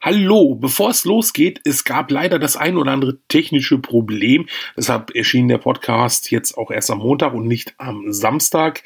[0.00, 4.46] Hallo, bevor es losgeht, es gab leider das ein oder andere technische Problem.
[4.76, 8.84] Deshalb erschien der Podcast jetzt auch erst am Montag und nicht am Samstag.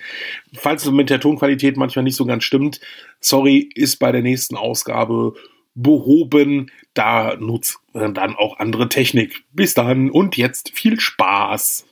[0.55, 2.81] Falls es mit der Tonqualität manchmal nicht so ganz stimmt,
[3.21, 5.35] sorry, ist bei der nächsten Ausgabe
[5.75, 6.71] behoben.
[6.95, 9.45] Da nutzt man dann auch andere Technik.
[9.53, 11.87] Bis dann und jetzt viel Spaß.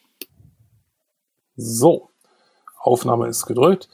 [1.56, 2.08] So,
[2.78, 3.88] Aufnahme ist gedrückt.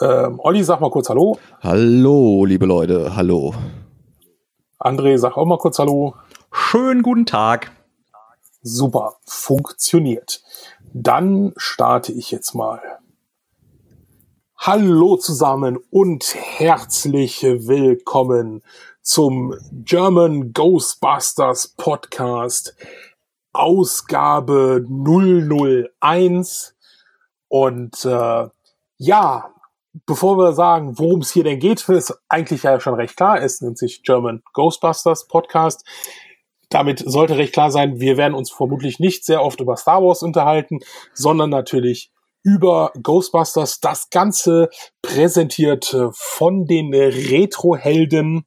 [0.00, 1.38] Ähm, Olli, sag mal kurz Hallo.
[1.60, 3.54] Hallo, liebe Leute, hallo.
[4.84, 6.16] André, sag auch mal kurz Hallo.
[6.50, 7.70] Schönen guten Tag.
[8.62, 10.42] Super, funktioniert.
[10.92, 12.80] Dann starte ich jetzt mal.
[14.56, 18.64] Hallo zusammen und herzlich willkommen
[19.02, 22.74] zum German Ghostbusters Podcast
[23.52, 26.74] Ausgabe 001.
[27.46, 28.48] Und äh,
[28.96, 29.54] ja,
[30.06, 33.40] bevor wir sagen, worum es hier denn geht, ist eigentlich ja schon recht klar.
[33.40, 35.86] Es nennt sich German Ghostbusters Podcast.
[36.68, 40.22] Damit sollte recht klar sein, wir werden uns vermutlich nicht sehr oft über Star Wars
[40.22, 40.78] unterhalten,
[41.12, 42.10] sondern natürlich
[42.42, 43.80] über Ghostbusters.
[43.80, 44.70] Das Ganze
[45.02, 48.46] präsentiert von den Retro-Helden.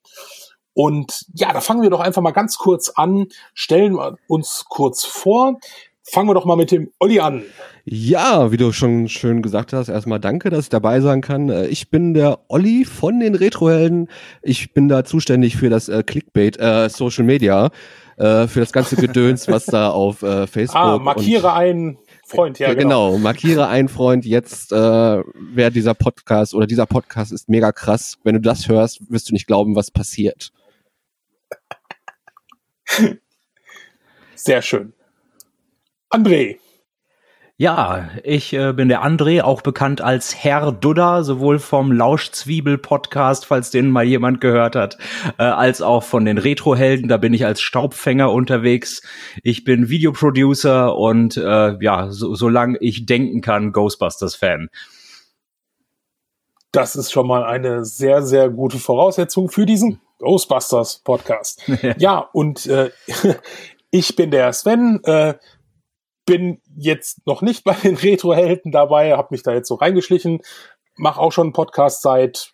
[0.73, 3.97] Und ja, da fangen wir doch einfach mal ganz kurz an, stellen
[4.27, 5.59] uns kurz vor.
[6.07, 7.41] Fangen wir doch mal mit dem Olli an.
[7.83, 11.49] Ja, wie du schon schön gesagt hast, erstmal danke, dass ich dabei sein kann.
[11.49, 14.09] Äh, ich bin der Olli von den Retrohelden.
[14.43, 17.71] Ich bin da zuständig für das äh, Clickbait äh, Social Media,
[18.17, 20.79] äh, für das ganze Gedöns, was da auf äh, Facebook.
[20.79, 21.97] Ah, markiere einen
[22.27, 23.11] Freund, ja, genau.
[23.11, 23.17] genau.
[23.17, 24.25] markiere einen Freund.
[24.25, 28.19] Jetzt äh, wer dieser Podcast oder dieser Podcast ist mega krass.
[28.23, 30.51] Wenn du das hörst, wirst du nicht glauben, was passiert.
[34.35, 34.93] Sehr schön.
[36.09, 36.57] André.
[37.57, 43.69] Ja, ich äh, bin der André, auch bekannt als Herr Dudda, sowohl vom Lauschzwiebel-Podcast, falls
[43.69, 44.97] den mal jemand gehört hat,
[45.37, 47.07] äh, als auch von den Retrohelden.
[47.07, 49.03] Da bin ich als Staubfänger unterwegs.
[49.41, 54.67] Ich bin Videoproducer und äh, ja, so, solange ich denken kann, Ghostbusters-Fan.
[56.73, 61.61] Das ist schon mal eine sehr, sehr gute Voraussetzung für diesen Ghostbusters-Podcast.
[61.99, 62.91] ja, und äh,
[63.91, 64.99] ich bin der Sven.
[65.05, 65.35] Äh,
[66.25, 70.41] bin jetzt noch nicht bei den Retro-Helden dabei, habe mich da jetzt so reingeschlichen,
[70.95, 72.51] mache auch schon einen Podcast seit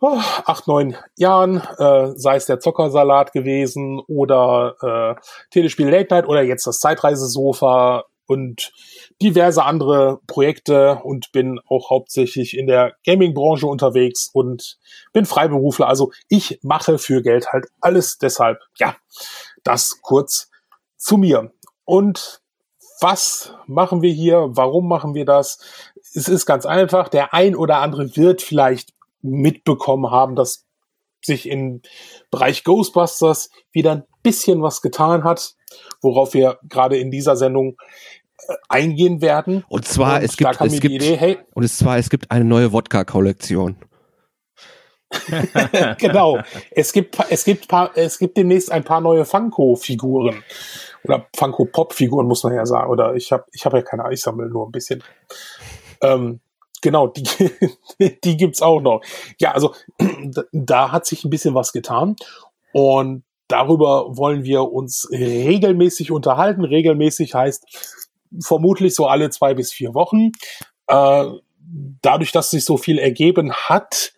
[0.00, 4.74] oh, acht, neun Jahren, äh, sei es der Zockersalat gewesen oder
[5.18, 5.20] äh,
[5.50, 8.72] Telespiel Late Night oder jetzt das Zeitreisesofa und
[9.20, 14.78] diverse andere Projekte und bin auch hauptsächlich in der Gaming-Branche unterwegs und
[15.12, 15.88] bin Freiberufler.
[15.88, 18.18] Also ich mache für Geld halt alles.
[18.18, 18.94] Deshalb, ja,
[19.64, 20.48] das kurz
[20.96, 21.52] zu mir.
[21.90, 22.40] Und
[23.00, 24.50] was machen wir hier?
[24.50, 25.58] Warum machen wir das?
[26.14, 27.08] Es ist ganz einfach.
[27.08, 28.92] Der ein oder andere wird vielleicht
[29.22, 30.66] mitbekommen haben, dass
[31.20, 31.82] sich im
[32.30, 35.56] Bereich Ghostbusters wieder ein bisschen was getan hat,
[36.00, 37.76] worauf wir gerade in dieser Sendung
[38.46, 39.64] äh, eingehen werden.
[39.68, 42.44] Und zwar und es gibt es gibt Idee, hey, und es zwar es gibt eine
[42.44, 43.74] neue Wodka Kollektion.
[45.98, 46.38] genau.
[46.70, 50.44] Es gibt es gibt paar es gibt demnächst ein paar neue Funko Figuren
[51.04, 52.90] oder Funko Pop Figuren muss man ja sagen.
[52.90, 55.02] Oder ich habe ich habe ja keine ich sammle nur ein bisschen.
[56.02, 56.40] Ähm,
[56.80, 57.24] genau, die,
[58.24, 59.02] die gibt's auch noch.
[59.38, 59.74] Ja, also
[60.52, 62.16] da hat sich ein bisschen was getan
[62.72, 66.64] und darüber wollen wir uns regelmäßig unterhalten.
[66.64, 67.64] Regelmäßig heißt
[68.40, 70.32] vermutlich so alle zwei bis vier Wochen.
[70.86, 71.26] Äh,
[72.02, 74.12] dadurch, dass sich so viel ergeben hat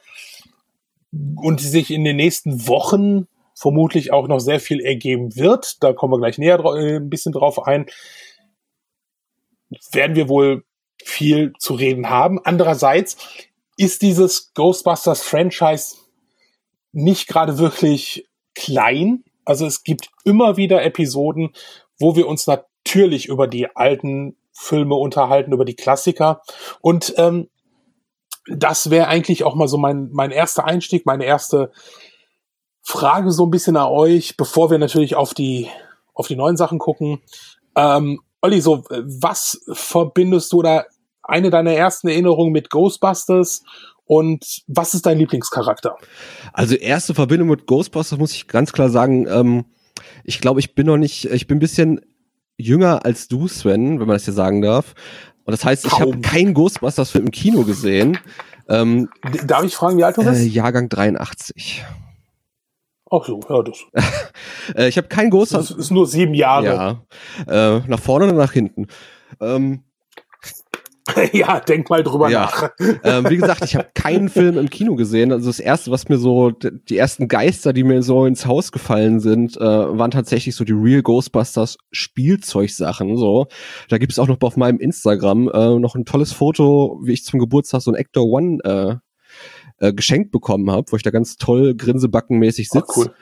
[1.37, 3.27] und sich in den nächsten Wochen
[3.63, 5.83] vermutlich auch noch sehr viel ergeben wird.
[5.85, 7.87] Da kommen wir gleich näher äh, ein bisschen drauf ein.
[9.93, 10.65] Werden wir wohl
[11.05, 12.41] viel zu reden haben.
[12.43, 13.17] Andererseits
[13.77, 15.97] ist dieses Ghostbusters Franchise
[16.91, 19.23] nicht gerade wirklich klein.
[19.45, 21.53] Also es gibt immer wieder Episoden,
[22.01, 26.43] wo wir uns natürlich über die alten Filme unterhalten, über die Klassiker.
[26.81, 27.49] Und ähm,
[28.49, 31.71] das wäre eigentlich auch mal so mein, mein erster Einstieg, meine erste
[32.83, 35.69] Frage so ein bisschen an euch, bevor wir natürlich auf die,
[36.15, 37.21] auf die neuen Sachen gucken.
[37.77, 40.85] Ähm, Olli, so, was verbindest du da
[41.23, 43.63] eine deiner ersten Erinnerungen mit Ghostbusters
[44.05, 45.97] und was ist dein Lieblingscharakter?
[46.53, 49.65] Also erste Verbindung mit Ghostbusters muss ich ganz klar sagen, ähm,
[50.25, 52.01] ich glaube, ich bin noch nicht, ich bin ein bisschen
[52.57, 54.95] jünger als du, Sven, wenn man das hier sagen darf.
[55.45, 58.19] Und das heißt, ich habe keinen Ghostbusters-Film im Kino gesehen.
[58.69, 59.09] Ähm,
[59.45, 60.41] Darf ich fragen, wie alt du bist?
[60.41, 61.85] Äh, Jahrgang 83.
[63.15, 63.85] Ach so, ja, das.
[64.75, 65.59] äh, ich habe kein großer.
[65.59, 67.03] Das ist nur sieben Jahre.
[67.47, 67.77] Ja.
[67.77, 68.87] Äh, nach vorne oder nach hinten.
[69.39, 69.85] Ähm,
[71.33, 72.41] ja, denk mal drüber ja.
[72.41, 72.71] nach.
[73.05, 75.31] ähm, wie gesagt, ich habe keinen Film im Kino gesehen.
[75.31, 79.21] Also das erste, was mir so, die ersten Geister, die mir so ins Haus gefallen
[79.21, 83.19] sind, äh, waren tatsächlich so die Real Ghostbusters Spielzeugsachen.
[83.19, 83.47] So,
[83.91, 87.25] da gibt es auch noch auf meinem Instagram äh, noch ein tolles Foto, wie ich
[87.25, 88.97] zum Geburtstag so ein Ector One äh,
[89.83, 92.87] äh, geschenkt bekommen habe, wo ich da ganz toll grinsebackenmäßig sitze.
[92.87, 93.15] Oh, cool.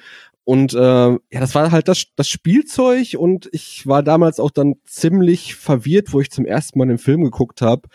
[0.45, 4.75] Und äh, ja, das war halt das, das Spielzeug und ich war damals auch dann
[4.85, 7.89] ziemlich verwirrt, wo ich zum ersten Mal den Film geguckt habe.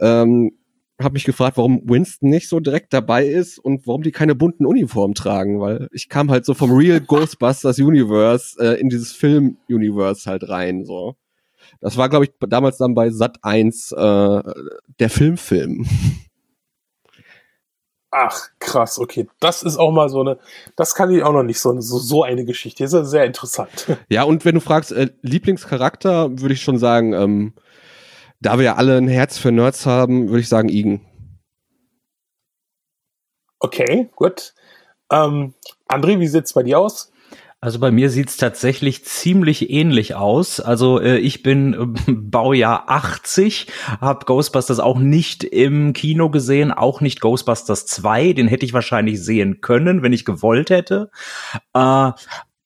[0.00, 0.52] Ähm,
[1.00, 4.66] habe mich gefragt, warum Winston nicht so direkt dabei ist und warum die keine bunten
[4.66, 9.56] Uniformen tragen, weil ich kam halt so vom Real Ghostbusters Universe äh, in dieses Film
[9.68, 11.16] Universe halt rein so.
[11.80, 14.42] Das war glaube ich damals dann bei Sat 1 äh,
[15.00, 15.86] der Filmfilm.
[18.14, 19.26] Ach, krass, okay.
[19.40, 20.38] Das ist auch mal so eine,
[20.76, 22.84] das kann ich auch noch nicht so, so, so eine Geschichte.
[22.84, 23.86] Das ist sehr interessant.
[24.10, 27.54] Ja, und wenn du fragst, äh, Lieblingscharakter, würde ich schon sagen, ähm,
[28.40, 31.00] da wir ja alle ein Herz für Nerds haben, würde ich sagen Igen.
[33.58, 34.52] Okay, gut.
[35.10, 35.54] Ähm,
[35.88, 37.12] André, wie sieht's bei dir aus?
[37.64, 40.58] Also bei mir sieht's tatsächlich ziemlich ähnlich aus.
[40.58, 43.68] Also äh, ich bin äh, Baujahr 80,
[44.00, 48.32] habe Ghostbusters auch nicht im Kino gesehen, auch nicht Ghostbusters 2.
[48.32, 51.10] Den hätte ich wahrscheinlich sehen können, wenn ich gewollt hätte.
[51.72, 52.10] Äh,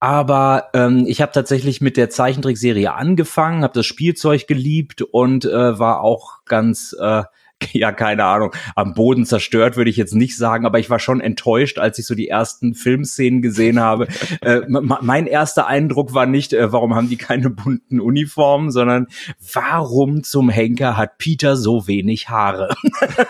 [0.00, 5.78] aber ähm, ich habe tatsächlich mit der Zeichentrickserie angefangen, habe das Spielzeug geliebt und äh,
[5.78, 7.24] war auch ganz äh,
[7.72, 11.20] ja, keine Ahnung, am Boden zerstört, würde ich jetzt nicht sagen, aber ich war schon
[11.20, 14.08] enttäuscht, als ich so die ersten Filmszenen gesehen habe.
[14.42, 19.06] äh, mein erster Eindruck war nicht, äh, warum haben die keine bunten Uniformen, sondern
[19.54, 22.74] warum zum Henker hat Peter so wenig Haare?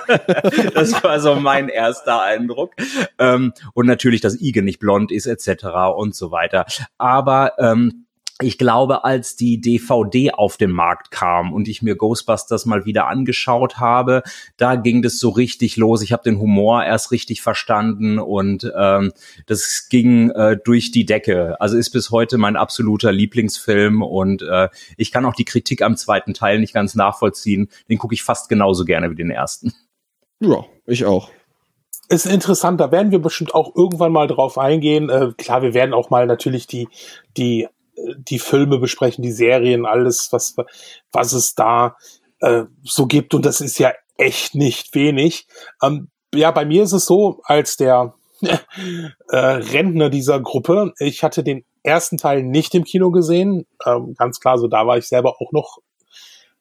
[0.75, 2.75] das war so mein erster Eindruck.
[3.19, 5.67] Ähm, und natürlich, dass Ige nicht blond ist, etc.
[5.97, 6.67] und so weiter.
[6.99, 8.06] Aber ähm,
[8.43, 13.07] ich glaube, als die DVD auf den Markt kam und ich mir Ghostbusters mal wieder
[13.07, 14.23] angeschaut habe,
[14.59, 16.03] da ging das so richtig los.
[16.03, 19.13] Ich habe den Humor erst richtig verstanden und ähm,
[19.47, 21.59] das ging äh, durch die Decke.
[21.61, 24.69] Also ist bis heute mein absoluter Lieblingsfilm und äh,
[24.99, 27.71] ich kann auch die Kritik am zweiten Teil nicht ganz nachvollziehen.
[27.89, 29.73] Den gucke ich fast genauso gerne wie den ersten.
[30.41, 31.31] Ja, ich auch
[32.09, 35.11] ist interessant, da werden wir bestimmt auch irgendwann mal drauf eingehen.
[35.11, 36.89] Äh, klar, wir werden auch mal natürlich die,
[37.37, 37.67] die
[38.19, 40.57] die Filme besprechen, die Serien, alles, was,
[41.13, 41.97] was es da
[42.41, 43.35] äh, so gibt.
[43.35, 45.47] Und das ist ja echt nicht wenig.
[45.83, 51.43] Ähm, ja, bei mir ist es so, als der äh, Rentner dieser Gruppe, ich hatte
[51.43, 53.67] den ersten Teil nicht im Kino gesehen.
[53.85, 55.79] Ähm, ganz klar, so da war ich selber auch noch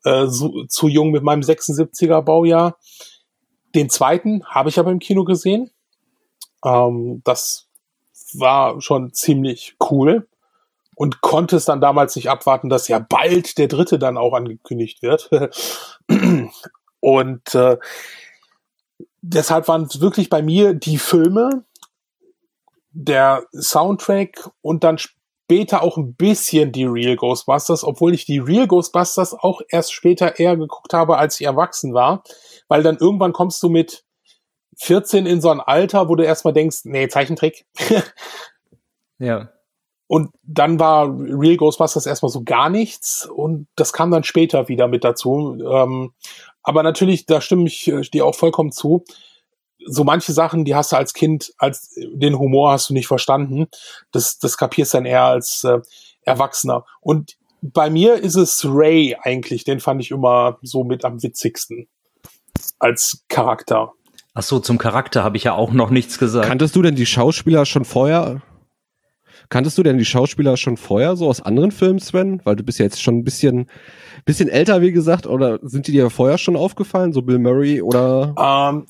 [0.04, 2.78] äh, so, zu jung mit meinem 76er Baujahr.
[3.74, 5.72] Den zweiten habe ich aber im Kino gesehen.
[6.64, 7.68] Ähm, das
[8.34, 10.28] war schon ziemlich cool
[10.96, 15.02] und konnte es dann damals nicht abwarten, dass ja bald der dritte dann auch angekündigt
[15.02, 15.30] wird.
[17.00, 17.78] und äh,
[19.22, 21.66] deshalb waren es wirklich bei mir die Filme,
[22.92, 28.68] der Soundtrack und dann später auch ein bisschen die Real Ghostbusters, obwohl ich die Real
[28.68, 32.24] Ghostbusters auch erst später eher geguckt habe, als ich erwachsen war,
[32.68, 34.06] weil dann irgendwann kommst du mit
[34.78, 37.66] 14 in so ein Alter, wo du erstmal denkst, nee, Zeichentrick.
[39.20, 39.50] ja.
[40.08, 44.88] Und dann war Real Ghostbusters erstmal so gar nichts und das kam dann später wieder
[44.88, 45.58] mit dazu.
[45.60, 46.14] Ähm,
[46.62, 49.04] aber natürlich, da stimme ich äh, dir auch vollkommen zu.
[49.88, 53.68] So manche Sachen, die hast du als Kind, als den Humor hast du nicht verstanden.
[54.12, 55.80] Das, das kapierst dann eher als äh,
[56.22, 56.86] Erwachsener.
[57.02, 61.88] Und bei mir ist es Ray eigentlich, den fand ich immer so mit am witzigsten
[62.80, 63.94] als Charakter.
[64.34, 66.48] Ach so, zum Charakter habe ich ja auch noch nichts gesagt.
[66.48, 68.42] Kanntest du denn die Schauspieler schon vorher?
[69.50, 72.42] Kanntest du denn die Schauspieler schon vorher, so aus anderen Filmen, Sven?
[72.44, 73.70] Weil du bist ja jetzt schon ein bisschen,
[74.26, 78.36] bisschen älter, wie gesagt, oder sind die dir vorher schon aufgefallen, so Bill Murray oder?
[78.38, 78.88] Ähm,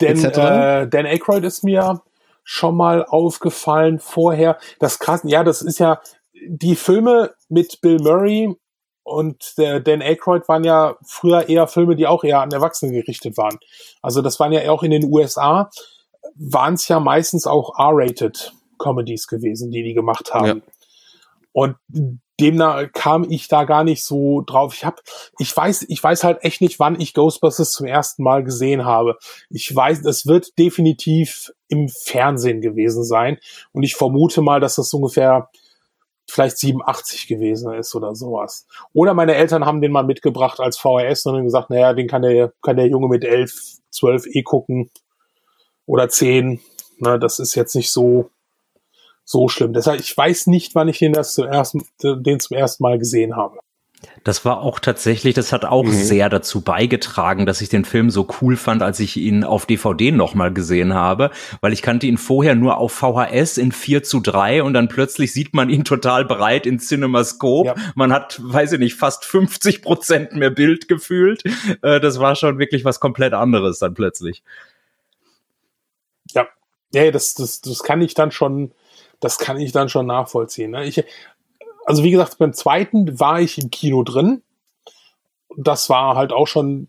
[0.00, 2.00] denn, äh, Dan Aykroyd ist mir
[2.44, 4.58] schon mal aufgefallen vorher.
[4.78, 6.00] Das krass, ja, das ist ja,
[6.46, 8.54] die Filme mit Bill Murray
[9.02, 13.36] und der Dan Aykroyd waren ja früher eher Filme, die auch eher an Erwachsene gerichtet
[13.36, 13.58] waren.
[14.02, 15.70] Also das waren ja auch in den USA,
[16.36, 20.62] waren es ja meistens auch R-rated Comedies gewesen, die die gemacht haben.
[20.64, 20.72] Ja.
[21.52, 21.76] Und
[22.40, 24.74] demnach kam ich da gar nicht so drauf.
[24.74, 25.02] Ich habe,
[25.38, 29.18] ich weiß, ich weiß halt echt nicht, wann ich Ghostbusters zum ersten Mal gesehen habe.
[29.50, 33.38] Ich weiß, es wird definitiv im Fernsehen gewesen sein.
[33.72, 35.50] Und ich vermute mal, dass das ungefähr
[36.30, 38.66] vielleicht 87 gewesen ist oder sowas.
[38.92, 42.22] Oder meine Eltern haben den mal mitgebracht als VHS und haben gesagt, naja, den kann
[42.22, 44.90] der, kann der Junge mit 11, 12 eh gucken.
[45.86, 46.60] Oder 10.
[46.98, 48.30] Ne, das ist jetzt nicht so,
[49.28, 49.74] so schlimm.
[49.74, 53.36] Deshalb, ich weiß nicht, wann ich den, das zum ersten, den zum ersten Mal gesehen
[53.36, 53.58] habe.
[54.24, 55.92] Das war auch tatsächlich, das hat auch mhm.
[55.92, 60.12] sehr dazu beigetragen, dass ich den Film so cool fand, als ich ihn auf DVD
[60.12, 61.30] nochmal gesehen habe,
[61.60, 65.34] weil ich kannte ihn vorher nur auf VHS in 4 zu 3 und dann plötzlich
[65.34, 67.66] sieht man ihn total breit in CinemaScope.
[67.66, 67.74] Ja.
[67.96, 71.42] Man hat, weiß ich nicht, fast 50 Prozent mehr Bild gefühlt.
[71.82, 74.42] Äh, das war schon wirklich was komplett anderes dann plötzlich.
[76.32, 76.46] Ja,
[76.92, 78.72] ja, das, das, das kann ich dann schon,
[79.20, 80.70] das kann ich dann schon nachvollziehen.
[80.70, 80.84] Ne?
[80.84, 81.04] Ich,
[81.84, 84.42] also wie gesagt, beim zweiten war ich im Kino drin.
[85.56, 86.88] Das war halt auch schon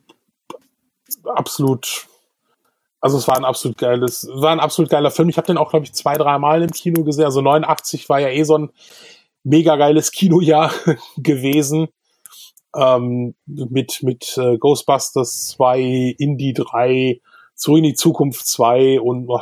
[1.26, 2.08] absolut,
[3.02, 5.30] also es war ein absolut geiles, war ein absolut geiler Film.
[5.30, 7.26] Ich habe den auch, glaube ich, zwei, drei Mal im Kino gesehen.
[7.26, 8.70] Also 89 war ja eh so ein
[9.44, 10.72] mega geiles Kinojahr
[11.18, 11.88] gewesen.
[12.76, 17.20] Ähm, mit mit äh, Ghostbusters 2, Indie 3,
[17.56, 19.42] Zurück in die Zukunft 2 und oh,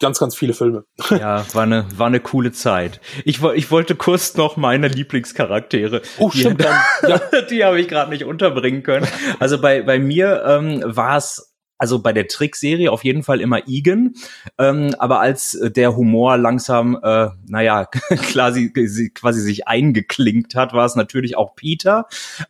[0.00, 0.84] ganz, ganz viele Filme.
[1.10, 3.00] Ja, war eine, war eine coole Zeit.
[3.24, 6.02] Ich, ich wollte kurz noch meine Lieblingscharaktere.
[6.18, 6.62] Oh, stimmt.
[6.62, 7.20] Die, ja.
[7.48, 9.06] die habe ich gerade nicht unterbringen können.
[9.38, 13.66] Also bei, bei mir ähm, war es also bei der Trickserie auf jeden Fall immer
[13.66, 14.12] Egan,
[14.58, 18.70] ähm, aber als der Humor langsam, äh, naja, quasi,
[19.14, 22.06] quasi sich eingeklinkt hat, war es natürlich auch Peter.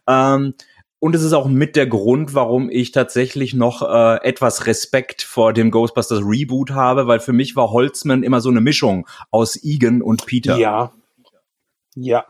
[0.09, 0.55] Ähm,
[1.01, 5.53] und es ist auch mit der Grund, warum ich tatsächlich noch äh, etwas Respekt vor
[5.55, 10.03] dem Ghostbusters Reboot habe, weil für mich war Holzman immer so eine Mischung aus Egan
[10.03, 10.57] und Peter.
[10.59, 10.93] Ja.
[11.97, 12.27] Ja.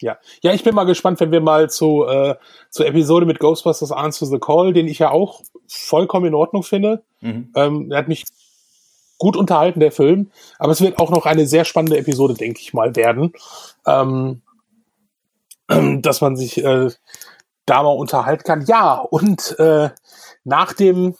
[0.00, 0.18] Ja.
[0.42, 2.34] Ja, ich bin mal gespannt, wenn wir mal zu, äh,
[2.68, 7.02] zur Episode mit Ghostbusters Answer the Call, den ich ja auch vollkommen in Ordnung finde.
[7.20, 7.50] Mhm.
[7.56, 8.24] Ähm, er hat mich
[9.16, 10.30] gut unterhalten, der Film.
[10.58, 13.32] Aber es wird auch noch eine sehr spannende Episode, denke ich mal, werden.
[13.86, 14.42] Ähm,
[16.02, 16.90] dass man sich äh,
[17.66, 18.64] da mal unterhalten kann.
[18.66, 19.90] Ja, und äh,
[20.44, 21.16] nach dem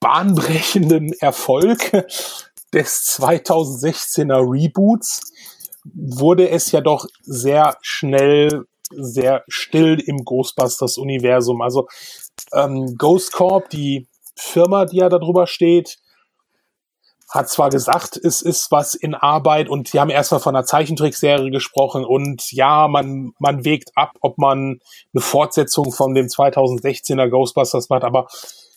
[0.00, 1.90] bahnbrechenden Erfolg
[2.72, 5.32] des 2016er Reboots
[5.84, 11.62] wurde es ja doch sehr schnell sehr still im Ghostbusters-Universum.
[11.62, 11.88] Also
[12.52, 15.98] ähm, Ghost Corp, die Firma, die ja darüber steht,
[17.30, 21.50] hat zwar gesagt, es ist was in Arbeit und die haben erstmal von einer Zeichentrickserie
[21.50, 24.80] gesprochen und ja, man, man wägt ab, ob man
[25.14, 28.26] eine Fortsetzung von dem 2016er Ghostbusters macht, aber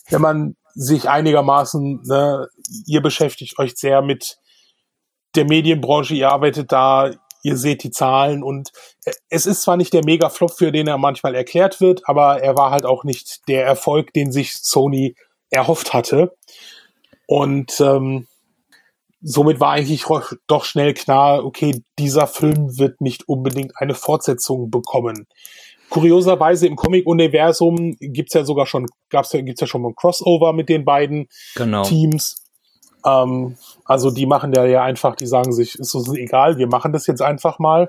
[0.08, 2.48] wenn man sich einigermaßen, ne,
[2.86, 4.38] ihr beschäftigt euch sehr mit
[5.34, 7.10] der Medienbranche, ihr arbeitet da,
[7.42, 8.70] ihr seht die Zahlen und
[9.28, 12.70] es ist zwar nicht der Mega-Flop, für den er manchmal erklärt wird, aber er war
[12.70, 15.16] halt auch nicht der Erfolg, den sich Sony
[15.50, 16.36] erhofft hatte.
[17.26, 18.26] Und ähm,
[19.24, 20.04] somit war eigentlich
[20.46, 25.26] doch schnell klar, okay, dieser Film wird nicht unbedingt eine Fortsetzung bekommen.
[25.88, 30.52] Kurioserweise im Comic-Universum gibt's ja sogar schon, gab's ja, gibt's ja schon mal ein Crossover
[30.52, 31.84] mit den beiden genau.
[31.84, 32.44] Teams.
[33.04, 36.92] Ähm, also die machen ja, ja einfach, die sagen sich, ist uns egal, wir machen
[36.92, 37.88] das jetzt einfach mal.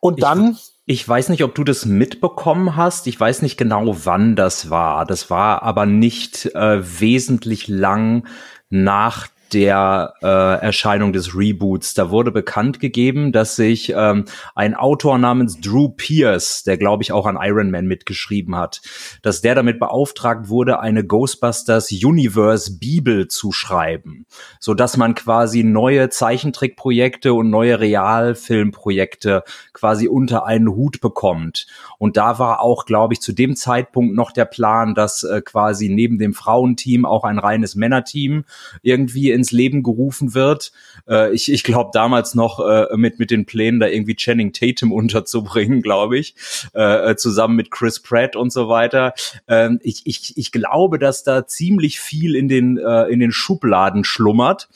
[0.00, 0.52] Und dann.
[0.52, 3.06] Ich, ich weiß nicht, ob du das mitbekommen hast.
[3.06, 5.04] Ich weiß nicht genau, wann das war.
[5.06, 8.26] Das war aber nicht äh, wesentlich lang
[8.68, 11.94] nach der äh, Erscheinung des Reboots.
[11.94, 17.12] Da wurde bekannt gegeben, dass sich ähm, ein Autor namens Drew Pierce, der glaube ich
[17.12, 18.82] auch an Iron Man mitgeschrieben hat,
[19.22, 24.26] dass der damit beauftragt wurde, eine Ghostbusters Universe Bibel zu schreiben,
[24.58, 31.66] so dass man quasi neue Zeichentrickprojekte und neue Realfilmprojekte quasi unter einen Hut bekommt.
[31.98, 35.88] Und da war auch, glaube ich, zu dem Zeitpunkt noch der Plan, dass äh, quasi
[35.88, 38.44] neben dem Frauenteam auch ein reines Männerteam
[38.82, 40.72] irgendwie ins Leben gerufen wird.
[41.06, 44.90] Äh, ich ich glaube damals noch äh, mit, mit den Plänen, da irgendwie Channing Tatum
[44.92, 46.34] unterzubringen, glaube ich,
[46.74, 49.12] äh, äh, zusammen mit Chris Pratt und so weiter.
[49.46, 54.04] Ähm, ich, ich, ich glaube, dass da ziemlich viel in den, äh, in den Schubladen
[54.04, 54.68] schlummert.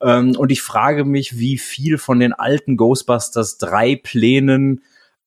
[0.00, 4.82] Ähm, und ich frage mich, wie viel von den alten Ghostbusters drei Plänen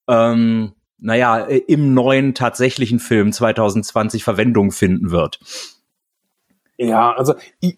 [0.08, 5.40] ähm, naja, im neuen tatsächlichen Film 2020 Verwendung finden wird.
[6.78, 7.78] Ja, also ich,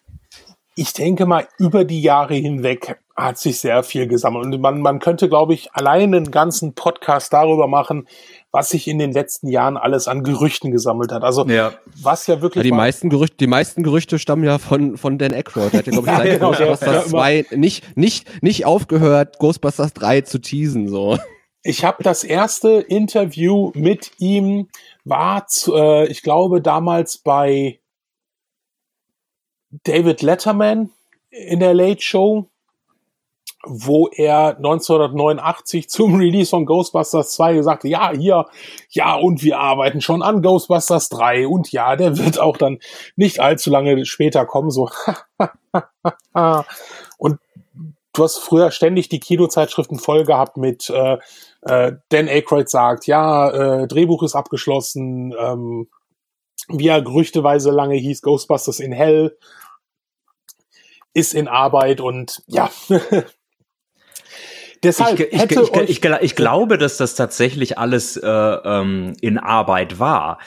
[0.77, 4.45] ich denke mal, über die Jahre hinweg hat sich sehr viel gesammelt.
[4.45, 8.07] Und man, man könnte, glaube ich, allein einen ganzen Podcast darüber machen,
[8.51, 11.23] was sich in den letzten Jahren alles an Gerüchten gesammelt hat.
[11.23, 11.73] Also ja.
[11.99, 12.63] was ja wirklich.
[12.63, 15.73] Ja, die meisten Gerüchte, die meisten Gerüchte stammen ja von von Dan Aykroyd.
[15.73, 20.21] Der hat ja, glaube ich, ja, genau, Ghostbusters 2 nicht nicht nicht aufgehört, Ghostbusters 3
[20.21, 21.17] zu teasen so.
[21.63, 24.69] Ich habe das erste Interview mit ihm
[25.05, 27.79] war, zu, äh, ich glaube, damals bei
[29.69, 30.91] David Letterman
[31.29, 32.49] in der Late Show,
[33.65, 38.45] wo er 1989 zum Release von Ghostbusters 2 gesagt hat, ja, hier,
[38.89, 42.79] ja, und wir arbeiten schon an Ghostbusters 3 und ja, der wird auch dann
[43.15, 44.89] nicht allzu lange später kommen, so.
[47.17, 47.39] und
[48.13, 51.17] du hast früher ständig die Kinozeitschriften voll gehabt mit äh,
[51.61, 55.87] äh, Dan Aykroyd sagt, ja, äh, Drehbuch ist abgeschlossen, ähm,
[56.67, 59.37] wie er gerüchteweise lange hieß, Ghostbusters in Hell
[61.13, 62.69] ist in Arbeit und ja.
[64.83, 65.51] Deshalb ich, ich,
[65.89, 70.37] ich, ich, glaube, dass das tatsächlich alles äh, ähm, in Arbeit war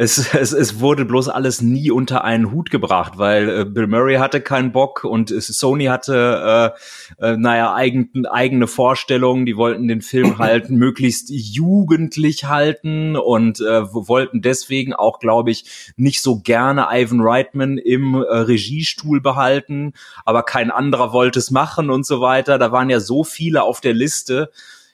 [0.00, 4.16] es, es, es wurde bloß alles nie unter einen Hut gebracht, weil äh, Bill Murray
[4.16, 6.74] hatte keinen Bock und Sony hatte,
[7.20, 9.44] äh, äh, naja, eigen, eigene Vorstellungen.
[9.44, 15.92] Die wollten den Film halt möglichst jugendlich halten und äh, wollten deswegen auch, glaube ich,
[15.96, 19.92] nicht so gerne Ivan Reitman im äh, Regiestuhl behalten,
[20.24, 22.56] aber kein anderer wollte es machen und so weiter.
[22.56, 24.50] Da waren ja so viele auf der Liste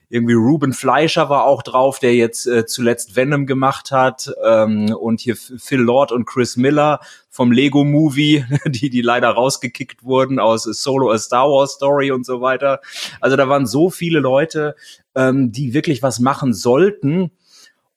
[0.09, 5.21] irgendwie Ruben Fleischer war auch drauf, der jetzt äh, zuletzt Venom gemacht hat ähm, und
[5.21, 10.63] hier Phil Lord und Chris Miller vom Lego Movie, die die leider rausgekickt wurden aus
[10.63, 12.81] Solo a Star Wars Story und so weiter.
[13.21, 14.77] Also da waren so viele Leute,
[15.15, 17.33] ähm, die wirklich was machen sollten.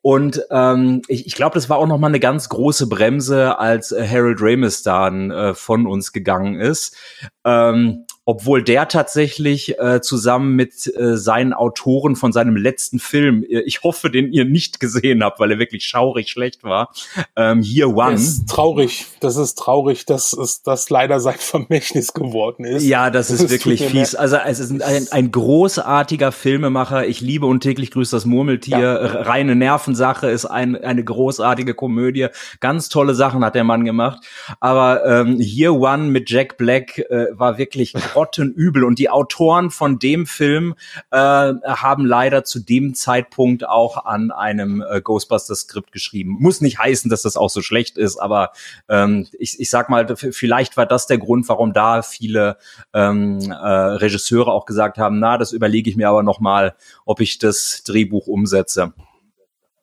[0.01, 3.92] Und ähm, ich, ich glaube, das war auch noch mal eine ganz große Bremse, als
[3.92, 6.96] äh, Harold Ramis dann äh, von uns gegangen ist.
[7.44, 13.62] Ähm, obwohl der tatsächlich äh, zusammen mit äh, seinen Autoren von seinem letzten Film, äh,
[13.62, 16.93] ich hoffe, den ihr nicht gesehen habt, weil er wirklich schaurig schlecht war,
[17.36, 18.12] ähm, Year One.
[18.12, 22.83] Das ist traurig, das ist traurig, dass es das leider sein Vermächtnis geworden ist.
[22.83, 24.13] Ja, das, das ist wirklich fies.
[24.13, 27.07] Also es ist ein, ein, großartiger Filmemacher.
[27.07, 28.77] Ich liebe und täglich grüßt das Murmeltier.
[28.77, 29.21] Ja.
[29.24, 32.27] Reine Nervensache ist ein, eine großartige Komödie.
[32.59, 34.19] Ganz tolle Sachen hat der Mann gemacht.
[34.59, 38.83] Aber ähm, Year One mit Jack Black äh, war wirklich grottenübel.
[38.83, 40.75] Und die Autoren von dem Film
[41.11, 46.35] äh, haben leider zu dem Zeitpunkt auch an einem äh, Ghostbusters-Skript geschrieben.
[46.39, 48.51] Muss nicht heißen, dass das auch so schlecht ist, aber
[48.89, 52.57] ähm, ich, ich sag mal, vielleicht war das der Grund, warum da viele
[52.93, 57.21] ähm, äh, Regisseure auch gesagt haben, na, das überlege ich mir aber noch mal, ob
[57.21, 58.93] ich das Drehbuch umsetze.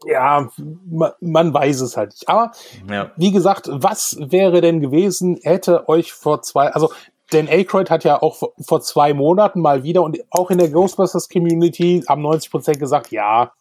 [0.04, 0.50] Ja,
[0.84, 2.28] man, man weiß es halt nicht.
[2.28, 2.52] Aber
[2.88, 3.10] ja.
[3.16, 6.90] wie gesagt, was wäre denn gewesen, hätte euch vor zwei, also
[7.30, 11.28] Dan Aykroyd hat ja auch vor zwei Monaten mal wieder und auch in der Ghostbusters
[11.28, 13.52] Community haben 90 Prozent gesagt, ja,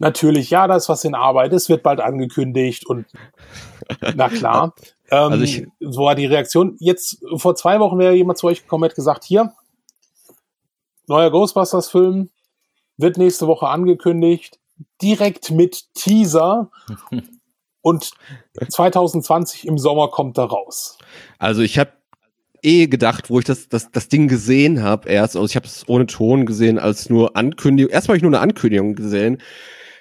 [0.00, 3.06] natürlich, ja, da ist was in Arbeit, es wird bald angekündigt und
[4.14, 4.74] na klar.
[5.10, 6.76] ähm, also ich, so war die Reaktion.
[6.80, 9.52] Jetzt, vor zwei Wochen wäre jemand zu euch gekommen, hat gesagt, hier,
[11.06, 12.30] neuer Ghostbusters Film,
[12.96, 14.58] wird nächste Woche angekündigt,
[15.00, 16.70] direkt mit Teaser
[17.82, 18.10] und
[18.68, 20.98] 2020 im Sommer kommt er raus.
[21.38, 21.92] Also ich habe
[22.62, 25.88] eh gedacht, wo ich das, das, das Ding gesehen habe, erst, also ich habe es
[25.88, 29.38] ohne Ton gesehen, als nur Ankündigung, erstmal habe ich nur eine Ankündigung gesehen,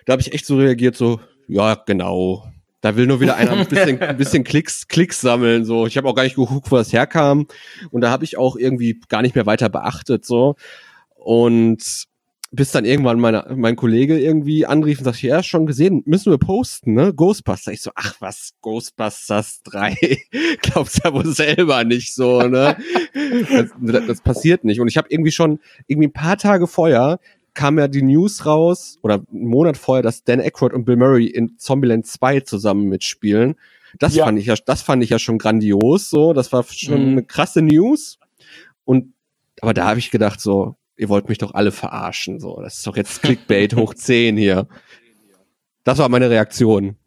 [0.05, 2.45] da habe ich echt so reagiert, so, ja, genau.
[2.81, 5.65] Da will nur wieder einer ein bisschen, ein bisschen Klicks, Klicks sammeln.
[5.65, 7.47] So, ich habe auch gar nicht geguckt, wo das herkam.
[7.91, 10.25] Und da habe ich auch irgendwie gar nicht mehr weiter beachtet.
[10.25, 10.55] So.
[11.15, 12.07] Und
[12.51, 16.39] bis dann irgendwann meine, mein Kollege irgendwie anrief und sagte, ja, schon gesehen, müssen wir
[16.39, 17.13] posten, ne?
[17.13, 17.73] Ghostbusters.
[17.73, 19.95] Ich so, ach was, Ghostbusters 3.
[20.61, 22.77] Glaubst ja wohl selber nicht so, ne?
[23.79, 24.79] das, das passiert nicht.
[24.79, 27.19] Und ich habe irgendwie schon, irgendwie ein paar Tage vorher
[27.53, 31.25] kam ja die News raus, oder einen Monat vorher, dass Dan Aykroyd und Bill Murray
[31.25, 33.55] in Zombieland 2 zusammen mitspielen.
[33.97, 34.25] Das ja.
[34.25, 36.33] fand ich ja, das fand ich ja schon grandios, so.
[36.33, 37.11] Das war schon mhm.
[37.11, 38.17] eine krasse News.
[38.85, 39.13] Und,
[39.61, 42.39] aber da habe ich gedacht, so, ihr wollt mich doch alle verarschen.
[42.39, 44.67] So, das ist doch jetzt Clickbait hoch 10 hier.
[45.85, 46.97] Das war meine Reaktion.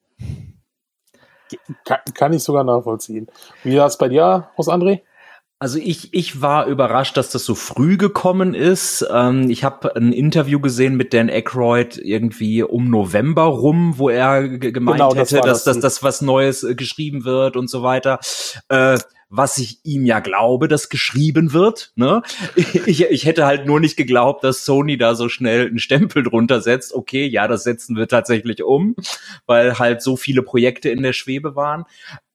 [1.85, 3.27] Kann, kann ich sogar nachvollziehen.
[3.63, 5.03] Wie war es bei dir aus, André?
[5.63, 9.07] Also ich, ich war überrascht, dass das so früh gekommen ist.
[9.09, 14.49] Ähm, ich habe ein Interview gesehen mit Dan Aykroyd irgendwie um November rum, wo er
[14.49, 17.85] gemeint genau, das hätte, dass, das, dass, dass was Neues äh, geschrieben wird und so
[17.85, 18.19] weiter.
[18.71, 18.99] Äh,
[19.29, 21.93] was ich ihm ja glaube, dass geschrieben wird.
[21.95, 22.23] Ne?
[22.57, 26.61] Ich, ich hätte halt nur nicht geglaubt, dass Sony da so schnell einen Stempel drunter
[26.61, 26.93] setzt.
[26.93, 28.97] Okay, ja, das setzen wir tatsächlich um,
[29.47, 31.85] weil halt so viele Projekte in der Schwebe waren.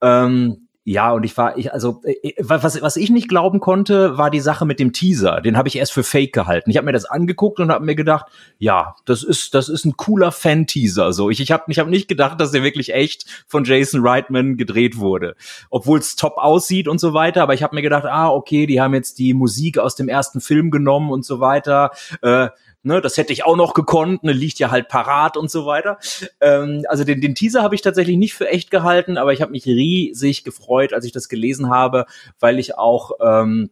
[0.02, 4.32] Ähm, ja, und ich war, ich, also, äh, was, was ich nicht glauben konnte, war
[4.32, 5.42] die Sache mit dem Teaser.
[5.42, 6.70] Den habe ich erst für fake gehalten.
[6.70, 9.98] Ich habe mir das angeguckt und habe mir gedacht, ja, das ist, das ist ein
[9.98, 11.12] cooler Fan-Teaser.
[11.12, 14.56] So, ich, ich habe ich hab nicht gedacht, dass der wirklich echt von Jason Reitman
[14.56, 15.36] gedreht wurde.
[15.70, 18.80] Obwohl es top aussieht und so weiter, aber ich habe mir gedacht, ah, okay, die
[18.80, 21.92] haben jetzt die Musik aus dem ersten Film genommen und so weiter.
[22.22, 22.48] Äh,
[22.88, 26.00] ne, das hätte ich auch noch gekonnt, ne, liegt ja halt parat und so weiter.
[26.42, 29.52] Ähm, also den, den Teaser habe ich tatsächlich nicht für echt gehalten, aber ich habe
[29.52, 32.06] mich riesig gefreut, als ich das gelesen habe,
[32.40, 33.70] weil ich auch ähm,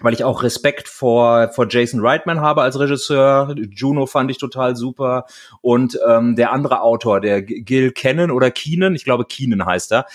[0.00, 3.52] weil ich auch Respekt vor, vor Jason Reitman habe als Regisseur.
[3.72, 5.24] Juno fand ich total super.
[5.60, 10.06] Und ähm, der andere Autor, der Gil Cannon oder Keenan, ich glaube Keenan heißt er,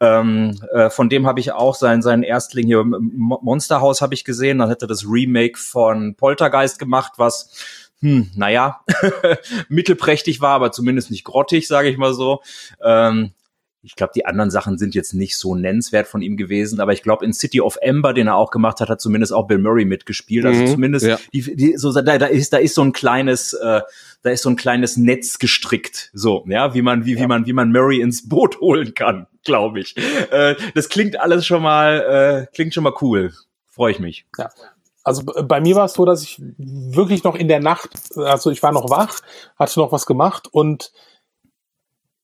[0.00, 4.24] Ähm, äh, von dem habe ich auch sein, sein Erstling hier, Monster House habe ich
[4.24, 4.58] gesehen.
[4.58, 8.80] Dann hat er das Remake von Poltergeist gemacht, was hm, naja,
[9.68, 12.40] mittelprächtig war, aber zumindest nicht grottig, sage ich mal so.
[12.82, 13.32] Ähm,
[13.82, 17.02] ich glaube, die anderen Sachen sind jetzt nicht so nennenswert von ihm gewesen, aber ich
[17.02, 19.84] glaube, in City of Ember, den er auch gemacht hat, hat zumindest auch Bill Murray
[19.84, 20.44] mitgespielt.
[20.44, 21.18] Also mhm, zumindest ja.
[21.32, 23.80] die, die, so, da, da ist da ist so ein kleines äh,
[24.22, 27.20] da ist so ein kleines Netz gestrickt, so ja, wie man wie ja.
[27.20, 29.96] wie man wie man Murray ins Boot holen kann, glaube ich.
[30.30, 33.32] Äh, das klingt alles schon mal äh, klingt schon mal cool.
[33.68, 34.26] Freue ich mich.
[34.36, 34.50] Ja.
[35.08, 38.62] Also bei mir war es so, dass ich wirklich noch in der Nacht, also ich
[38.62, 39.20] war noch wach,
[39.58, 40.92] hatte noch was gemacht und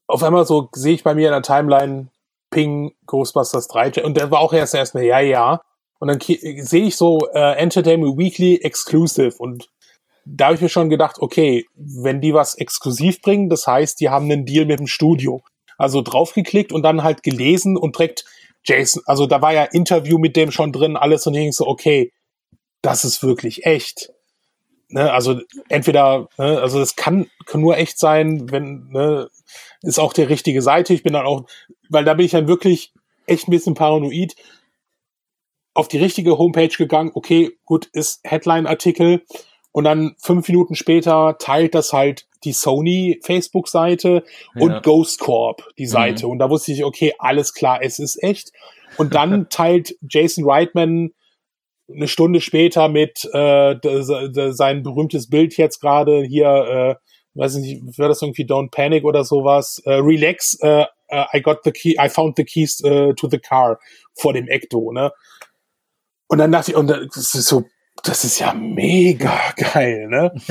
[0.07, 2.09] auf einmal so sehe ich bei mir in der Timeline
[2.51, 5.63] Ping Ghostbusters 3 und der war auch erst erst eine ja ja
[5.99, 9.67] und dann sehe ich so äh, Entertainment Weekly Exclusive und
[10.27, 14.11] da habe ich mir schon gedacht, okay, wenn die was exklusiv bringen, das heißt, die
[14.11, 15.43] haben einen Deal mit dem Studio.
[15.79, 18.27] Also draufgeklickt und dann halt gelesen und direkt
[18.63, 22.13] Jason, also da war ja Interview mit dem schon drin, alles und ich so, okay,
[22.85, 24.13] das ist wirklich echt.
[24.89, 29.29] Ne, also entweder, ne, also das kann, kann nur echt sein, wenn, ne,
[29.83, 30.93] ist auch der richtige Seite.
[30.93, 31.47] Ich bin dann auch,
[31.89, 32.93] weil da bin ich dann wirklich
[33.27, 34.37] echt ein bisschen paranoid
[35.73, 37.11] auf die richtige Homepage gegangen.
[37.15, 39.23] Okay, gut, ist Headline-Artikel.
[39.73, 44.23] Und dann fünf Minuten später teilt das halt die Sony Facebook-Seite
[44.55, 44.63] ja.
[44.63, 46.27] und Ghost Corp die Seite.
[46.27, 46.33] Mhm.
[46.33, 48.53] Und da wusste ich, okay, alles klar, es ist echt.
[48.99, 51.13] Und dann teilt Jason Reitman
[51.93, 53.77] eine Stunde später mit äh,
[54.53, 56.95] sein berühmtes Bild jetzt gerade hier, äh,
[57.39, 61.59] weiß nicht, wäre das irgendwie Don't Panic oder sowas, äh, Relax, äh, uh, I got
[61.65, 63.79] the key, I found the keys uh, to the car
[64.15, 65.13] vor dem Ecto, ne?
[66.27, 67.65] Und dann dachte ich, und das ist so,
[68.03, 70.33] das ist ja mega geil, ne?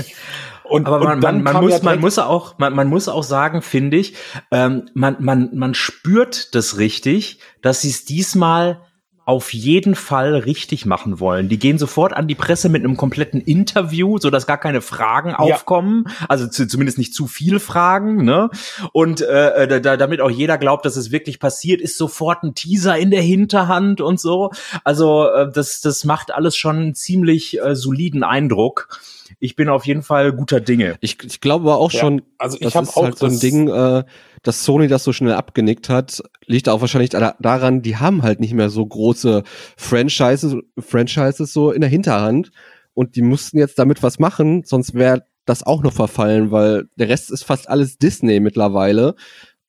[0.66, 3.24] Und, aber man, und man, man muss, ja man muss auch, man, man muss auch
[3.24, 4.16] sagen, finde ich,
[4.50, 8.82] ähm, man, man, man spürt das richtig, dass sie es diesmal
[9.26, 11.48] auf jeden Fall richtig machen wollen.
[11.48, 15.30] Die gehen sofort an die Presse mit einem kompletten Interview, so dass gar keine Fragen
[15.30, 15.38] ja.
[15.38, 18.50] aufkommen, also zu, zumindest nicht zu viel Fragen, ne?
[18.92, 22.54] Und äh, äh, da, damit auch jeder glaubt, dass es wirklich passiert, ist sofort ein
[22.54, 24.52] Teaser in der Hinterhand und so.
[24.84, 29.00] Also äh, das das macht alles schon einen ziemlich äh, soliden Eindruck
[29.40, 30.96] ich bin auf jeden Fall guter Dinge.
[31.02, 33.68] Ich, ich glaube aber auch ja, schon, also ich ist auch halt so ein Ding,
[33.68, 34.04] äh,
[34.44, 38.54] dass Sony das so schnell abgenickt hat, liegt auch wahrscheinlich daran, die haben halt nicht
[38.54, 39.44] mehr so große
[39.78, 42.52] Franchises, Franchises so in der Hinterhand
[42.94, 47.10] und die mussten jetzt damit was machen, sonst wäre das auch noch verfallen, weil der
[47.10, 49.16] Rest ist fast alles Disney mittlerweile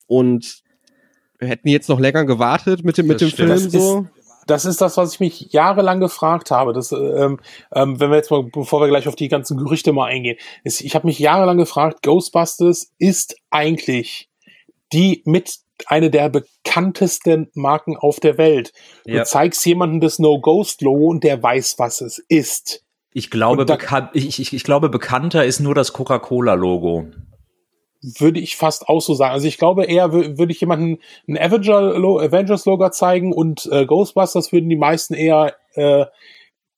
[0.07, 0.61] und
[1.39, 4.07] wir hätten jetzt noch länger gewartet mit dem, mit dem Film so
[4.47, 6.73] das ist das, was ich mich jahrelang gefragt habe.
[6.73, 7.39] Das, ähm,
[7.73, 10.81] ähm, wenn wir jetzt mal, bevor wir gleich auf die ganzen Gerüchte mal eingehen, ist,
[10.81, 14.29] ich habe mich jahrelang gefragt, Ghostbusters ist eigentlich
[14.95, 18.71] die mit eine der bekanntesten Marken auf der Welt.
[19.05, 19.25] Du ja.
[19.25, 22.83] zeigst jemandem das No-Ghost-Logo und der weiß, was es ist.
[23.11, 23.77] Ich glaube, da,
[24.13, 27.07] ich, ich, ich glaube, bekannter ist nur das Coca-Cola-Logo
[28.19, 29.33] würde ich fast auch so sagen.
[29.33, 34.69] Also ich glaube eher würde ich jemanden ein Avengers Logo zeigen und äh, Ghostbusters würden
[34.69, 36.05] die meisten eher äh,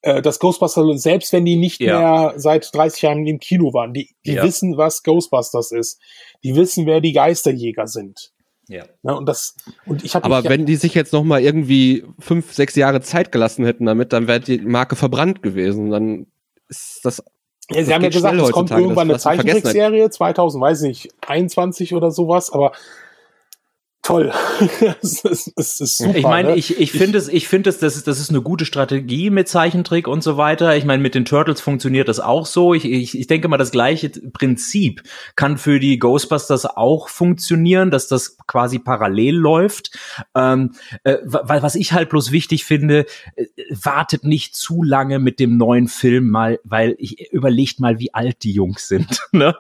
[0.02, 2.00] äh, das Ghostbusters, selbst wenn die nicht ja.
[2.00, 4.44] mehr seit 30 Jahren im Kino waren, die, die ja.
[4.44, 6.00] wissen, was Ghostbusters ist.
[6.44, 8.32] Die wissen, wer die Geisterjäger sind.
[8.68, 8.86] Ja.
[9.04, 9.14] ja.
[9.14, 9.56] und das,
[9.86, 13.66] und ich Aber wenn die sich jetzt noch mal irgendwie fünf, sechs Jahre Zeit gelassen
[13.66, 15.90] hätten damit, dann wäre die Marke verbrannt gewesen.
[15.90, 16.28] Dann
[16.68, 17.24] ist das
[17.70, 22.12] ja, Sie haben ja gesagt, es kommt irgendwann eine Zeichentrickserie, 2000, weiß nicht, 21 oder
[22.12, 22.72] sowas, aber
[24.08, 24.32] toll.
[25.02, 26.16] das, ist, das ist super.
[26.16, 26.56] Ich meine, ne?
[26.56, 29.50] ich, ich finde es, ich finde es, das ist, das ist eine gute Strategie mit
[29.50, 30.78] Zeichentrick und so weiter.
[30.78, 32.74] Ich meine, mit den Turtles funktioniert das auch so.
[32.74, 35.04] Ich, ich, ich denke mal, das gleiche Prinzip
[35.36, 39.92] kann für die Ghostbusters auch funktionieren, dass das quasi parallel läuft.
[40.34, 40.72] Ähm,
[41.04, 45.90] äh, was ich halt bloß wichtig finde, äh, wartet nicht zu lange mit dem neuen
[45.90, 49.08] Film mal, weil ich überlegt mal, wie alt die Jungs sind.
[49.34, 49.56] Ne?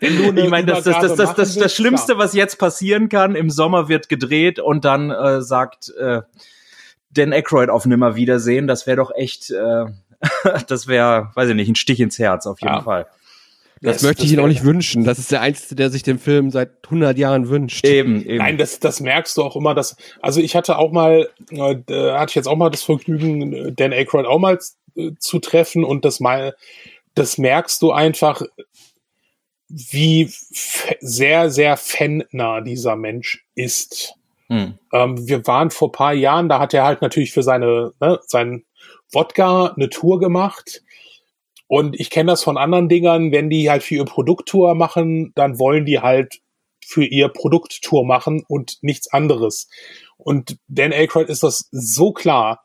[0.00, 3.50] ich meine, das, das, das, das, das, das Schlimmste, was jetzt passieren kann, dann im
[3.50, 6.22] Sommer wird gedreht und dann äh, sagt äh,
[7.10, 8.66] Dan Aykroyd auf Nimmerwiedersehen.
[8.66, 9.84] Das wäre doch echt, äh,
[10.68, 12.82] das wäre, weiß ich nicht, ein Stich ins Herz auf jeden ja.
[12.82, 13.06] Fall.
[13.80, 15.02] Das, das möchte ich Ihnen auch nicht wünschen.
[15.02, 17.84] Das ist der Einzige, der sich den Film seit 100 Jahren wünscht.
[17.84, 18.36] Eben, eben.
[18.36, 19.74] Nein, das, das merkst du auch immer.
[19.74, 21.74] Dass, also ich hatte auch mal, äh,
[22.12, 24.56] hatte ich jetzt auch mal das Vergnügen, Dan Aykroyd auch mal
[24.94, 26.54] äh, zu treffen und das mal,
[27.16, 28.42] das merkst du einfach,
[29.72, 30.30] wie
[31.00, 34.14] sehr, sehr fannah dieser Mensch ist.
[34.48, 34.74] Hm.
[34.92, 38.64] Ähm, wir waren vor paar Jahren, da hat er halt natürlich für seine, ne, seinen
[39.12, 40.82] Wodka eine Tour gemacht.
[41.68, 45.58] Und ich kenne das von anderen Dingern, wenn die halt für ihr Produkttour machen, dann
[45.58, 46.42] wollen die halt
[46.84, 49.68] für ihr Produkttour machen und nichts anderes.
[50.18, 52.62] Und Dan Aykroyd ist das so klar,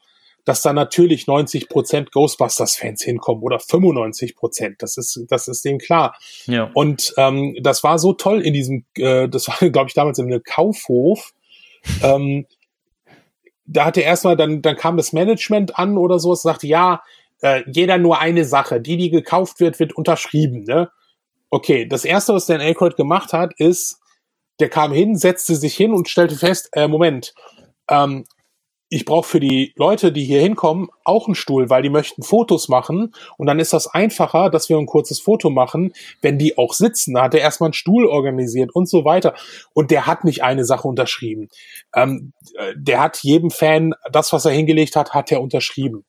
[0.48, 4.82] dass da natürlich 90 Prozent Ghostbusters-Fans hinkommen oder 95 Prozent.
[4.82, 6.16] Das ist, das ist dem klar.
[6.46, 6.72] Ja.
[6.74, 10.28] Und ähm, das war so toll in diesem, äh, das war, glaube ich, damals in
[10.28, 11.34] einem Kaufhof.
[12.02, 12.46] ähm,
[13.66, 17.04] da hatte erstmal, dann, dann kam das Management an oder so, es sagte, ja,
[17.42, 18.80] äh, jeder nur eine Sache.
[18.80, 20.64] Die, die gekauft wird, wird unterschrieben.
[20.64, 20.90] Ne?
[21.50, 24.00] Okay, das erste, was Dan Aykroyd gemacht hat, ist,
[24.62, 27.34] der kam hin, setzte sich hin und stellte fest, äh, Moment,
[27.90, 28.24] ähm,
[28.90, 32.70] ich brauche für die Leute, die hier hinkommen, auch einen Stuhl, weil die möchten Fotos
[32.70, 33.14] machen.
[33.38, 37.16] Und dann ist das einfacher, dass wir ein kurzes Foto machen, wenn die auch sitzen.
[37.16, 39.34] Da hat er erstmal einen Stuhl organisiert und so weiter.
[39.74, 41.50] Und der hat nicht eine Sache unterschrieben.
[41.94, 46.06] Ähm, äh, der hat jedem Fan das, was er hingelegt hat, hat er unterschrieben.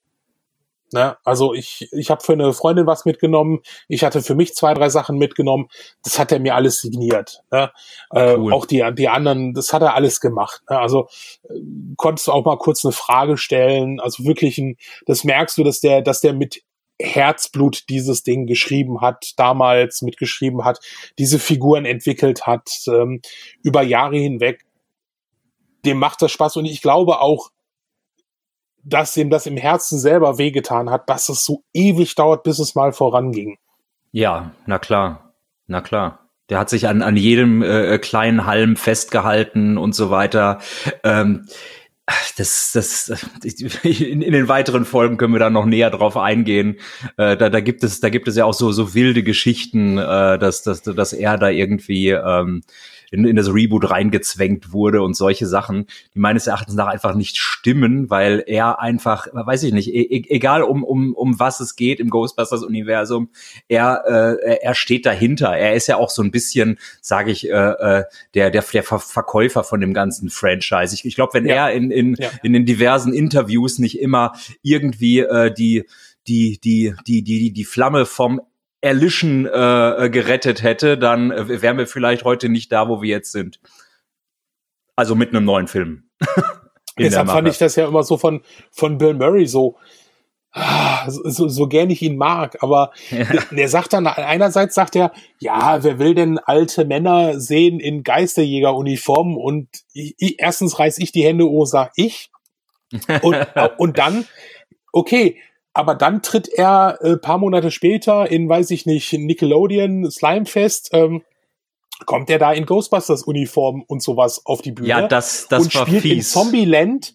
[0.92, 1.16] Ne?
[1.24, 4.88] Also ich, ich habe für eine Freundin was mitgenommen, ich hatte für mich zwei, drei
[4.88, 5.68] Sachen mitgenommen,
[6.02, 7.42] das hat er mir alles signiert.
[7.50, 7.70] Ne?
[8.10, 8.52] Äh, cool.
[8.52, 10.62] Auch die, die anderen, das hat er alles gemacht.
[10.70, 10.78] Ne?
[10.78, 11.08] Also
[11.44, 11.54] äh,
[11.96, 15.80] konntest du auch mal kurz eine Frage stellen, also wirklich ein, das merkst du, dass
[15.80, 16.62] der, dass der mit
[17.00, 20.80] Herzblut dieses Ding geschrieben hat, damals mitgeschrieben hat,
[21.18, 23.20] diese Figuren entwickelt hat, ähm,
[23.62, 24.64] über Jahre hinweg.
[25.84, 27.50] Dem macht das Spaß und ich glaube auch,
[28.88, 32.74] dass ihm das im Herzen selber wehgetan hat, dass es so ewig dauert, bis es
[32.74, 33.58] mal voranging.
[34.12, 35.34] Ja, na klar,
[35.66, 36.30] na klar.
[36.48, 40.60] Der hat sich an, an jedem äh, kleinen Halm festgehalten und so weiter.
[41.04, 41.46] Ähm,
[42.38, 43.12] das, das,
[43.82, 46.78] in, in den weiteren Folgen können wir da noch näher drauf eingehen.
[47.18, 50.38] Äh, da, da gibt es, da gibt es ja auch so, so wilde Geschichten, äh,
[50.38, 52.62] dass, dass, dass er da irgendwie ähm,
[53.10, 57.36] in, in das Reboot reingezwängt wurde und solche Sachen, die meines Erachtens nach einfach nicht
[57.36, 61.76] stimmen, weil er einfach, weiß ich nicht, e, e egal um, um, um was es
[61.76, 63.30] geht im Ghostbusters-Universum,
[63.68, 65.56] er, äh, er steht dahinter.
[65.56, 69.64] Er ist ja auch so ein bisschen, sage ich, äh, äh, der, der, der Verkäufer
[69.64, 70.94] von dem ganzen Franchise.
[70.94, 71.68] Ich, ich glaube, wenn ja.
[71.68, 72.30] er in, in, ja.
[72.42, 75.84] in den diversen Interviews nicht immer irgendwie äh, die
[76.26, 78.40] die, die, die, die, die Flamme vom
[78.80, 83.08] Erlischen äh, äh, gerettet hätte, dann äh, wären wir vielleicht heute nicht da, wo wir
[83.08, 83.60] jetzt sind.
[84.94, 86.10] Also mit einem neuen Film.
[86.98, 89.76] Deshalb fand ich das ja immer so von, von Bill Murray so,
[90.52, 93.26] ah, so, so gern ich ihn mag, aber ja.
[93.50, 99.36] der sagt dann, einerseits sagt er, ja, wer will denn alte Männer sehen in Geisterjägeruniformen
[99.36, 102.30] und ich, ich, erstens reiß ich die Hände hoch, sag ich.
[103.22, 103.36] Und,
[103.76, 104.24] und dann,
[104.92, 105.36] okay,
[105.72, 111.22] aber dann tritt er äh, paar Monate später in, weiß ich nicht, Nickelodeon Slimefest, ähm,
[112.06, 114.88] kommt er da in Ghostbusters Uniform und sowas auf die Bühne.
[114.88, 116.12] Ja, das, das und war spielt fies.
[116.12, 117.14] in Zombieland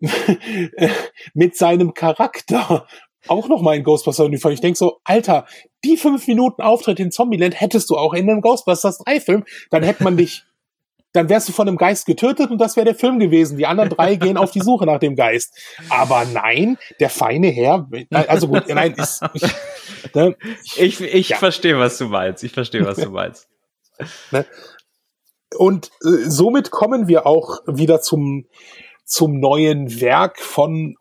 [1.34, 2.86] mit seinem Charakter
[3.28, 4.52] auch noch mal in Ghostbusters Uniform.
[4.52, 5.46] Ich denk so, Alter,
[5.84, 9.82] die fünf Minuten Auftritt in Zombieland hättest du auch in einem Ghostbusters 3 Film, dann
[9.82, 10.44] hätte man dich
[11.12, 13.58] dann wärst du von einem Geist getötet und das wäre der Film gewesen.
[13.58, 15.56] Die anderen drei gehen auf die Suche nach dem Geist.
[15.88, 19.42] Aber nein, der feine Herr, also gut, nein, ist, ich,
[20.14, 20.36] ne,
[20.76, 21.36] ich, ich ja.
[21.36, 22.44] verstehe, was du meinst.
[22.44, 23.48] Ich verstehe, was du meinst.
[24.30, 24.46] Ne?
[25.56, 28.46] Und äh, somit kommen wir auch wieder zum,
[29.04, 30.96] zum neuen Werk von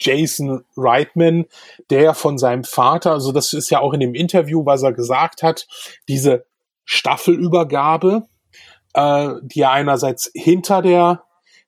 [0.00, 1.46] Jason Reitman,
[1.90, 5.42] der von seinem Vater, also das ist ja auch in dem Interview, was er gesagt
[5.42, 5.66] hat,
[6.08, 6.44] diese
[6.84, 8.24] Staffelübergabe,
[8.94, 11.24] äh, die ja einerseits hinter der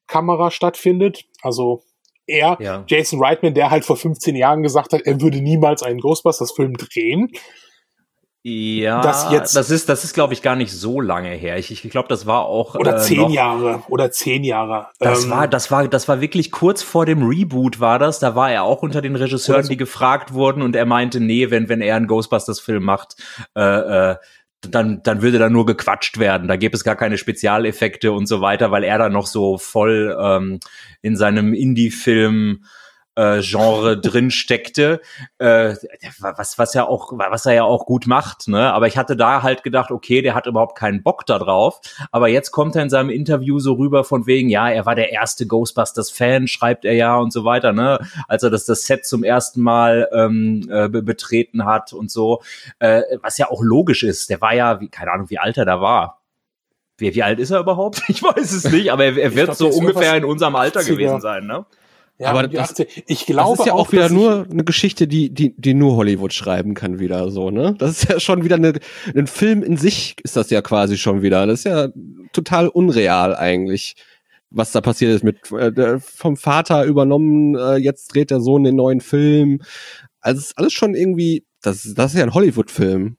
[0.07, 1.25] Kamera stattfindet.
[1.43, 1.83] Also
[2.27, 2.85] er, ja.
[2.87, 7.31] Jason Reitman, der halt vor 15 Jahren gesagt hat, er würde niemals einen Ghostbusters-Film drehen.
[8.47, 11.57] Ja, das, jetzt, das ist, das ist, glaube ich, gar nicht so lange her.
[11.57, 14.89] Ich, ich glaube, das war auch oder äh, zehn noch, Jahre oder zehn Jahre.
[14.99, 18.19] Das ähm, war, das war, das war wirklich kurz vor dem Reboot war das.
[18.19, 19.71] Da war er auch unter den Regisseuren, so.
[19.71, 23.17] die gefragt wurden, und er meinte, nee, wenn wenn er einen Ghostbusters-Film macht,
[23.57, 24.17] äh, äh,
[24.71, 26.49] dann, dann würde da nur gequatscht werden.
[26.49, 30.17] Da gäbe es gar keine Spezialeffekte und so weiter, weil er da noch so voll
[30.21, 30.61] ähm,
[31.03, 32.65] in seinem Indie-Film
[33.17, 35.01] äh, Genre drin steckte,
[35.39, 35.75] äh,
[36.19, 38.73] was was ja auch was er ja auch gut macht, ne?
[38.73, 41.81] Aber ich hatte da halt gedacht, okay, der hat überhaupt keinen Bock da drauf.
[42.11, 45.13] Aber jetzt kommt er in seinem Interview so rüber von wegen, ja, er war der
[45.13, 47.99] erste Ghostbusters Fan, schreibt er ja und so weiter, ne?
[48.29, 52.43] Als er das das Set zum ersten Mal ähm, äh, betreten hat und so,
[52.79, 54.31] äh, was ja auch logisch ist.
[54.31, 56.21] Der war ja, wie, keine Ahnung, wie alt er da war.
[56.97, 58.03] Wie, wie alt ist er überhaupt?
[58.09, 61.21] Ich weiß es nicht, aber er, er wird glaub, so ungefähr in unserem Alter gewesen
[61.21, 61.67] sein, ne?
[62.19, 62.75] Ja, aber das,
[63.07, 65.97] ich glaube das ist ja auch, auch wieder nur eine Geschichte, die, die, die nur
[65.97, 67.75] Hollywood schreiben kann wieder so, ne?
[67.79, 68.75] Das ist ja schon wieder eine,
[69.17, 71.45] ein Film in sich ist das ja quasi schon wieder.
[71.47, 71.89] Das ist ja
[72.33, 73.97] total unreal eigentlich,
[74.51, 78.77] was da passiert ist mit äh, vom Vater übernommen, äh, jetzt dreht der Sohn den
[78.77, 79.61] neuen Film.
[80.21, 83.17] Also ist alles schon irgendwie, das, das ist ja ein Hollywood-Film.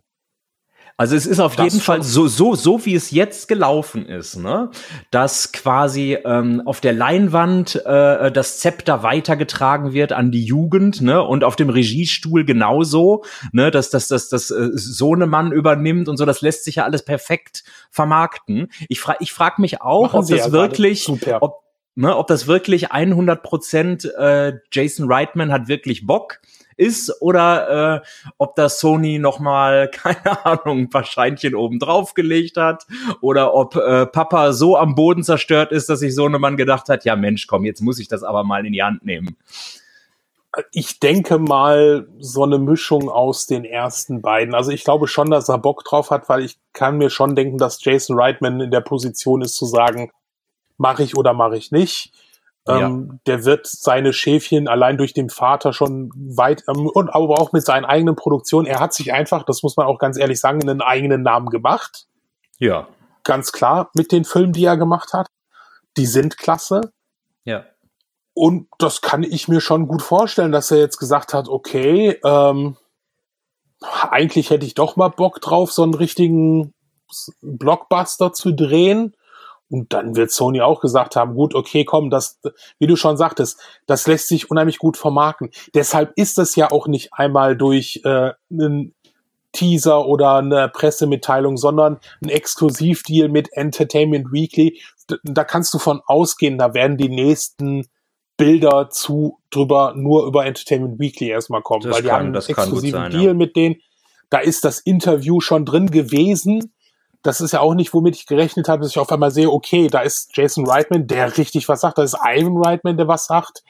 [0.98, 4.38] Also es ist auf das jeden Fall so, so, so wie es jetzt gelaufen ist,
[4.38, 4.72] ne?
[5.12, 11.22] Dass quasi ähm, auf der Leinwand äh, das Zepter weitergetragen wird an die Jugend, ne?
[11.22, 13.72] Und auf dem Regiestuhl genauso, ne?
[13.72, 17.04] Dass das, das, das, das äh, Sohnemann übernimmt und so, das lässt sich ja alles
[17.04, 18.70] perfekt vermarkten.
[18.88, 21.10] Ich frage ich frag mich auch, Machen ob Sie das ja wirklich,
[21.42, 21.64] ob,
[21.96, 26.40] ne, ob das wirklich 100 Prozent äh, Jason Reitman hat wirklich Bock
[26.78, 28.08] ist oder äh,
[28.38, 32.86] ob das Sony noch mal keine Ahnung ein paar Scheinchen oben drauf gelegt hat
[33.22, 36.90] oder ob äh, Papa so am Boden zerstört ist, dass sich so ein Mann gedacht
[36.90, 39.38] hat, ja Mensch, komm, jetzt muss ich das aber mal in die Hand nehmen.
[40.72, 44.56] Ich denke mal so eine Mischung aus den ersten beiden.
[44.56, 47.58] Also ich glaube schon, dass er Bock drauf hat, weil ich kann mir schon denken,
[47.58, 50.12] dass Jason Reitman in der Position ist zu sagen,
[50.78, 52.14] mache ich oder mache ich nicht.
[52.68, 53.18] Ähm, ja.
[53.28, 57.64] Der wird seine Schäfchen allein durch den Vater schon weit, ähm, und aber auch mit
[57.64, 58.66] seinen eigenen Produktionen.
[58.66, 62.08] Er hat sich einfach, das muss man auch ganz ehrlich sagen, einen eigenen Namen gemacht.
[62.58, 62.88] Ja.
[63.24, 65.28] Ganz klar mit den Filmen, die er gemacht hat.
[65.98, 66.92] Die sind klasse.
[67.44, 67.66] Ja.
[68.34, 72.76] Und das kann ich mir schon gut vorstellen, dass er jetzt gesagt hat, okay, ähm,
[74.10, 76.74] eigentlich hätte ich doch mal Bock drauf, so einen richtigen
[77.42, 79.16] Blockbuster zu drehen.
[79.70, 82.40] Und dann wird Sony auch gesagt haben, gut, okay, komm, das,
[82.78, 85.50] wie du schon sagtest, das lässt sich unheimlich gut vermarkten.
[85.74, 88.94] Deshalb ist es ja auch nicht einmal durch äh, einen
[89.54, 94.82] Teaser oder eine Pressemitteilung, sondern ein Exklusivdeal mit Entertainment Weekly.
[95.24, 97.88] Da kannst du von ausgehen, da werden die nächsten
[98.38, 102.36] Bilder zu drüber nur über Entertainment Weekly erstmal kommen, das weil die kann, haben einen
[102.36, 103.34] exklusiven sein, Deal ja.
[103.34, 103.78] mit denen.
[104.30, 106.74] Da ist das Interview schon drin gewesen
[107.26, 109.88] das ist ja auch nicht, womit ich gerechnet habe, dass ich auf einmal sehe, okay,
[109.88, 113.64] da ist Jason Reitman, der richtig was sagt, da ist Ivan Reitman, der was sagt.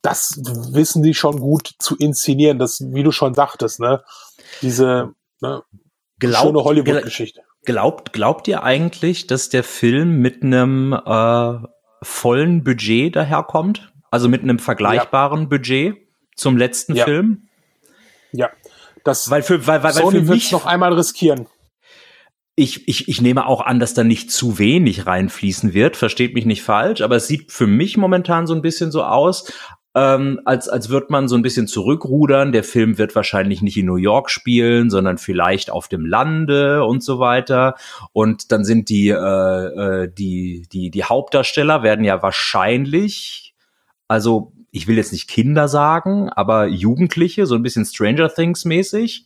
[0.00, 0.40] Das
[0.72, 4.02] wissen die schon gut zu inszenieren, das, wie du schon sagtest, ne?
[4.62, 5.62] Diese ne,
[6.18, 7.42] Glaub, schöne Hollywood-Geschichte.
[7.64, 11.58] Glaubt, glaubt ihr eigentlich, dass der Film mit einem äh,
[12.00, 13.92] vollen Budget daherkommt?
[14.10, 15.46] Also mit einem vergleichbaren ja.
[15.46, 15.96] Budget
[16.36, 17.04] zum letzten ja.
[17.04, 17.48] Film?
[18.32, 18.48] Ja.
[19.04, 21.48] Das weil für, weil, weil, weil Sony für mich noch einmal riskieren
[22.58, 26.44] ich, ich, ich nehme auch an, dass da nicht zu wenig reinfließen wird, versteht mich
[26.44, 29.52] nicht falsch, aber es sieht für mich momentan so ein bisschen so aus,
[29.94, 32.52] ähm, als, als wird man so ein bisschen zurückrudern.
[32.52, 37.02] Der Film wird wahrscheinlich nicht in New York spielen, sondern vielleicht auf dem Lande und
[37.02, 37.74] so weiter.
[38.12, 43.54] Und dann sind die, äh, äh, die, die, die Hauptdarsteller werden ja wahrscheinlich,
[44.08, 49.24] also ich will jetzt nicht Kinder sagen, aber Jugendliche, so ein bisschen Stranger Things mäßig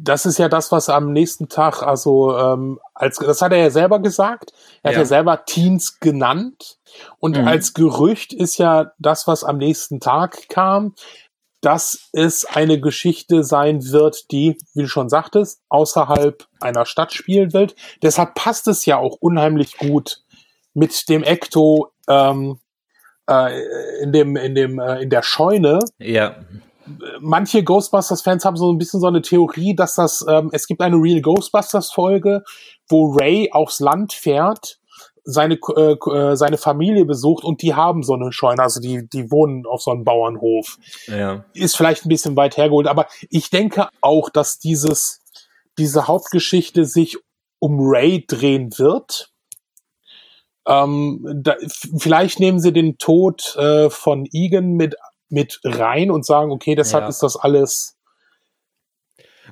[0.00, 3.70] das ist ja das, was am nächsten Tag, also ähm, als das hat er ja
[3.70, 4.52] selber gesagt.
[4.82, 6.78] Er hat ja, ja selber Teens genannt.
[7.18, 7.46] Und mhm.
[7.46, 10.94] als Gerücht ist ja das, was am nächsten Tag kam,
[11.60, 17.52] dass es eine Geschichte sein wird, die, wie du schon sagtest, außerhalb einer Stadt spielen
[17.52, 17.74] wird.
[18.00, 20.22] Deshalb passt es ja auch unheimlich gut
[20.74, 22.60] mit dem Ecto ähm,
[23.28, 25.80] äh, in dem in dem äh, in der Scheune.
[25.98, 26.36] Ja
[27.20, 30.96] manche Ghostbusters-Fans haben so ein bisschen so eine Theorie, dass das, ähm, es gibt eine
[30.96, 32.42] Real Ghostbusters-Folge,
[32.88, 34.78] wo Ray aufs Land fährt,
[35.24, 39.30] seine, äh, äh, seine Familie besucht und die haben so eine Scheune, also die, die
[39.30, 40.78] wohnen auf so einem Bauernhof.
[41.06, 41.44] Ja.
[41.52, 45.20] Ist vielleicht ein bisschen weit hergeholt, aber ich denke auch, dass dieses,
[45.76, 47.18] diese Hauptgeschichte sich
[47.58, 49.30] um Ray drehen wird.
[50.66, 51.56] Ähm, da,
[51.98, 54.96] vielleicht nehmen sie den Tod äh, von Egan mit
[55.28, 57.08] mit rein und sagen, okay, deshalb ja.
[57.08, 57.98] ist das alles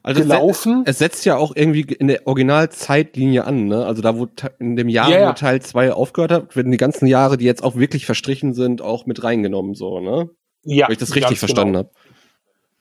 [0.03, 0.85] also gelaufen.
[0.87, 3.87] Es, setzt ja auch irgendwie in der Originalzeitlinie an, ne?
[3.87, 5.29] Also da, wo in dem Jahr, ja, ja.
[5.31, 8.83] wo Teil 2 aufgehört hat, werden die ganzen Jahre, die jetzt auch wirklich verstrichen sind,
[8.83, 10.31] auch mit reingenommen, so, ne?
[10.63, 10.87] Ja.
[10.87, 11.85] Wenn ich das richtig verstanden genau.
[11.87, 11.91] habe.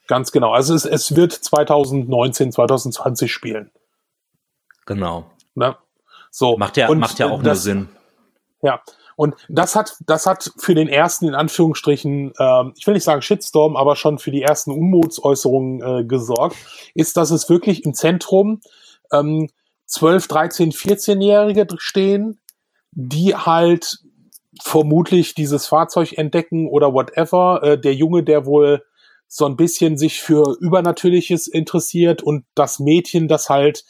[0.08, 0.52] Ganz genau.
[0.52, 3.72] Also es, es wird 2019, 2020 spielen.
[4.86, 5.32] Genau.
[5.56, 5.76] Ne?
[6.30, 6.58] So.
[6.58, 7.90] Macht ja, macht ja auch das, nur Sinn.
[8.62, 8.82] Ja.
[9.16, 13.22] Und das hat, das hat für den ersten, in Anführungsstrichen, ähm, ich will nicht sagen
[13.22, 16.58] Shitstorm, aber schon für die ersten Unmutsäußerungen äh, gesorgt,
[16.94, 18.62] ist, dass es wirklich im Zentrum
[19.12, 19.50] ähm,
[19.86, 22.40] 12, 13, 14-Jährige stehen,
[22.92, 24.00] die halt
[24.62, 27.62] vermutlich dieses Fahrzeug entdecken oder whatever.
[27.64, 28.84] Äh, der Junge, der wohl
[29.28, 33.86] so ein bisschen sich für Übernatürliches interessiert und das Mädchen, das halt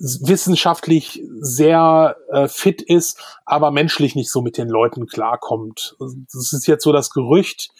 [0.00, 5.96] wissenschaftlich sehr äh, fit ist, aber menschlich nicht so mit den Leuten klarkommt.
[5.98, 7.70] Das ist jetzt so das Gerücht.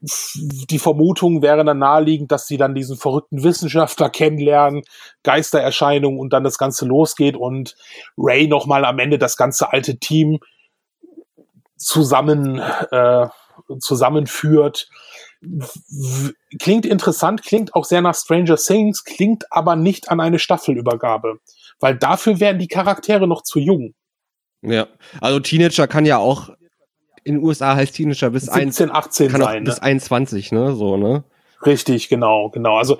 [0.00, 4.82] Die Vermutung wäre dann naheliegend, dass sie dann diesen verrückten Wissenschaftler kennenlernen,
[5.22, 7.76] Geistererscheinungen und dann das Ganze losgeht und
[8.16, 10.38] Ray nochmal am Ende das ganze alte Team
[11.76, 12.58] zusammen
[12.90, 13.28] äh,
[13.78, 14.88] zusammenführt.
[16.58, 21.38] Klingt interessant, klingt auch sehr nach Stranger Things, klingt aber nicht an eine Staffelübergabe,
[21.78, 23.94] weil dafür wären die Charaktere noch zu jung.
[24.62, 24.88] Ja,
[25.20, 26.50] also Teenager kann ja auch
[27.24, 30.96] in den USA heißt Teenager bis 17, 18 kann sein, auch bis 21, ne, so,
[30.96, 31.24] ne?
[31.64, 32.76] Richtig, genau, genau.
[32.76, 32.98] Also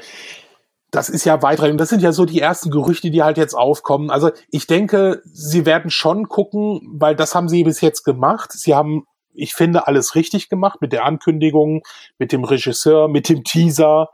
[0.91, 1.81] das ist ja weitreichend.
[1.81, 4.11] Das sind ja so die ersten Gerüchte, die halt jetzt aufkommen.
[4.11, 8.53] Also ich denke, sie werden schon gucken, weil das haben sie bis jetzt gemacht.
[8.53, 11.83] Sie haben, ich finde, alles richtig gemacht mit der Ankündigung,
[12.19, 14.11] mit dem Regisseur, mit dem Teaser.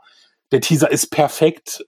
[0.51, 1.85] Der Teaser ist perfekt.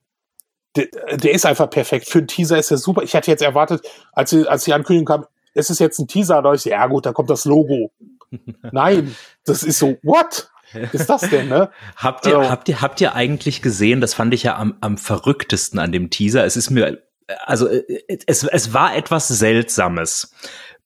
[0.76, 2.08] Der, der ist einfach perfekt.
[2.08, 3.04] Für einen Teaser ist er super.
[3.04, 6.54] Ich hatte jetzt erwartet, als, als die Ankündigung kam, es ist jetzt ein Teaser, da
[6.54, 7.92] ich, ja gut, da kommt das Logo.
[8.72, 9.16] Nein,
[9.46, 10.50] das ist so, what?
[10.92, 11.72] ist das denn, ne?
[11.96, 14.98] habt ihr, also, habt ihr, habt ihr eigentlich gesehen, das fand ich ja am, am
[14.98, 16.46] verrücktesten an dem Teaser.
[16.46, 17.02] Es ist mir,
[17.46, 20.34] also, äh, es, es war etwas Seltsames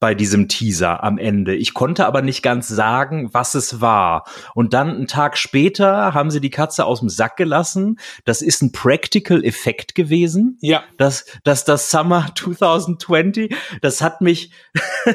[0.03, 1.55] bei diesem Teaser am Ende.
[1.55, 4.25] Ich konnte aber nicht ganz sagen, was es war.
[4.53, 7.97] Und dann einen Tag später haben sie die Katze aus dem Sack gelassen.
[8.25, 10.57] Das ist ein Practical Effekt gewesen.
[10.59, 10.83] Ja.
[10.97, 14.51] Das, das, das Summer 2020, das hat mich,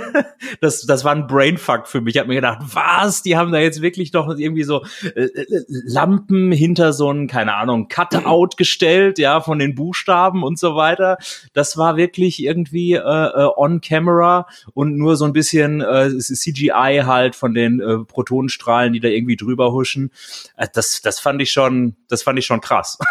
[0.63, 2.15] das, das war ein Brainfuck für mich.
[2.15, 3.23] Ich habe mir gedacht, was?
[3.23, 7.57] Die haben da jetzt wirklich doch irgendwie so äh, äh Lampen hinter so ein, keine
[7.57, 11.19] Ahnung, Cutout gestellt, ja, von den Buchstaben und so weiter.
[11.53, 14.47] Das war wirklich irgendwie äh, äh on camera
[14.79, 19.35] und nur so ein bisschen äh, CGI halt von den äh, Protonenstrahlen, die da irgendwie
[19.35, 20.13] drüber huschen.
[20.57, 22.99] Äh, das, das fand ich schon, das fand ich schon krass.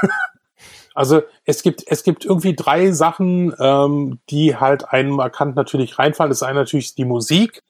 [0.95, 6.31] Also es gibt es gibt irgendwie drei Sachen, ähm, die halt einem markant natürlich reinfallen.
[6.31, 7.61] Das ist eine natürlich die Musik,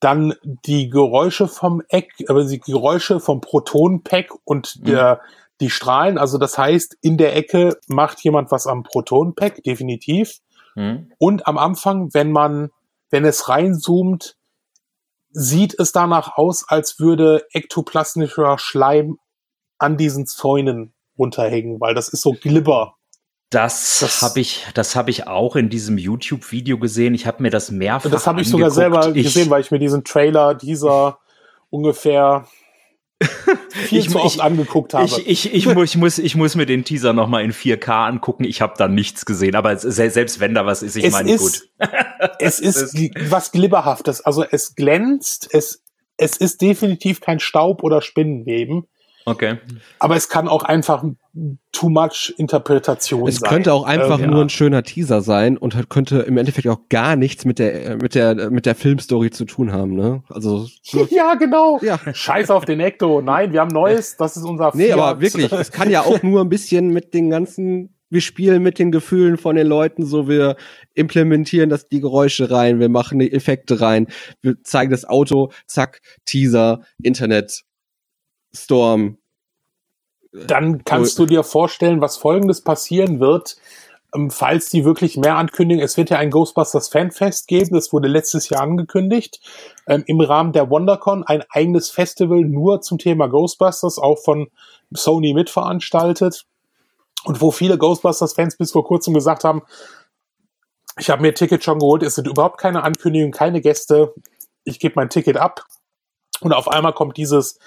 [0.00, 4.84] dann die Geräusche vom Eck, aber die Geräusche vom Protonenpack und mhm.
[4.86, 5.20] der
[5.60, 6.16] die Strahlen.
[6.16, 10.40] Also das heißt, in der Ecke macht jemand was am Protonenpack, definitiv.
[10.76, 11.12] Mhm.
[11.18, 12.70] Und am Anfang, wenn man
[13.14, 14.36] wenn es reinzoomt,
[15.30, 19.18] sieht es danach aus, als würde ektoplasmischer Schleim
[19.78, 22.96] an diesen Zäunen runterhängen, weil das ist so Glibber.
[23.50, 27.14] Das, das habe ich, das habe ich auch in diesem YouTube-Video gesehen.
[27.14, 28.10] Ich habe mir das mehrfach.
[28.10, 31.20] Das habe ich sogar selber ich, gesehen, weil ich mir diesen Trailer dieser
[31.70, 32.48] ungefähr
[33.70, 35.04] viel ich, zu oft ich, angeguckt habe.
[35.04, 38.06] Ich, ich, ich, muss, ich, muss, ich muss mir den Teaser noch mal in 4K
[38.06, 38.44] angucken.
[38.44, 41.40] Ich habe da nichts gesehen, aber selbst wenn da was ist, ich es meine, ist,
[41.78, 41.88] gut.
[42.38, 42.94] es ist
[43.30, 44.20] was Glibberhaftes.
[44.20, 45.82] Also es glänzt, es,
[46.16, 48.86] es ist definitiv kein Staub oder Spinnenweben.
[49.26, 49.56] Okay.
[49.98, 51.02] Aber es kann auch einfach
[51.72, 53.46] too much Interpretation es sein.
[53.46, 54.44] Es könnte auch einfach ähm, nur ja.
[54.44, 58.14] ein schöner Teaser sein und halt könnte im Endeffekt auch gar nichts mit der mit
[58.14, 60.22] der mit der Filmstory zu tun haben, ne?
[60.28, 60.68] Also
[61.10, 61.80] ja, genau.
[61.82, 61.98] Ja.
[62.12, 63.22] Scheiß auf den Ecto.
[63.22, 64.98] Nein, wir haben neues, das ist unser Nee, Fiat.
[64.98, 68.78] aber wirklich, es kann ja auch nur ein bisschen mit den ganzen wir spielen mit
[68.78, 70.56] den Gefühlen von den Leuten, so wir
[70.94, 74.06] implementieren das die Geräusche rein, wir machen die Effekte rein,
[74.40, 77.64] wir zeigen das Auto, zack, Teaser, Internet,
[78.54, 79.18] Storm.
[80.32, 83.56] Dann kannst du dir vorstellen, was folgendes passieren wird,
[84.14, 85.82] ähm, falls die wirklich mehr ankündigen.
[85.82, 89.40] Es wird ja ein Ghostbusters Fanfest geben, das wurde letztes Jahr angekündigt.
[89.86, 94.48] Ähm, Im Rahmen der WonderCon ein eigenes Festival nur zum Thema Ghostbusters, auch von
[94.90, 96.46] Sony mitveranstaltet.
[97.24, 99.62] Und wo viele Ghostbusters-Fans bis vor kurzem gesagt haben,
[100.98, 104.14] ich habe mir Ticket schon geholt, es sind überhaupt keine Ankündigungen, keine Gäste,
[104.64, 105.64] ich gebe mein Ticket ab.
[106.40, 107.58] Und auf einmal kommt dieses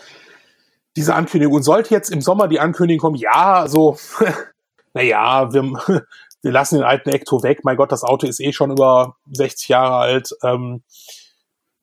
[0.97, 1.55] diese Ankündigung.
[1.55, 3.97] Und sollte jetzt im Sommer die Ankündigung kommen, ja, so,
[4.93, 5.63] naja, wir,
[6.41, 7.59] wir lassen den alten Ecto weg.
[7.63, 10.81] Mein Gott, das Auto ist eh schon über 60 Jahre alt ähm,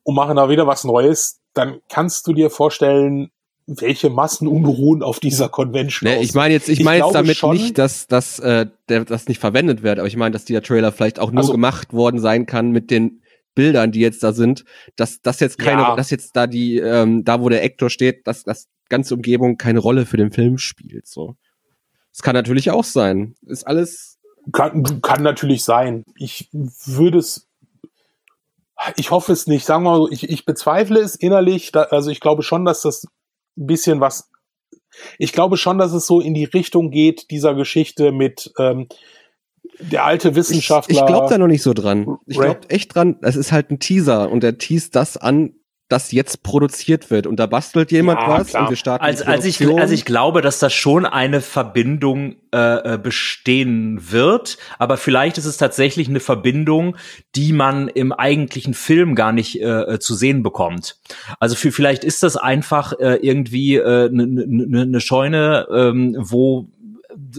[0.03, 3.31] und machen da wieder was Neues, dann kannst du dir vorstellen,
[3.67, 7.55] welche Massenunruhen auf dieser Convention nee, Ich meine jetzt, ich, ich meine jetzt damit schon,
[7.55, 10.91] nicht, dass, dass äh, der, das nicht verwendet wird, aber ich meine, dass dieser Trailer
[10.91, 13.21] vielleicht auch nur also, gemacht worden sein kann mit den
[13.55, 15.95] Bildern, die jetzt da sind, dass das jetzt keine, ja.
[15.95, 19.79] dass jetzt da die, ähm, da wo der Ektor steht, dass das ganze Umgebung keine
[19.79, 21.07] Rolle für den Film spielt.
[21.07, 21.35] So,
[22.11, 23.35] das kann natürlich auch sein.
[23.45, 24.15] Ist alles
[24.51, 26.05] kann, kann natürlich sein.
[26.15, 27.49] Ich würde es,
[28.95, 29.65] ich hoffe es nicht.
[29.65, 31.71] Sagen wir mal so, ich, ich bezweifle es innerlich.
[31.71, 33.05] Da, also ich glaube schon, dass das
[33.57, 34.29] ein bisschen was.
[35.17, 38.87] Ich glaube schon, dass es so in die Richtung geht dieser Geschichte mit ähm,
[39.79, 40.93] der alte Wissenschaftler.
[40.93, 42.17] Ich, ich glaube da noch nicht so dran.
[42.25, 45.53] Ich glaube echt dran, es ist halt ein Teaser und der teast das an,
[45.87, 48.63] das jetzt produziert wird und da bastelt jemand ja, was klar.
[48.63, 52.93] und wir starten also, also ich also ich glaube dass da schon eine Verbindung äh,
[52.93, 56.97] äh, bestehen wird aber vielleicht ist es tatsächlich eine Verbindung
[57.35, 60.97] die man im eigentlichen Film gar nicht äh, äh zu sehen bekommt
[61.39, 66.17] also für vielleicht ist das einfach äh, irgendwie eine äh, ne, ne, ne Scheune ähm,
[66.17, 66.67] wo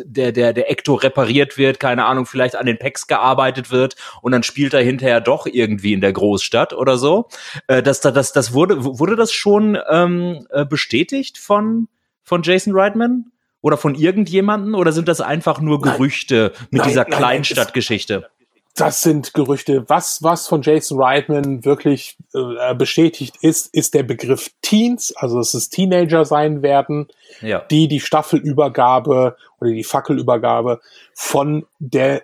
[0.04, 4.32] der, der, der Ecto repariert wird, keine Ahnung, vielleicht an den Packs gearbeitet wird und
[4.32, 7.28] dann spielt er hinterher doch irgendwie in der Großstadt oder so.
[7.66, 11.88] Äh, das, das, das wurde, wurde das schon ähm, äh, bestätigt von,
[12.22, 13.26] von Jason Reitman?
[13.62, 14.76] Oder von irgendjemanden?
[14.76, 18.28] Oder sind das einfach nur Gerüchte nein, mit nein, dieser Kleinstadtgeschichte?
[18.76, 19.88] Das sind Gerüchte.
[19.88, 25.54] Was, was von Jason Reitman wirklich äh, bestätigt ist, ist der Begriff Teens, also dass
[25.54, 27.08] es Teenager sein werden,
[27.40, 27.60] ja.
[27.70, 30.80] die die Staffelübergabe oder die Fackelübergabe
[31.14, 32.22] von der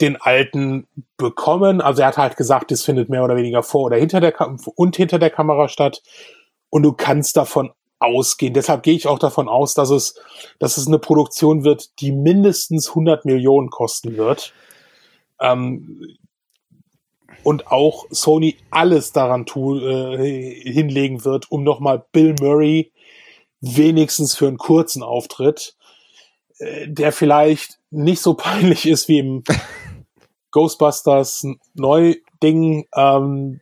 [0.00, 1.80] den Alten bekommen.
[1.80, 4.58] Also er hat halt gesagt, es findet mehr oder weniger vor oder hinter der Kam
[4.74, 6.02] und hinter der Kamera statt.
[6.70, 8.52] Und du kannst davon ausgehen.
[8.52, 10.20] Deshalb gehe ich auch davon aus, dass es,
[10.58, 14.52] dass es eine Produktion wird, die mindestens 100 Millionen kosten wird.
[15.40, 16.16] Ähm,
[17.42, 22.92] und auch Sony alles daran tu, äh, hinlegen wird, um nochmal Bill Murray
[23.60, 25.76] wenigstens für einen kurzen Auftritt,
[26.58, 29.44] äh, der vielleicht nicht so peinlich ist wie im
[30.50, 33.60] Ghostbusters Neu-Ding, ähm,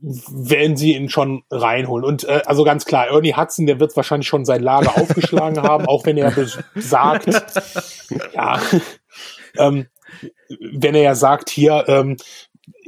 [0.00, 2.04] wenn sie ihn schon reinholen.
[2.04, 5.86] Und äh, also ganz klar, Ernie Hudson, der wird wahrscheinlich schon sein Lager aufgeschlagen haben,
[5.86, 6.32] auch wenn er
[6.74, 7.28] sagt,
[8.34, 8.60] ja,
[9.56, 9.86] ähm,
[10.60, 12.16] wenn er ja sagt, hier, ähm,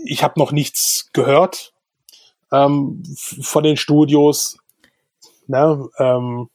[0.05, 1.73] ich habe noch nichts gehört
[2.53, 4.59] ähm, von den Studios.
[5.47, 6.49] Ne, ähm,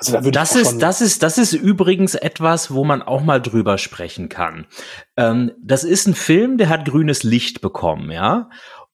[0.00, 3.76] also da das ist, das ist, das ist übrigens etwas, wo man auch mal drüber
[3.76, 4.66] sprechen kann.
[5.16, 8.48] Ähm, das ist ein Film, der hat grünes Licht bekommen, ja.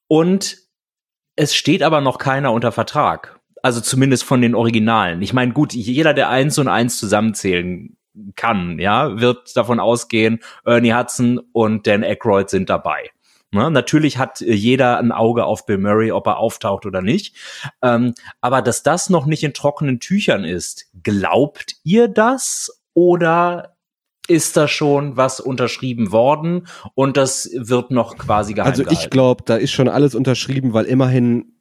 [0.09, 0.59] Und
[1.37, 3.39] es steht aber noch keiner unter Vertrag.
[3.63, 5.23] Also zumindest von den Originalen.
[5.23, 7.97] Ich meine, gut, jeder, der eins und eins zusammenzählen
[8.35, 13.11] kann, ja, wird davon ausgehen, Ernie Hudson und Dan Aykroyd sind dabei.
[13.53, 13.71] Ne?
[13.71, 17.35] Natürlich hat äh, jeder ein Auge auf Bill Murray, ob er auftaucht oder nicht.
[17.83, 23.77] Ähm, aber dass das noch nicht in trockenen Tüchern ist, glaubt ihr das oder
[24.29, 29.45] ist da schon was unterschrieben worden und das wird noch quasi geheim Also ich glaube,
[29.47, 31.53] da ist schon alles unterschrieben, weil immerhin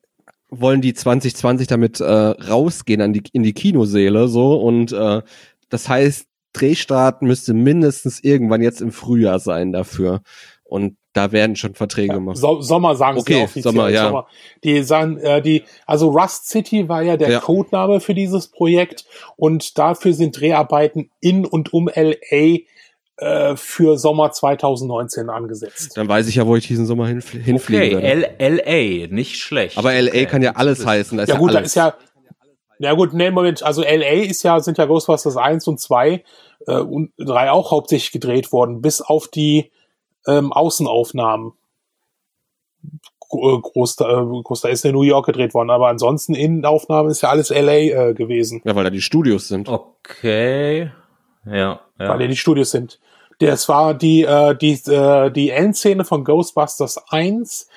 [0.49, 5.21] wollen die 2020 damit äh, rausgehen an die, in die Kinoseele so und äh,
[5.69, 6.27] das heißt,
[6.57, 10.21] Drehstart müsste mindestens irgendwann jetzt im Frühjahr sein dafür.
[10.63, 12.37] Und da werden schon Verträge ja, gemacht.
[12.37, 13.63] So, Sommer sagen okay, sie offiziell.
[13.63, 14.05] Sommer, ja.
[14.05, 14.27] Sommer.
[14.63, 17.39] Die sagen, äh, die, also Rust City war ja der ja.
[17.39, 19.05] Codename für dieses Projekt
[19.37, 22.57] und dafür sind Dreharbeiten in und um LA
[23.17, 25.95] äh, für Sommer 2019 angesetzt.
[25.95, 29.77] Dann weiß ich ja, wo ich diesen Sommer hinf hinfliegen okay, LA, nicht schlecht.
[29.77, 30.25] Aber LA okay.
[30.25, 31.17] kann ja alles heißen.
[31.25, 31.93] ja, gut, da ist ja,
[32.79, 36.23] ja gut, nee, Moment, also LA ist ja, sind ja Ghostbusters 1 und 2
[36.67, 39.71] äh, und 3 auch hauptsächlich gedreht worden, bis auf die
[40.27, 41.53] ähm, Außenaufnahmen.
[43.31, 47.29] Äh, Großteil, äh, Großteil ist in New York gedreht worden, aber ansonsten Innenaufnahmen ist ja
[47.29, 48.61] alles LA äh, gewesen.
[48.65, 49.67] Ja, weil da die Studios sind.
[49.67, 50.91] Okay.
[51.45, 51.79] Ja, ja.
[51.97, 52.99] Weil ja die Studios sind.
[53.39, 57.67] Das war die, äh, die, äh, die Endszene von Ghostbusters 1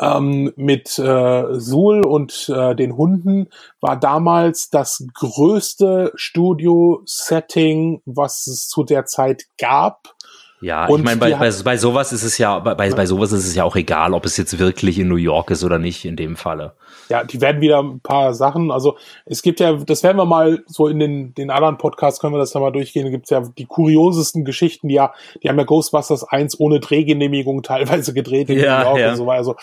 [0.00, 3.48] ähm, mit äh, Sul und äh, den Hunden
[3.80, 10.14] war damals das größte Studio-Setting, was es zu der Zeit gab.
[10.60, 13.46] Ja, und ich meine, bei, bei, bei sowas ist es ja, bei, bei sowas ist
[13.46, 16.16] es ja auch egal, ob es jetzt wirklich in New York ist oder nicht in
[16.16, 16.74] dem Falle.
[17.08, 18.96] Ja, die werden wieder ein paar Sachen, also
[19.26, 22.38] es gibt ja, das werden wir mal so in den, den anderen Podcasts können wir
[22.38, 25.64] das dann mal durchgehen, da gibt's ja die kuriosesten Geschichten, die ja, die haben ja
[25.64, 29.10] Ghostbusters 1 ohne Drehgenehmigung teilweise gedreht in ja, New York ja.
[29.10, 29.56] und so weiter, also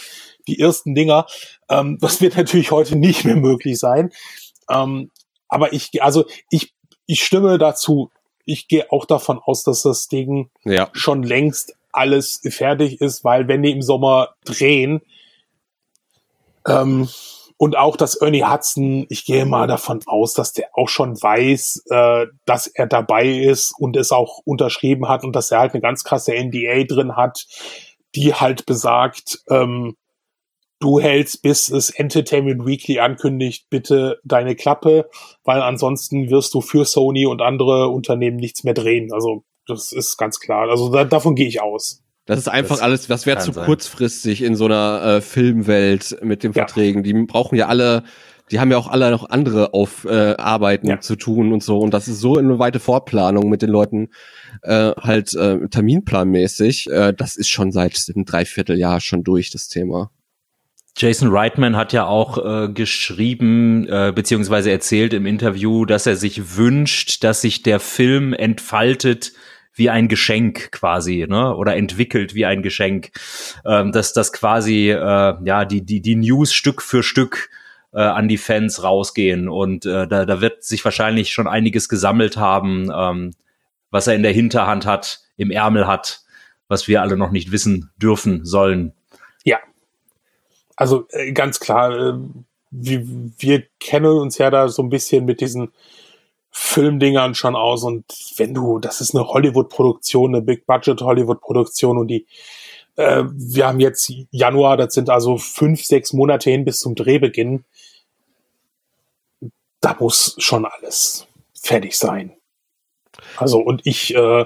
[0.47, 1.25] die ersten Dinger.
[1.69, 4.11] Ähm, das wird natürlich heute nicht mehr möglich sein.
[4.69, 5.11] Ähm,
[5.47, 6.73] aber ich, also ich,
[7.05, 8.09] ich stimme dazu
[8.45, 10.89] ich gehe auch davon aus, dass das Ding ja.
[10.93, 15.01] schon längst alles fertig ist, weil wenn die im Sommer drehen
[16.67, 17.09] ähm,
[17.57, 21.85] und auch dass Ernie Hudson, ich gehe mal davon aus, dass der auch schon weiß,
[21.89, 25.81] äh, dass er dabei ist und es auch unterschrieben hat und dass er halt eine
[25.81, 27.45] ganz krasse NDA drin hat,
[28.13, 29.95] die halt besagt, ähm,
[30.79, 35.09] du hältst, bis es Entertainment Weekly ankündigt, bitte deine Klappe,
[35.45, 39.13] weil ansonsten wirst du für Sony und andere Unternehmen nichts mehr drehen.
[39.13, 40.69] Also das ist ganz klar.
[40.69, 42.04] Also da, davon gehe ich aus.
[42.25, 43.65] Das ist einfach das alles, was wäre zu sein.
[43.65, 47.03] kurzfristig in so einer äh, Filmwelt mit den Verträgen.
[47.03, 47.13] Ja.
[47.13, 48.03] Die brauchen ja alle,
[48.51, 50.99] die haben ja auch alle noch andere Aufarbeiten äh, ja.
[50.99, 51.77] zu tun und so.
[51.77, 54.09] Und das ist so eine weite Vorplanung mit den Leuten,
[54.63, 56.89] äh, halt äh, terminplanmäßig.
[56.89, 60.09] Äh, das ist schon seit einem Dreivierteljahr schon durch, das Thema.
[60.97, 66.55] Jason Reitman hat ja auch äh, geschrieben äh, beziehungsweise erzählt im Interview, dass er sich
[66.55, 69.33] wünscht, dass sich der Film entfaltet
[69.75, 71.55] wie ein Geschenk quasi, ne?
[71.55, 73.11] Oder entwickelt wie ein Geschenk,
[73.65, 77.49] ähm, dass das quasi äh, ja die die die News Stück für Stück
[77.95, 79.47] äh, an die Fans rausgehen.
[79.47, 83.31] Und äh, da, da wird sich wahrscheinlich schon einiges gesammelt haben, ähm,
[83.89, 86.21] was er in der Hinterhand hat, im Ärmel hat,
[86.67, 88.93] was wir alle noch nicht wissen dürfen sollen.
[89.43, 89.59] Ja.
[90.75, 92.13] Also äh, ganz klar, äh,
[92.69, 93.05] wir,
[93.37, 95.71] wir kennen uns ja da so ein bisschen mit diesen
[96.57, 98.05] Filmdingern schon aus und
[98.37, 102.25] wenn du, das ist eine Hollywood-Produktion, eine Big-Budget-Hollywood-Produktion und die,
[102.95, 107.65] äh, wir haben jetzt Januar, das sind also fünf, sechs Monate hin bis zum Drehbeginn.
[109.81, 111.27] Da muss schon alles
[111.61, 112.31] fertig sein.
[113.35, 114.45] Also und ich äh,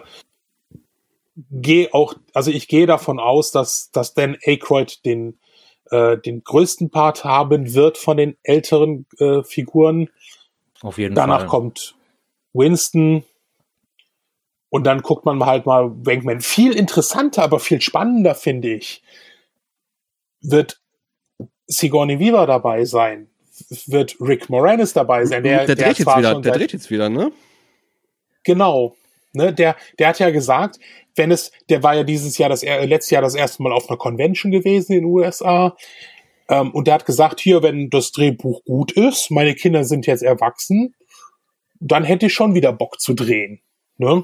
[1.51, 5.37] gehe auch, also ich gehe davon aus, dass, dass Dan Aykroyd den
[5.91, 10.09] äh, den größten Part haben wird von den älteren äh, Figuren.
[10.81, 11.47] Auf jeden Danach Fall.
[11.47, 11.95] kommt
[12.53, 13.23] Winston
[14.69, 16.41] und dann guckt man halt mal Wankman.
[16.41, 19.01] Viel interessanter, aber viel spannender finde ich,
[20.41, 20.79] wird
[21.67, 23.29] Sigourney Weaver dabei sein.
[23.87, 25.43] Wird Rick Moranis dabei sein.
[25.43, 27.31] Der, der, dreht, jetzt wieder, der dreht jetzt wieder, ne?
[28.43, 28.95] Genau.
[29.33, 30.79] Ne, der, der hat ja gesagt,
[31.15, 33.89] wenn es, der war ja dieses Jahr das äh, letztes Jahr das erste Mal auf
[33.89, 35.75] einer Convention gewesen in den USA.
[36.47, 40.23] Ähm, und der hat gesagt, hier, wenn das Drehbuch gut ist, meine Kinder sind jetzt
[40.23, 40.95] erwachsen,
[41.79, 43.61] dann hätte ich schon wieder Bock zu drehen.
[43.97, 44.23] Ne?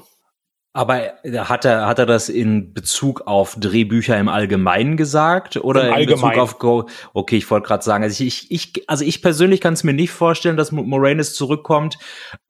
[0.72, 5.94] Aber hat er, hat er das in Bezug auf Drehbücher im Allgemeinen gesagt oder Im
[5.94, 6.40] in Bezug Allgemeinen.
[6.40, 6.86] auf Go?
[7.14, 10.10] Okay, ich wollte gerade sagen, also ich, ich, also ich persönlich kann es mir nicht
[10.10, 11.96] vorstellen, dass Moranis zurückkommt.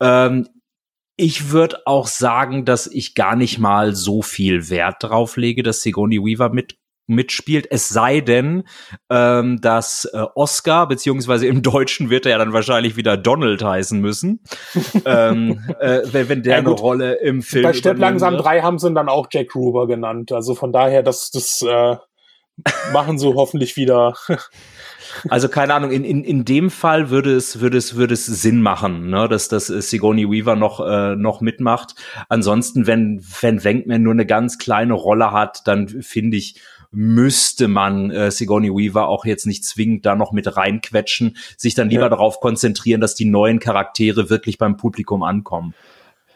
[0.00, 0.48] Ähm,
[1.16, 5.82] ich würde auch sagen, dass ich gar nicht mal so viel Wert drauf lege, dass
[5.82, 6.76] Sigourney Weaver mit
[7.07, 8.64] mitspielt, es sei denn,
[9.11, 14.00] ähm, dass äh, Oscar, beziehungsweise im Deutschen wird er ja dann wahrscheinlich wieder Donald heißen
[14.00, 14.40] müssen,
[15.04, 16.70] ähm, äh, wenn, wenn der Ja, eine.
[16.70, 18.36] Rolle im Film Bei übernehmen langsam.
[18.36, 20.32] 3 haben sie ihn dann auch Jack Gruber genannt.
[20.32, 21.96] Also von daher, das, das äh,
[22.92, 24.14] machen sie hoffentlich wieder.
[25.28, 28.61] Also keine Ahnung, in, in, in dem Fall würde es, würde es, würde es Sinn
[28.61, 31.94] machen, ne, dass das äh, Sigourney Weaver noch, äh, noch mitmacht.
[32.28, 36.61] Ansonsten, wenn, wenn Wenkman nur eine ganz kleine Rolle hat, dann finde ich,
[36.91, 41.89] müsste man äh, Sigourney Weaver auch jetzt nicht zwingend da noch mit reinquetschen, sich dann
[41.91, 42.09] lieber Ja.
[42.09, 45.74] darauf konzentrieren, dass die neuen Charaktere wirklich beim Publikum ankommen.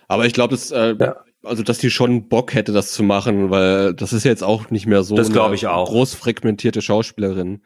[0.09, 1.17] Aber ich glaube, dass, äh, Ja.
[1.45, 4.87] also, dass die schon Bock hätte, das zu machen, weil das ist jetzt auch nicht
[4.87, 5.89] mehr so Das eine ich auch.
[5.89, 7.63] groß fragmentierte Schauspielerin.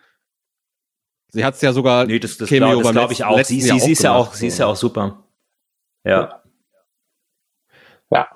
[1.28, 3.42] Sie hat es ja sogar Nee, das, das glaube glaub ich auch.
[3.42, 5.24] Sie, sie, sie ist ja auch, sie ist ja auch super.
[6.04, 6.42] Ja.
[8.10, 8.28] Ja.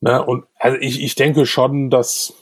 [0.00, 2.34] Ne, und also ich, ich denke schon, dass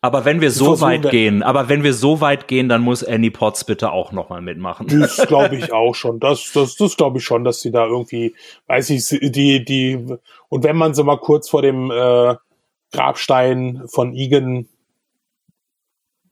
[0.00, 3.02] Aber wenn wir so weit wir- gehen, aber wenn wir so weit gehen, dann muss
[3.02, 4.86] Annie Potts bitte auch noch mal mitmachen.
[4.86, 6.20] Das glaube ich auch schon.
[6.20, 8.34] Das, das, das glaube ich schon, dass sie da irgendwie,
[8.68, 10.06] weiß ich, die, die,
[10.48, 12.36] und wenn man sie mal kurz vor dem äh,
[12.92, 14.68] Grabstein von Igen,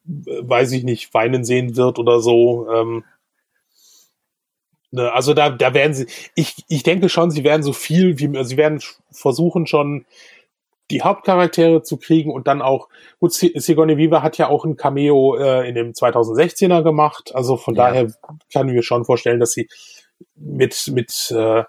[0.05, 2.69] weiß ich nicht, weinen sehen wird oder so.
[2.73, 3.05] Ähm,
[4.93, 6.07] ne, also da, da werden sie,
[6.37, 10.07] ich, ich denke schon, sie werden so viel wie, sie werden versuchen schon,
[10.91, 14.77] die Hauptcharaktere zu kriegen und dann auch, gut, Si- Sigourney Weaver hat ja auch ein
[14.77, 17.89] Cameo äh, in dem 2016er gemacht, also von Ja.
[17.89, 18.13] daher
[18.53, 19.69] kann ich mir schon vorstellen, dass sie
[20.35, 21.65] mit, mit, äh,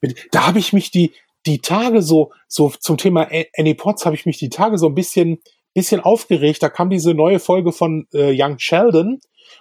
[0.00, 1.12] mit da habe ich mich die,
[1.46, 4.94] die Tage so, so zum Thema Annie Potts habe ich mich die Tage so ein
[4.94, 5.40] bisschen,
[5.72, 6.62] bisschen aufgeregt.
[6.62, 9.20] Da kam diese neue Folge von äh, Young Sheldon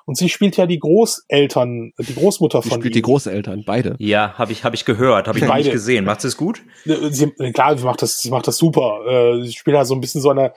[0.10, 3.04] und sie spielt ja die Großeltern, die Großmutter Die von spielt die ihm.
[3.04, 3.96] Großeltern, beide.
[4.00, 5.72] Ja, habe ich, hab ich gehört, habe ich noch nicht Beide.
[5.72, 6.04] gesehen.
[6.04, 6.64] Macht es gut?
[6.84, 9.02] sie, klar, sie macht das, sie macht das super.
[9.08, 10.54] Äh, sie spielt halt so ein bisschen so eine,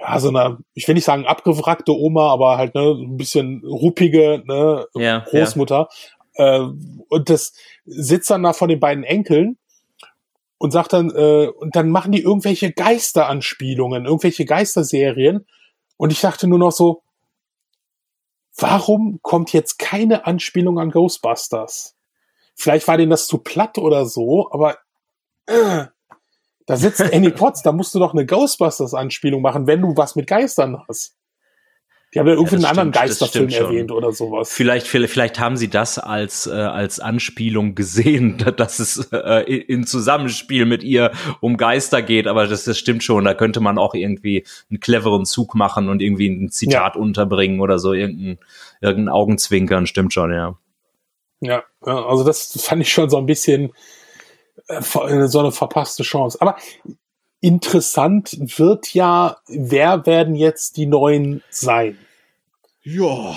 [0.00, 4.42] ja, so eine, ich will nicht sagen abgewrackte Oma, aber halt ne, ein bisschen ruppige
[4.46, 5.90] ne, Ja, Großmutter.
[6.36, 6.60] Äh,
[7.10, 7.52] und das
[7.84, 9.58] sitzt dann da von den beiden Enkeln
[10.56, 15.44] und sagt dann, äh, und dann machen die irgendwelche Geisteranspielungen, irgendwelche Geisterserien.
[15.98, 17.02] Und ich dachte nur noch so,
[18.56, 21.96] warum kommt jetzt keine Anspielung an Ghostbusters?
[22.54, 24.78] Vielleicht war denen das zu platt oder so, aber
[25.46, 25.86] äh,
[26.66, 30.26] da sitzt Annie Potts, da musst du doch eine Ghostbusters-Anspielung machen, wenn du was mit
[30.26, 31.16] Geistern hast.
[32.16, 33.66] Die haben ja irgendwie das einen anderen Geisterfilm schon.
[33.66, 34.50] erwähnt oder sowas.
[34.50, 39.84] Vielleicht, vielleicht, vielleicht haben sie das als, äh, als Anspielung gesehen, dass es äh, in
[39.86, 41.12] Zusammenspiel mit ihr
[41.42, 43.26] um Geister geht, aber das, das stimmt schon.
[43.26, 47.78] Da könnte man auch irgendwie einen cleveren Zug machen und irgendwie ein Zitat unterbringen oder
[47.78, 48.38] so, irgendein,
[48.80, 50.56] irgendein Augenzwinkern, stimmt schon, ja.
[51.40, 53.74] Ja, ja, also das fand ich schon so ein bisschen
[54.68, 56.38] äh, ver- so eine verpasste Chance.
[56.40, 56.56] Aber
[57.42, 61.98] interessant wird ja, wer werden jetzt die neuen sein?
[62.88, 63.36] Ja.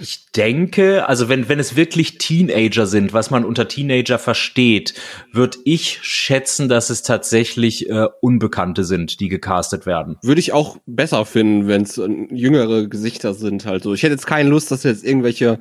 [0.00, 4.94] Ich denke, also wenn, wenn es wirklich Teenager sind, was man unter Teenager versteht,
[5.32, 10.18] würde ich schätzen, dass es tatsächlich äh, Unbekannte sind, die gecastet werden.
[10.22, 13.92] Würde ich auch besser finden, wenn es äh, jüngere Gesichter sind halt so.
[13.92, 15.58] Ich hätte jetzt keine Lust, dass jetzt irgendwelche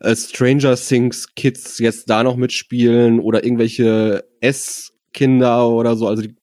[0.00, 6.08] äh, Stranger Things Kids jetzt da noch mitspielen oder irgendwelche S-Kinder oder so.
[6.08, 6.34] Also die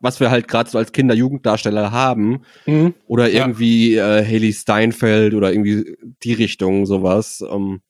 [0.00, 2.42] was wir halt gerade so als Kinder-Jugenddarsteller haben.
[2.66, 2.94] Mhm.
[3.06, 4.18] Oder irgendwie ja.
[4.18, 7.44] äh, Haley Steinfeld oder irgendwie die Richtung, sowas.
[7.50, 7.80] Ähm,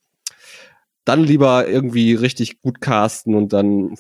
[1.05, 3.95] dann lieber irgendwie richtig gut casten und dann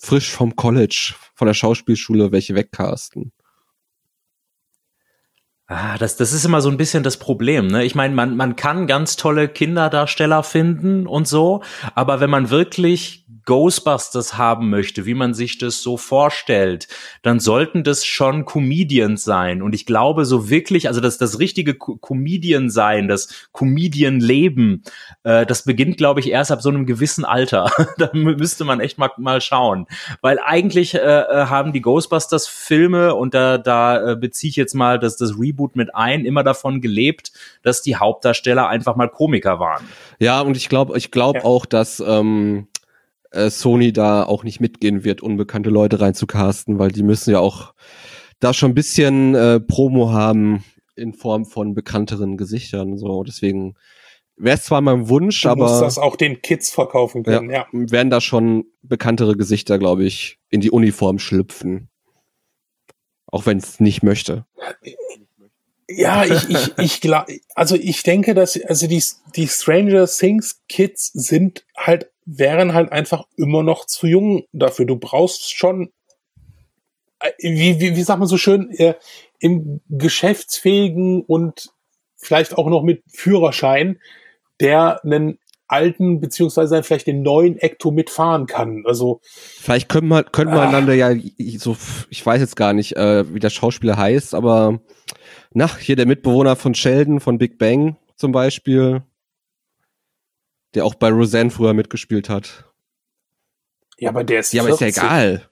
[0.00, 3.32] frisch vom College, von der Schauspielschule welche wegcasten.
[5.66, 7.68] Ah, das, das ist immer so ein bisschen das Problem.
[7.68, 7.84] Ne?
[7.84, 11.62] Ich meine, man, man kann ganz tolle Kinderdarsteller finden und so,
[11.94, 16.88] aber wenn man wirklich Ghostbusters haben möchte, wie man sich das so vorstellt,
[17.22, 19.62] dann sollten das schon Comedians sein.
[19.62, 24.82] Und ich glaube so wirklich, also das, das richtige Comedian sein, das Comedian-Leben,
[25.22, 27.70] äh, das beginnt, glaube ich, erst ab so einem gewissen Alter.
[27.98, 29.86] da müsste man echt mal, mal schauen.
[30.20, 34.98] Weil eigentlich äh, äh, haben die Ghostbusters-Filme, und da, da äh, beziehe ich jetzt mal
[34.98, 37.32] das, das Reboot mit ein, immer davon gelebt,
[37.62, 39.84] dass die Hauptdarsteller einfach mal Komiker waren.
[40.18, 41.44] Ja, und ich glaube ich glaube ja.
[41.44, 42.68] auch, dass ähm,
[43.34, 47.74] äh, Sony da auch nicht mitgehen wird, unbekannte Leute reinzucasten, weil die müssen ja auch
[48.40, 50.64] da schon ein bisschen äh, Promo haben
[50.96, 52.98] in Form von bekannteren Gesichtern.
[52.98, 53.74] So, deswegen
[54.36, 55.68] wäre es zwar mein Wunsch, du aber.
[55.68, 57.66] Muss das auch den Kids verkaufen können, ja.
[57.72, 57.90] ja.
[57.90, 61.88] Werden da schon bekanntere Gesichter, glaube ich, in die Uniform schlüpfen.
[63.26, 64.46] Auch wenn es nicht möchte.
[65.88, 69.02] Ja, ich, ich, ich glaube, also ich denke, dass, also die,
[69.36, 74.86] die Stranger Things Kids sind halt wären halt einfach immer noch zu jung dafür.
[74.86, 75.92] Du brauchst schon,
[77.20, 78.94] äh, wie, wie, wie sagt man so schön, äh,
[79.38, 81.70] im geschäftsfähigen und
[82.16, 83.98] vielleicht auch noch mit Führerschein,
[84.60, 88.84] der einen alten beziehungsweise vielleicht den neuen Ecto mitfahren kann.
[88.86, 90.68] Also vielleicht können wir können wir ah.
[90.68, 91.14] einander ja
[91.58, 91.76] so
[92.10, 94.80] ich weiß jetzt gar nicht, äh, wie der Schauspieler heißt, aber
[95.52, 99.02] nach hier der Mitbewohner von Sheldon von Big Bang zum Beispiel,
[100.74, 102.64] der auch bei Roseanne früher mitgespielt hat.
[103.98, 105.48] Ja, aber der ist Ja, aber ist ja egal.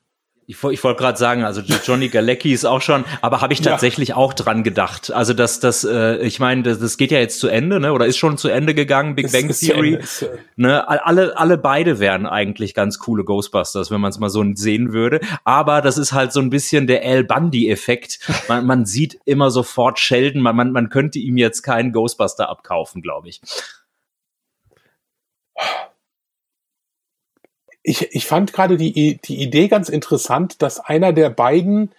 [0.46, 4.10] Ich, ich wollte gerade sagen, also Johnny Galecki ist auch schon, aber habe ich tatsächlich
[4.10, 4.16] ja.
[4.16, 5.12] auch dran gedacht.
[5.12, 7.92] Also das, das, äh, ich meine, das, das geht ja jetzt zu Ende, ne?
[7.92, 10.00] Oder ist schon zu Ende gegangen, Big Bang Theory.
[10.56, 10.86] Ne?
[10.88, 15.20] Alle, alle beide wären eigentlich ganz coole Ghostbusters, wenn man es mal so sehen würde.
[15.44, 18.18] Aber das ist halt so ein bisschen der Al Bundy-Effekt.
[18.48, 23.00] Man, man sieht immer sofort Sheldon, man, man, man könnte ihm jetzt keinen Ghostbuster abkaufen,
[23.00, 23.40] glaube ich.
[27.82, 31.92] Ich, ich fand gerade die, die Idee ganz interessant, dass einer der beiden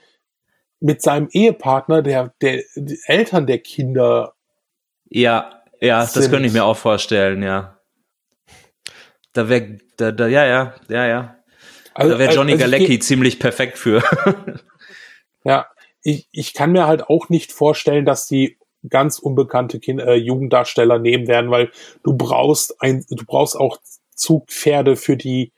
[0.80, 4.36] mit seinem Ehepartner, der, der, die Eltern der Kinder.
[5.10, 6.24] Ja, ja, sind.
[6.24, 7.80] das könnte ich mir auch vorstellen, ja.
[9.34, 11.44] Da wäre, da, da, ja, ja, ja, ja.
[11.94, 14.04] Also, da wäre Johnny also Galecki ziemlich perfekt für.
[15.44, 15.68] ja,
[16.02, 18.58] ich, ich kann mir halt auch nicht vorstellen, dass die
[18.90, 21.72] ganz unbekannte kind, äh, Jugenddarsteller nehmen werden, weil
[22.04, 23.78] du brauchst ein, du brauchst auch
[24.16, 25.52] Zugpferde für die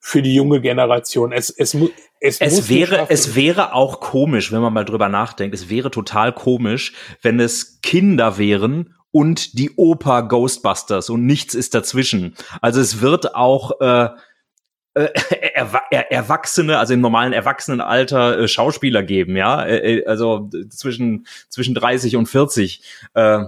[0.00, 1.32] für die junge Generation.
[1.32, 1.74] Es, es,
[2.20, 5.54] es, es wäre, es wäre auch komisch, wenn man mal drüber nachdenkt.
[5.54, 6.92] Es wäre total komisch,
[7.22, 12.34] wenn es Kinder wären und die Oper Ghostbusters und nichts ist dazwischen.
[12.60, 14.10] Also es wird auch äh,
[14.94, 15.08] äh,
[15.54, 21.26] er, er, Erwachsene, also im normalen Erwachsenenalter äh, Schauspieler geben, ja, äh, äh also zwischen
[21.48, 22.82] zwischen 30 und 40.
[23.14, 23.44] Äh,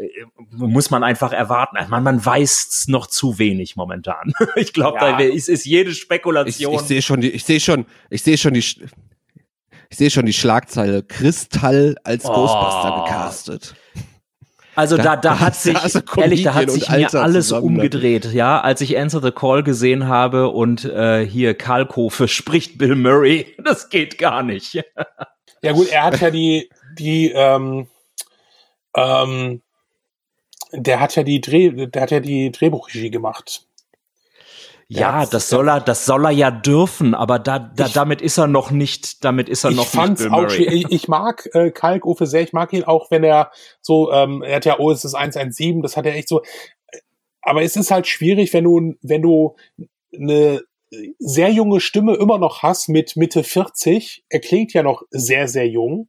[0.00, 0.08] äh,
[0.52, 1.76] muss man einfach erwarten.
[1.88, 4.32] Man, man weiß noch zu wenig momentan.
[4.56, 5.16] ich glaube, ja.
[5.16, 6.74] da ist, ist jede Spekulation.
[6.74, 10.26] Ich, ich sehe schon, die, ich sehe schon, ich sehe schon die, ich sehe schon
[10.26, 12.32] die Schlagzeile Kristall als oh.
[12.32, 13.74] Ghostbuster gecastet.
[14.80, 18.58] Also da, da, da hat sich, also ehrlich, da hat sich mir alles umgedreht, ja,
[18.62, 23.90] als ich Answer the Call gesehen habe und äh, hier Kalkofe spricht Bill Murray, das
[23.90, 24.82] geht gar nicht.
[25.62, 27.88] ja gut, er hat ja die, die, ähm,
[28.96, 29.60] ähm,
[30.72, 33.66] der hat ja die Dreh, der hat ja die Drehbuchregie gemacht.
[34.92, 38.38] Ja, das soll er, das soll er ja dürfen, aber da, da ich, damit ist
[38.38, 41.70] er noch nicht, damit ist er noch fand's nicht Bill Auch, ich, ich mag äh,
[41.70, 45.14] Kalk Uwe sehr, ich mag ihn auch, wenn er so, ähm, er hat ja OSS
[45.14, 46.42] 117, das hat er echt so,
[47.40, 49.54] aber es ist halt schwierig, wenn du, wenn du
[50.12, 50.62] eine
[51.18, 55.68] sehr junge Stimme immer noch hast mit Mitte 40, er klingt ja noch sehr, sehr
[55.68, 56.08] jung.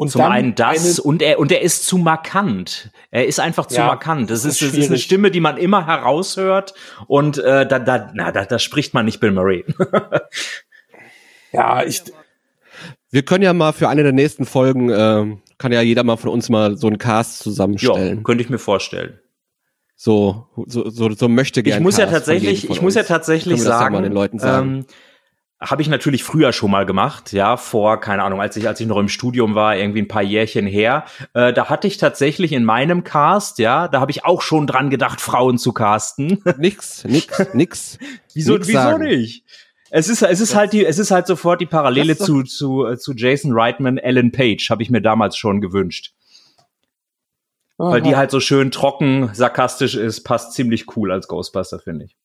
[0.00, 2.90] Und Zum einen das und er und er ist zu markant.
[3.10, 4.30] Er ist einfach zu ja, markant.
[4.30, 6.72] Das, ist, das ist eine Stimme, die man immer heraushört
[7.06, 9.62] und äh, da da na da, da spricht man nicht Bill Murray.
[11.52, 12.02] ja, ich
[13.10, 16.30] wir können ja mal für eine der nächsten Folgen äh, kann ja jeder mal von
[16.30, 18.16] uns mal so einen Cast zusammenstellen.
[18.16, 19.18] Ja, könnte ich mir vorstellen.
[19.96, 21.80] So, so, so, so möchte gerne.
[21.80, 24.76] Ich muss ja tatsächlich, ich muss ja tatsächlich sagen, ja den Leuten sagen.
[24.76, 24.86] Ähm,
[25.60, 28.86] habe ich natürlich früher schon mal gemacht, ja, vor, keine Ahnung, als ich, als ich
[28.86, 31.04] noch im Studium war, irgendwie ein paar Jährchen her.
[31.34, 34.88] Äh, da hatte ich tatsächlich in meinem Cast, ja, da habe ich auch schon dran
[34.88, 36.42] gedacht, Frauen zu casten.
[36.58, 37.98] Nix, nix, nix.
[38.32, 39.44] wieso, nix wieso nicht?
[39.90, 42.96] Es ist, es ist halt die, es ist halt sofort die Parallele zu, zu, äh,
[42.96, 46.14] zu Jason Reitman, Ellen Page, habe ich mir damals schon gewünscht.
[47.76, 52.16] Weil die halt so schön trocken, sarkastisch ist, passt ziemlich cool als Ghostbuster, finde ich.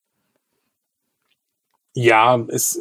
[1.94, 2.78] Ja, es,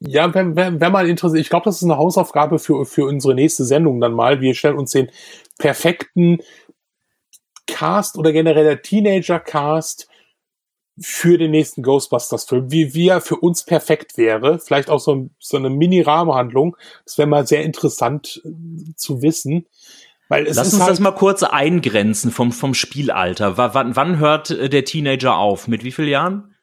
[0.00, 3.34] ja, wenn, wenn, wenn man interessiert, ich glaube, das ist eine Hausaufgabe für, für unsere
[3.34, 4.40] nächste Sendung dann mal.
[4.40, 5.10] Wir stellen uns den
[5.58, 6.38] perfekten
[7.66, 10.08] Cast oder generell der Teenager-Cast
[11.00, 14.58] für den nächsten Ghostbusters-Film, wie, wie er für uns perfekt wäre.
[14.58, 16.76] Vielleicht auch so, so eine Mini-Rahmenhandlung.
[17.04, 19.66] Das wäre mal sehr interessant äh, zu wissen.
[20.28, 23.56] Weil es Lass uns halt, das mal kurz eingrenzen vom, vom Spielalter.
[23.56, 25.68] W wann, wann hört äh, der Teenager auf?
[25.68, 26.54] Mit wie vielen Jahren?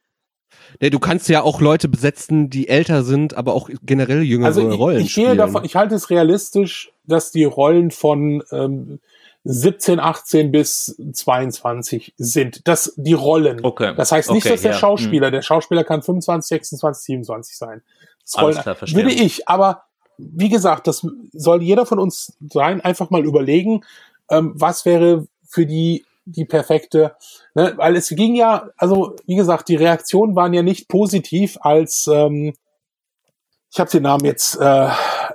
[0.82, 4.70] Nee, du kannst ja auch Leute besetzen, die älter sind, aber auch generell jüngere also
[4.70, 5.38] ich, Rollen ich gehe spielen.
[5.38, 9.00] davon, ich halte es realistisch, dass die Rollen von ähm,
[9.44, 12.68] 17, 18 bis 22 sind.
[12.68, 13.64] Das die Rollen.
[13.64, 13.94] Okay.
[13.96, 14.78] Das heißt nicht, Okay, dass der ja.
[14.78, 17.82] Schauspieler, der Schauspieler kann 25, 26, 27 sein.
[18.24, 19.04] Das Alles Rollen- klar, verstehe.
[19.04, 19.84] würde ich, aber
[20.18, 23.84] wie gesagt, das soll jeder von uns sein, einfach mal überlegen,
[24.30, 27.16] ähm, was wäre für die die perfekte,
[27.54, 27.74] ne?
[27.78, 32.54] weil es ging ja, also wie gesagt, die Reaktionen waren ja nicht positiv, als ähm,
[33.72, 34.90] ich habe den Namen jetzt äh,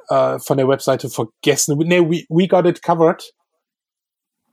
[0.09, 1.76] äh, von der Webseite vergessen.
[1.78, 3.34] Nee, we, we Got It Covered.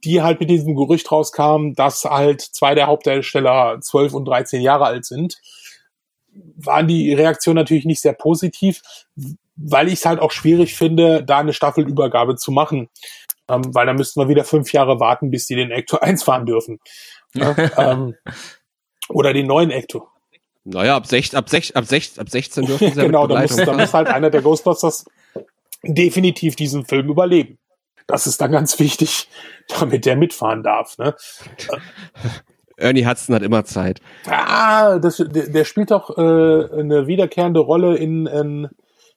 [0.04, 4.86] Die halt mit diesem Gerücht rauskam, dass halt zwei der Hauptdarsteller 12 und 13 Jahre
[4.86, 5.38] alt sind,
[6.58, 8.82] waren die Reaktionen natürlich nicht sehr positiv,
[9.56, 12.90] weil ich es halt auch schwierig finde, da eine Staffelübergabe zu machen.
[13.50, 16.46] Ähm, weil da müssten wir wieder fünf Jahre warten, bis die den Ecto 1 fahren
[16.46, 16.80] dürfen.
[17.34, 18.16] Ja, ähm,
[19.10, 20.08] oder den neuen Ecto.
[20.64, 23.52] Naja, ab, sech, ab, sech, ab, sech, ab 16 dürfen sie ja genau, da muss,
[23.52, 23.82] Begleitung da fahren.
[23.82, 25.06] muss halt einer der Ghostbusters
[25.84, 27.58] definitiv diesen Film überleben.
[28.06, 29.30] Das ist dann ganz wichtig,
[29.80, 30.98] damit der mitfahren darf.
[30.98, 31.16] Ne?
[32.78, 34.02] Ernie Hudson hat immer Zeit.
[34.28, 38.70] Ah, das, der, der spielt doch äh, eine wiederkehrende Rolle in, in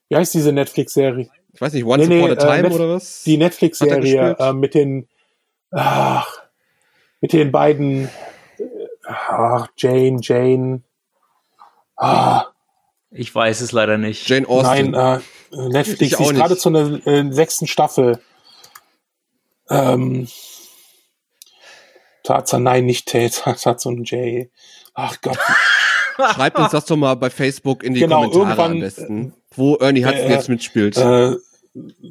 [0.09, 1.29] wie heißt diese Netflix-Serie?
[1.53, 3.23] Ich weiß nicht, Once Nee, nee, Upon a äh, Time Netf- oder was?
[3.23, 5.07] Die er Netflix-Serie äh, mit den
[5.71, 6.41] ach,
[7.19, 8.05] mit den beiden
[8.57, 8.63] äh,
[9.05, 10.81] ach, Jane, Jane.
[11.97, 12.45] Ah,
[13.11, 14.27] Ich weiß es leider nicht.
[14.27, 14.91] Jane Austen.
[14.91, 15.21] Nein,
[15.51, 18.19] äh, Netflix ist gerade zu einer äh, sechsten Staffel.
[19.69, 20.27] Ähm,
[22.23, 24.49] Tarzan, nein, nicht Tarzan, Tarzan J.
[24.93, 25.37] Ach Gott.
[26.33, 30.05] Schreibt uns das doch mal bei Facebook in die Genau, Kommentare am besten, wo Ernie
[30.05, 30.97] Hudson äh, jetzt mitspielt.
[30.97, 31.35] Äh,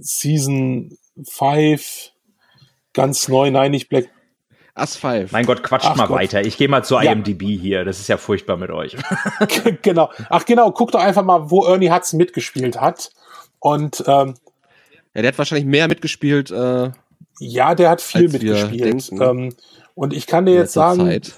[0.00, 0.96] Season
[1.28, 2.12] 5,
[2.92, 4.08] ganz neu, nein, nicht Black.
[4.74, 5.32] As Five.
[5.32, 6.18] Mein Gott, quatscht Ach mal Gott.
[6.20, 6.40] weiter.
[6.42, 7.12] Ich gehe mal zur Ja.
[7.12, 7.84] IMDb hier.
[7.84, 8.96] Das ist ja furchtbar mit euch.
[9.82, 10.10] genau.
[10.30, 13.10] Ach genau, guck doch einfach mal, wo Ernie Hudson mitgespielt hat.
[13.58, 14.34] Und ähm,
[15.14, 16.50] Ja, der hat wahrscheinlich mehr mitgespielt.
[16.50, 16.92] Äh,
[17.40, 19.10] ja, der hat viel mitgespielt.
[19.12, 19.54] Ähm,
[19.94, 21.34] und ich kann dir jetzt sagen, Zeit.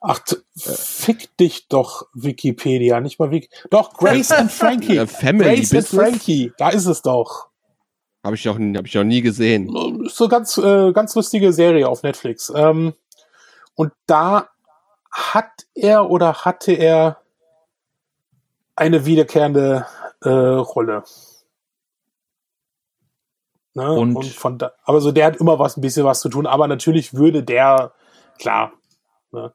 [0.00, 0.20] Ach,
[0.56, 3.48] fick dich doch, Wikipedia, nicht mal Wiki.
[3.70, 4.96] Doch, Grace and Frankie.
[4.98, 5.88] Äh, Family Grace and Business?
[6.08, 7.48] Frankie, da ist es doch.
[8.24, 10.08] Habe ich, auch- hab ich noch nie gesehen.
[10.08, 12.52] So ganz, äh, ganz lustige Serie auf Netflix.
[12.54, 12.94] Ähm,
[13.74, 14.48] und da
[15.10, 17.18] hat er oder hatte er
[18.76, 19.86] eine wiederkehrende
[20.22, 21.04] äh, Rolle.
[23.74, 23.92] Ne?
[23.92, 26.46] Und- Und, von da, aber so der hat immer was, ein bisschen was zu tun.
[26.46, 27.92] Aber natürlich würde der,
[28.38, 28.72] klar.
[29.32, 29.52] Ne?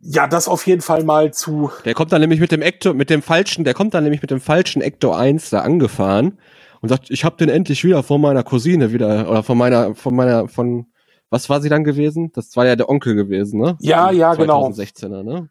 [0.00, 1.70] Ja, das auf jeden Fall mal zu.
[1.84, 4.30] Der kommt dann nämlich mit dem Ecto, mit dem falschen, der kommt dann nämlich mit
[4.30, 6.38] dem falschen Ecto 1 da angefahren
[6.80, 10.14] und sagt, ich hab den endlich wieder von meiner Cousine wieder oder von meiner, von
[10.16, 10.86] meiner, von
[11.28, 12.32] was war sie dann gewesen?
[12.32, 13.76] Das war ja der Onkel gewesen, ne?
[13.80, 14.66] Ja, ja, genau.
[14.68, 15.50] 2016er, ne?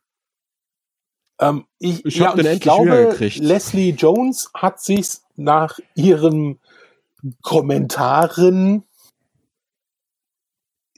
[1.40, 3.16] Ähm, ich Ich ja, den ich endlich glaube.
[3.20, 6.60] Leslie Jones hat sich nach ihren
[7.42, 8.84] Kommentaren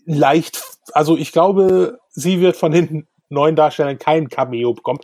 [0.05, 4.99] leicht, also ich glaube, sie wird von den neuen Darstellern kein Cameo bekommen.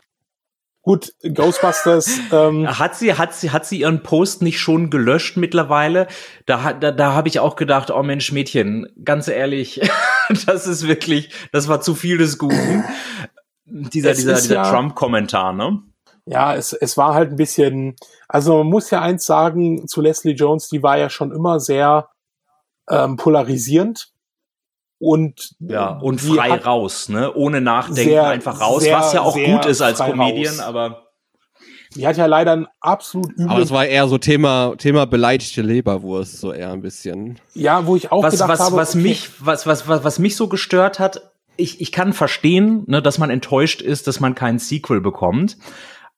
[0.82, 6.07] Gut, Ghostbusters, ähm, Hat sie, hat sie, hat sie ihren Post nicht schon gelöscht mittlerweile?
[6.45, 9.82] Da, da, da habe ich auch gedacht, oh Mensch, Mädchen, ganz ehrlich,
[10.45, 12.86] das ist wirklich, das war zu viel des Guten.
[13.65, 15.82] Dieser, Es dieser, dieser ja- Trump-Kommentar, ne?
[16.25, 17.95] ja, es, es war halt ein bisschen,
[18.28, 22.09] also man muss ja eins sagen zu Leslie Jones, die war ja schon immer sehr
[22.89, 24.09] ähm, polarisierend
[24.99, 27.33] und Ja, und die frei raus, ne?
[27.33, 30.59] Ohne Nachdenken Sehr, einfach raus, sehr, was ja auch gut ist als Comedian, raus.
[30.59, 31.07] aber
[31.95, 33.47] Die hat ja leider ein absolut übles.
[33.47, 37.39] Aber das war eher so Thema, Thema beleidigte Leberwurst, so eher ein bisschen.
[37.53, 38.75] Ja, wo ich auch was, gedacht was, habe.
[38.75, 41.21] Was okay, mich, was, was, was, was mich so gestört hat,
[41.57, 45.57] ich, ich kann verstehen, ne, dass man enttäuscht ist, dass man keinen Sequel bekommt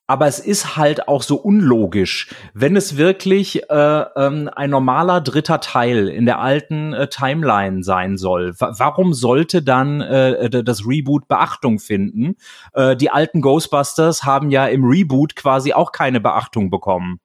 [0.10, 5.60] aber es ist halt auch so unlogisch, wenn es wirklich äh, ähm, ein normaler dritter
[5.60, 8.60] Teil in der alten äh, Timeline sein soll.
[8.60, 12.38] W warum sollte dann äh, das Reboot Beachtung finden?
[12.74, 17.20] Äh, die alten Ghostbusters haben ja im Reboot quasi auch keine Beachtung bekommen.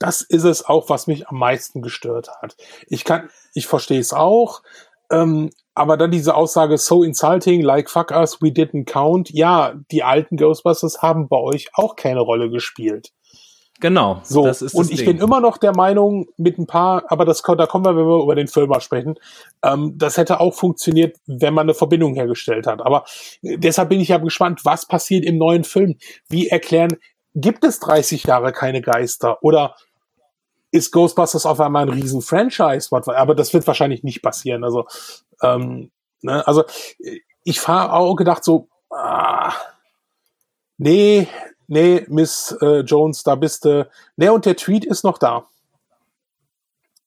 [0.00, 2.56] Das ist es auch, was mich am meisten gestört hat.
[2.88, 4.64] Ich kann, ich verstehe es auch.
[5.08, 9.30] Ähm, aber dann diese Aussage, so insulting, like fuck us, we didn't count.
[9.30, 13.12] Ja, die alten Ghostbusters haben bei euch auch keine Rolle gespielt.
[13.82, 14.20] Genau.
[14.22, 15.06] So, und ich Ding.
[15.06, 18.22] bin immer noch der Meinung, mit ein paar, aber das da kommen wir, wenn wir
[18.22, 19.16] über den Film mal sprechen,
[19.64, 22.80] ähm, das hätte auch funktioniert, wenn man eine Verbindung hergestellt hat.
[22.80, 23.04] Aber
[23.42, 25.96] äh, deshalb bin ich ja gespannt, was passiert im neuen Film.
[26.28, 26.96] Wie erklären,
[27.34, 29.42] gibt es 30 Jahre keine Geister?
[29.42, 29.74] Oder
[30.70, 34.62] ist Ghostbusters auf einmal ein riesen Franchise, aber das wird wahrscheinlich nicht passieren.
[34.62, 34.86] Also,
[35.42, 35.90] ähm,
[36.22, 36.64] ne, also
[37.44, 39.52] ich fahre auch gedacht so, ah,
[40.78, 41.28] nee,
[41.66, 43.88] nee, Miss äh, Jones, da bist du.
[44.16, 45.46] Nee, und der Tweet ist noch da.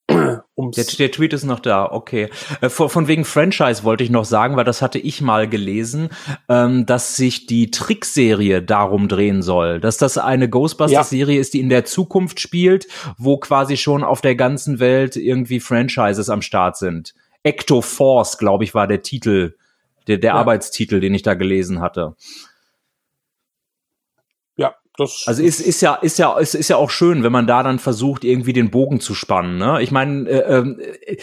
[0.57, 2.29] Der, der, Tweet ist noch da, okay.
[2.61, 6.09] Äh, von, von, wegen Franchise wollte ich noch sagen, weil das hatte ich mal gelesen,
[6.47, 11.41] ähm, dass sich die Trickserie darum drehen soll, dass das eine Ghostbusters-Serie ja.
[11.41, 16.29] ist, die in der Zukunft spielt, wo quasi schon auf der ganzen Welt irgendwie Franchises
[16.29, 17.13] am Start sind.
[17.45, 19.55] Ecto Force, glaube ich, war der Titel,
[20.07, 20.35] der, der ja.
[20.35, 22.15] Arbeitstitel, den ich da gelesen hatte.
[24.97, 27.63] Das also ist, ist ja ist ja ist, ist ja auch schön, wenn man da
[27.63, 29.57] dann versucht irgendwie den Bogen zu spannen.
[29.57, 29.81] Ne?
[29.81, 31.17] Ich meine, äh, äh,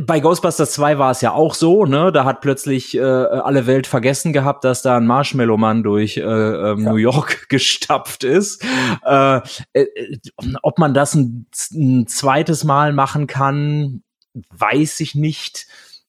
[0.00, 2.12] bei Ghostbusters 2 war es ja auch so, ne?
[2.12, 6.84] Da hat plötzlich äh, alle Welt vergessen gehabt, dass da ein Marshmallow-Mann durch äh, ähm,
[6.84, 6.90] ja.
[6.90, 8.62] New York gestapft ist.
[9.06, 9.40] Äh,
[9.72, 10.18] äh,
[10.62, 14.02] ob man das ein, ein zweites Mal machen kann,
[14.50, 15.66] weiß ich nicht.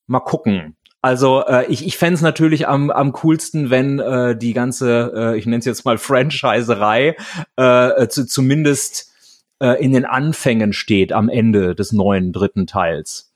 [0.07, 0.75] Mal gucken.
[1.01, 5.37] Also äh, ich, ich fände es natürlich am, am coolsten, wenn äh, die ganze, äh,
[5.37, 7.15] ich nenne es jetzt mal Franchiserei,
[7.55, 9.11] äh, zu, zumindest
[9.59, 13.31] äh, in den Anfängen steht am Ende des neuen dritten Teils.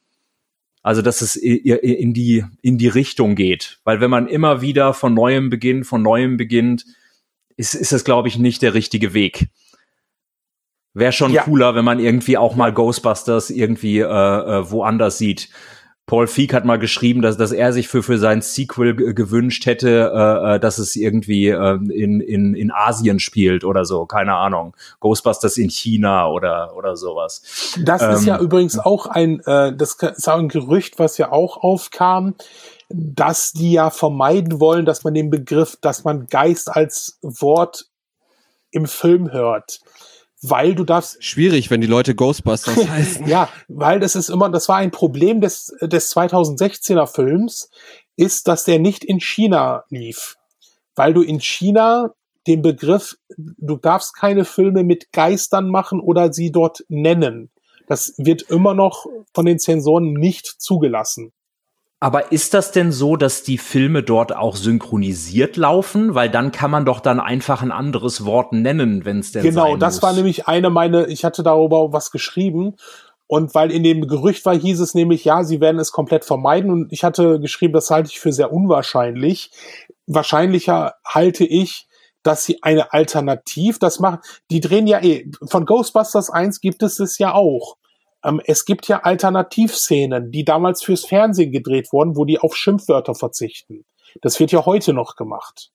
[0.82, 3.80] Also dass es in die, in die Richtung geht.
[3.86, 6.84] Weil wenn man immer wieder von neuem beginnt, von neuem beginnt,
[7.56, 9.48] ist, ist das, glaube ich, nicht der richtige Weg.
[10.94, 11.44] Wäre schon ja.
[11.44, 15.50] cooler, wenn man irgendwie auch mal Ghostbusters irgendwie äh, äh, woanders sieht.
[16.06, 20.12] Paul Feig hat mal geschrieben, dass, dass er sich für, für sein Sequel gewünscht hätte,
[20.14, 24.76] äh, äh, dass es irgendwie äh, in, in, in Asien spielt oder so, keine Ahnung.
[25.00, 27.78] Ghostbusters in China oder, oder sowas.
[27.84, 31.32] Das ähm, ist ja übrigens auch ein, äh, das ist auch ein Gerücht, was ja
[31.32, 32.36] auch aufkam,
[32.90, 37.86] dass die ja vermeiden wollen, dass man den Begriff, dass man Geist als Wort
[38.72, 39.80] im Film hört
[40.44, 41.24] weil du darfst.
[41.24, 43.28] Schwierig, wenn die Leute Ghostbusters heißen.
[43.28, 47.70] ja, weil das ist immer, das war ein Problem des, des 2016er Films,
[48.16, 50.36] ist, dass der nicht in China lief.
[50.96, 52.14] Weil du in China
[52.46, 57.50] den Begriff, du darfst keine Filme mit Geistern machen oder sie dort nennen.
[57.88, 61.32] Das wird immer noch von den Zensoren nicht zugelassen.
[62.04, 66.14] Aber ist das denn so, dass die Filme dort auch synchronisiert laufen?
[66.14, 69.78] Weil dann kann man doch dann einfach ein anderes Wort nennen, wenn es denn Genau,
[69.78, 70.04] das muss.
[70.04, 72.76] war nämlich eine meine, ich hatte darüber was geschrieben.
[73.26, 76.72] Und weil in dem Gerücht war, hieß es nämlich, ja, sie werden es komplett vermeiden.
[76.72, 79.52] Und ich hatte geschrieben, das halte ich für sehr unwahrscheinlich.
[80.06, 81.88] Wahrscheinlicher halte ich,
[82.22, 84.20] dass sie eine Alternativ das machen.
[84.52, 87.78] Die drehen ja eh, von Ghostbusters 1 gibt es es ja auch.
[88.24, 93.16] Ähm, es gibt ja Alternativszenen, die damals fürs Fernsehen gedreht wurden, wo die auf Schimpfwörter
[93.16, 93.86] verzichten.
[94.22, 95.72] Das wird ja heute noch gemacht.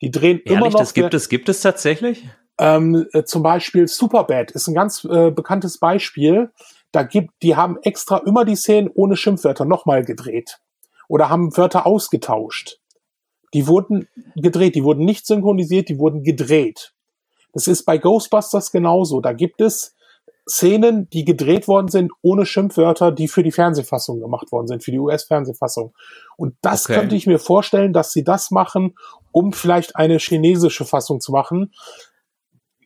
[0.00, 0.78] Die drehen Ehrlich, immer noch.
[0.78, 2.24] Das gibt es, gibt es tatsächlich?
[2.58, 6.52] Ähm, äh, zum Beispiel Superbad ist ein ganz äh, bekanntes Beispiel.
[6.92, 10.60] Da gibt, die haben extra immer die Szenen ohne Schimpfwörter nochmal gedreht.
[11.08, 12.78] Oder haben Wörter ausgetauscht.
[13.52, 16.92] Die wurden gedreht, die wurden nicht synchronisiert, die wurden gedreht.
[17.52, 19.20] Das ist bei Ghostbusters genauso.
[19.20, 19.93] Da gibt es
[20.48, 24.90] Szenen, die gedreht worden sind, ohne Schimpfwörter, die für die Fernsehfassung gemacht worden sind, für
[24.90, 25.94] die US-Fernsehfassung.
[26.36, 26.98] Und das okay.
[26.98, 28.94] könnte ich mir vorstellen, dass sie das machen,
[29.32, 31.72] um vielleicht eine chinesische Fassung zu machen,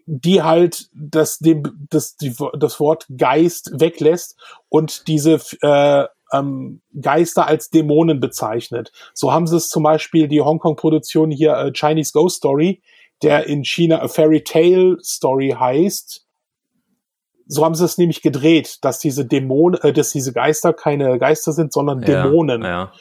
[0.06, 4.36] die halt das, dem, das, die, das Wort Geist weglässt
[4.68, 8.92] und diese äh, ähm, Geister als Dämonen bezeichnet.
[9.12, 12.82] So haben sie es zum Beispiel die Hongkong-Produktion hier äh, Chinese Ghost Story,
[13.22, 16.28] der in China A Fairy Tale Story heißt,
[17.49, 21.53] so haben sie es nämlich gedreht, dass diese Dämonen, äh, dass diese Geister keine Geister
[21.53, 22.62] sind, sondern ja, Dämonen.
[22.62, 22.92] Ja.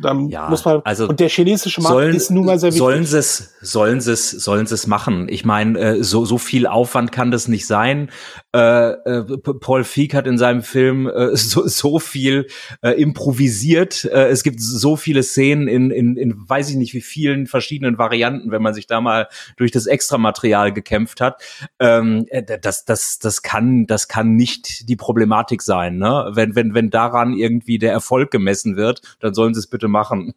[0.00, 2.78] Dann ja, muss man, also und der chinesische Markt sollen, ist nun mal sehr wichtig.
[2.78, 5.28] Sollen sie es, sollen sie es, sollen sie es machen?
[5.28, 8.10] Ich meine, äh, so, so viel Aufwand kann das nicht sein.
[8.54, 12.46] Äh, äh, Paul Feig hat in seinem Film äh, so, so viel
[12.82, 14.04] äh, improvisiert.
[14.06, 17.98] Äh, es gibt so viele Szenen in, in, in, weiß ich nicht wie vielen verschiedenen
[17.98, 21.42] Varianten, wenn man sich da mal durch das Extramaterial gekämpft hat.
[21.78, 25.98] Ähm, äh, das, das, das kann, das kann nicht die Problematik sein.
[25.98, 26.30] Ne?
[26.32, 30.34] Wenn, wenn, wenn daran irgendwie der Erfolg gemessen wird, dann sollen sie es bitte machen.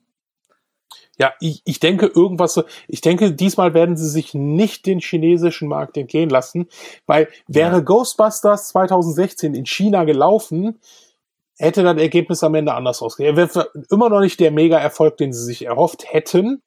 [1.19, 5.97] Ja, ich, ich denke irgendwas, ich denke, diesmal werden sie sich nicht den chinesischen Markt
[5.97, 6.67] entgehen lassen,
[7.07, 7.79] weil wäre ja.
[7.79, 10.79] Ghostbusters 2016 in China gelaufen,
[11.57, 13.35] hätte das Ergebnis am Ende anders ausgesehen.
[13.35, 16.61] Er wäre immer noch nicht der Mega-Erfolg, den sie sich erhofft hätten.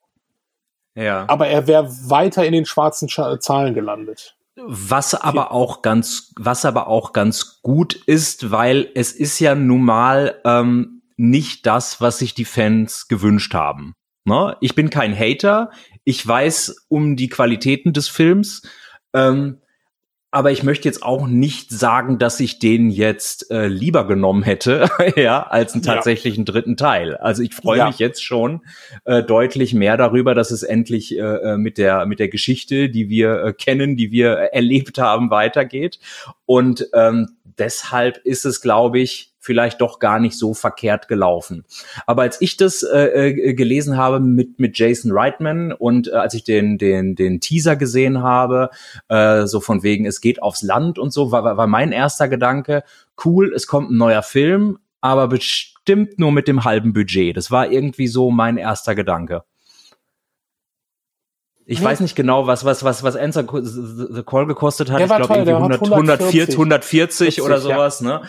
[0.96, 1.26] Ja.
[1.28, 4.36] Aber er wäre weiter in den schwarzen Zahlen gelandet.
[4.56, 9.82] Was aber auch ganz, was aber auch ganz gut ist, weil es ist ja nun
[9.82, 13.94] mal ähm, nicht das, was sich die Fans gewünscht haben.
[14.24, 14.56] Ne?
[14.60, 15.70] Ich bin kein Hater.
[16.04, 18.62] Ich weiß um die Qualitäten des Films.
[19.12, 19.58] Ähm,
[20.30, 24.88] aber ich möchte jetzt auch nicht sagen, dass ich den jetzt äh, lieber genommen hätte,
[25.16, 26.52] ja, als einen tatsächlichen ja.
[26.52, 27.16] dritten Teil.
[27.16, 27.86] Also ich freue ja.
[27.88, 28.62] mich jetzt schon
[29.04, 33.08] äh, deutlich mehr darüber, dass es endlich äh, äh mit der mit der Geschichte, die
[33.08, 35.98] wir äh, kennen, die wir erlebt haben, weitergeht.
[36.46, 41.64] Und ähm, deshalb ist es, glaube ich, vielleicht doch gar nicht so verkehrt gelaufen.
[42.06, 46.34] Aber als ich das äh, äh, gelesen habe mit mit Jason Reitman und äh, als
[46.34, 48.70] ich den den den Teaser gesehen habe,
[49.08, 52.84] äh, so von wegen es geht aufs Land und so, war, war mein erster Gedanke,
[53.24, 57.36] cool, es kommt ein neuer Film, aber bestimmt nur mit dem halben Budget.
[57.36, 59.42] Das war irgendwie so mein erster Gedanke.
[61.64, 61.84] Ich hm.
[61.84, 64.98] weiß nicht genau, was, was, was, was Answer the Call gekostet hat.
[64.98, 68.18] Der ich glaube irgendwie 100, 140, 140 oder sowas, ja.
[68.18, 68.22] ne?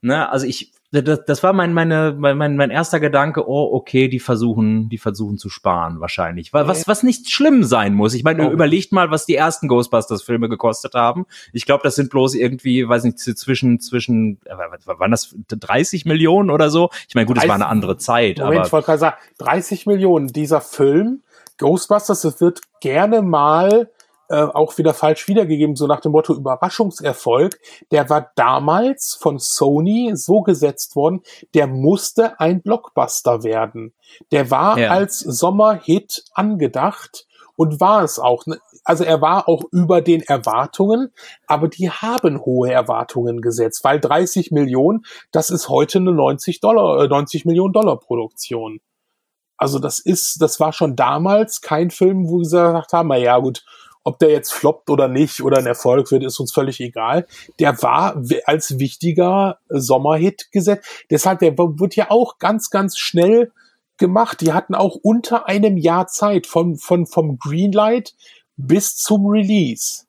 [0.00, 4.20] Ne, also ich, das, das war mein, meine, mein, mein erster Gedanke, oh, okay, die
[4.20, 6.52] versuchen, die versuchen zu sparen wahrscheinlich.
[6.54, 8.14] Was, was nicht schlimm sein muss.
[8.14, 11.26] Ich meine, überlegt mal, was die ersten Ghostbusters-Filme gekostet haben.
[11.52, 14.54] Ich glaube, das sind bloß irgendwie, weiß nicht, zwischen, zwischen, äh,
[14.86, 16.88] waren das 30 Millionen oder so?
[17.06, 18.38] Ich meine, gut, es war eine andere Zeit.
[18.38, 21.20] Moment, aber ich wollte gerade sagen, 30 Millionen, dieser Film,
[21.58, 23.90] Ghostbusters, das wird gerne mal
[24.28, 27.58] äh, auch wieder falsch wiedergegeben, so nach dem Motto Überraschungserfolg.
[27.90, 31.22] Der war damals von Sony so gesetzt worden,
[31.54, 33.94] der musste ein Blockbuster werden.
[34.30, 34.90] Der war ja.
[34.90, 37.26] als Sommerhit angedacht
[37.56, 38.46] und war es auch.
[38.46, 38.58] Ne?
[38.84, 41.12] Also er war auch über den Erwartungen,
[41.46, 47.08] aber die haben hohe Erwartungen gesetzt, weil 30 Millionen, das ist heute eine 90 Dollar,
[47.08, 48.80] 90 äh, Millionen Dollar Produktion.
[49.56, 53.38] Also das ist, das war schon damals kein Film, wo sie gesagt haben, na ja
[53.38, 53.64] gut,
[54.04, 57.26] ob der jetzt floppt oder nicht oder ein Erfolg wird, ist uns völlig egal.
[57.58, 60.86] Der war als wichtiger Sommerhit gesetzt.
[61.10, 63.52] Deshalb, der wird ja auch ganz, ganz schnell
[63.98, 64.40] gemacht.
[64.40, 68.14] Die hatten auch unter einem Jahr Zeit von, von, vom Greenlight
[68.56, 70.04] bis zum Release.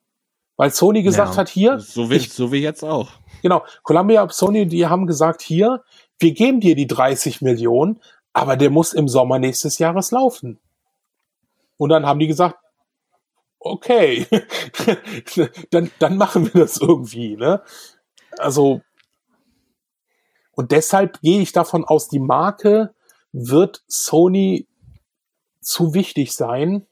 [0.56, 1.80] Weil Sony gesagt ja, hat, hier.
[1.80, 3.10] So wie, ich, so wie jetzt auch.
[3.42, 3.64] Genau.
[3.84, 5.84] Columbia und Sony, die haben gesagt, hier,
[6.20, 8.02] wir geben dir die 30 Millionen,
[8.34, 10.60] aber der muss im Sommer nächstes Jahres laufen.
[11.78, 12.58] Und dann haben die gesagt,
[13.60, 14.26] okay,
[15.72, 17.62] dann, dann machen wir das irgendwie, ne?
[18.38, 18.82] Also,
[20.54, 22.94] und deshalb gehe ich davon aus, die Marke
[23.32, 24.68] wird Sony
[25.62, 26.86] zu wichtig sein.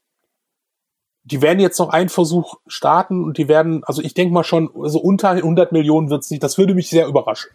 [1.24, 4.70] Die werden jetzt noch einen Versuch starten und die werden, also ich denke mal schon,
[4.74, 6.44] so also unter 100 Millionen wird es nicht.
[6.44, 7.52] Das würde mich sehr überraschen.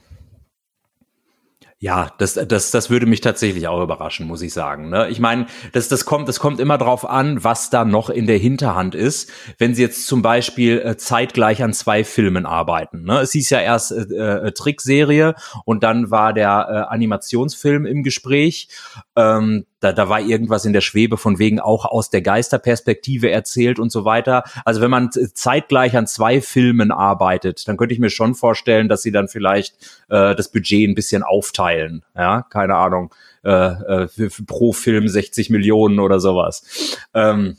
[1.83, 4.89] Ja, das, das, das würde mich tatsächlich auch überraschen, muss ich sagen.
[4.89, 5.09] Ne?
[5.09, 8.39] Ich meine, das, das kommt, das kommt immer drauf an, was da noch in der
[8.39, 9.33] Hinterhand ist.
[9.59, 13.03] Wenn sie jetzt zum Beispiel äh, zeitgleich an zwei Filmen arbeiten.
[13.03, 13.18] Ne?
[13.18, 18.68] Es hieß ja erst äh, äh, Trickserie und dann war der äh, Animationsfilm im Gespräch.
[19.16, 23.80] Ähm, da, da war irgendwas in der Schwebe von wegen auch aus der Geisterperspektive erzählt
[23.80, 24.45] und so weiter.
[24.64, 29.03] Also wenn man zeitgleich an zwei Filmen arbeitet, dann könnte ich mir schon vorstellen, dass
[29.03, 29.74] sie dann vielleicht
[30.09, 32.05] äh, das Budget ein bisschen aufteilen.
[32.16, 33.12] Ja, keine Ahnung,
[33.45, 36.97] äh, äh, für, für pro Film 60 Millionen oder sowas.
[37.12, 37.57] Ähm,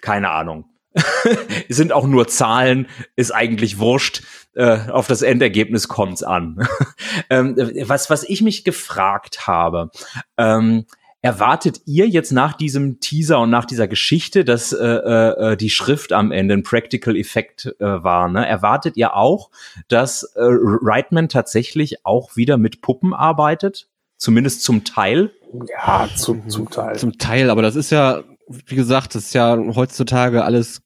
[0.00, 0.66] keine Ahnung.
[1.68, 4.22] sind auch nur Zahlen, ist eigentlich wurscht.
[4.54, 6.66] Äh, auf das Endergebnis kommt's an.
[7.30, 9.90] ähm, was, was ich mich gefragt habe,
[10.38, 10.86] ähm,
[11.26, 16.12] Erwartet ihr jetzt nach diesem Teaser und nach dieser Geschichte, dass äh, äh, die Schrift
[16.12, 18.28] am Ende ein Practical Effekt äh, war?
[18.28, 18.46] Ne?
[18.46, 19.50] Erwartet ihr auch,
[19.88, 23.88] dass äh, Reitman tatsächlich auch wieder mit Puppen arbeitet?
[24.16, 25.32] Zumindest zum Teil?
[25.68, 26.96] Ja, zum, zum Teil.
[26.96, 30.82] Zum Teil, aber das ist ja, wie gesagt, das ist ja heutzutage alles,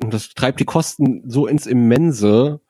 [0.00, 2.60] das treibt die Kosten so ins Immense,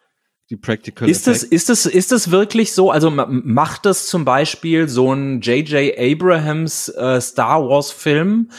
[0.53, 2.91] die Practical ist das, ist das, ist das wirklich so?
[2.91, 5.99] Also macht das zum Beispiel so ein J.J.
[5.99, 8.51] Abrahams äh, Star Wars Film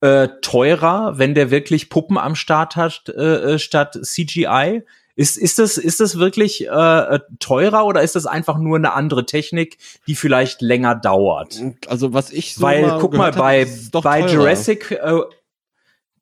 [0.00, 4.84] äh, teurer, wenn der wirklich Puppen am Start hat äh, äh statt CGI?
[5.16, 9.26] Ist, ist, das, ist das wirklich äh, teurer oder ist das einfach nur eine andere
[9.26, 11.60] Technik, die vielleicht länger dauert?
[11.88, 15.18] Also was ich so Weil, guck mal, bei, bei Jurassic, äh,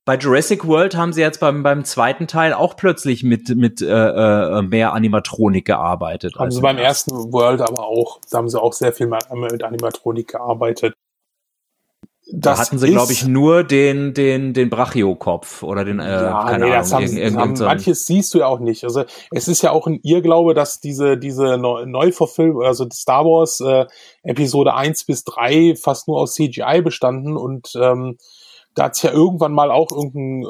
[0.04, 3.86] bei Jurassic World haben sie jetzt beim, beim zweiten Teil auch plötzlich mit, mit äh,
[3.86, 6.34] äh, mehr Animatronik gearbeitet.
[6.36, 10.28] Haben sie beim ersten World aber auch, da haben sie auch sehr viel mit Animatronik
[10.28, 10.94] gearbeitet.
[12.32, 16.44] Das da hatten sie, glaube ich, nur den, den, den Brachio-Kopf oder den, äh, ja,
[16.44, 16.92] keine nee, Ahnung.
[16.92, 18.84] Haben, irgend, haben, manches siehst du ja auch nicht.
[18.84, 23.86] Also es ist ja auch ein Irrglaube, dass diese, diese Neuverfilmung, also Star Wars äh,
[24.22, 28.16] Episode 1 bis 3 fast nur aus CGI bestanden und ähm,
[28.80, 30.42] da hat's ja irgendwann mal auch irgendein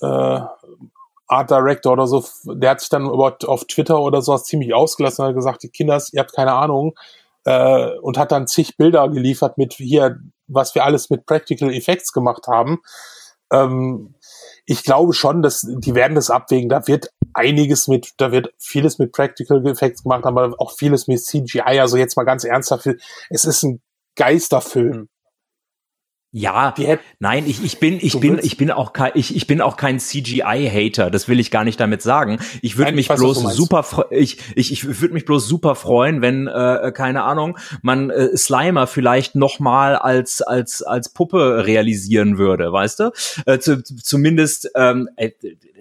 [0.00, 0.40] äh, äh,
[1.26, 5.28] Art Director oder so, der hat sich dann auf Twitter oder sowas ziemlich ausgelassen und
[5.30, 6.94] hat gesagt, die Kinders, ihr habt keine Ahnung,
[7.46, 12.12] äh, und hat dann zig Bilder geliefert mit hier, was wir alles mit Practical Effects
[12.12, 12.78] gemacht haben.
[13.52, 14.14] Ähm,
[14.64, 16.68] ich glaube schon, dass die werden das abwägen.
[16.68, 21.20] Da wird einiges mit, da wird vieles mit Practical Effects gemacht, aber auch vieles mit
[21.20, 21.80] CGI.
[21.80, 22.88] Also jetzt mal ganz ernsthaft,
[23.30, 23.80] es ist ein
[24.14, 25.08] Geisterfilm.
[26.32, 26.74] Ja,
[27.18, 29.98] nein, ich, ich bin, ich bin, ich bin auch kein, ich, ich bin auch kein
[29.98, 31.10] CGI-Hater.
[31.10, 32.38] Das will ich gar nicht damit sagen.
[32.62, 36.92] Ich würde mich bloß super, ich, ich, ich würde mich bloß super freuen, wenn, äh,
[36.94, 43.00] keine Ahnung, man äh, Slimer vielleicht noch mal als, als, als Puppe realisieren würde, weißt
[43.00, 43.10] du?
[43.46, 45.30] Äh, zu, zumindest, ähm, äh,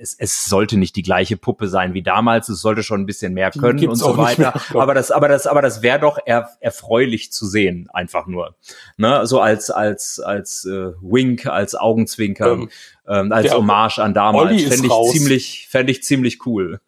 [0.01, 2.49] es, es sollte nicht die gleiche Puppe sein wie damals.
[2.49, 4.53] Es sollte schon ein bisschen mehr können und so weiter.
[4.71, 8.55] Mehr, aber das, aber das, aber das wäre doch er, erfreulich zu sehen, einfach nur.
[8.97, 12.69] Ne, so als, als, als als äh, Wink, als Augenzwinkern, ähm,
[13.07, 14.61] ähm, als Hommage an damals.
[14.63, 15.11] Fände ich raus.
[15.11, 16.79] ziemlich, fände ich ziemlich cool.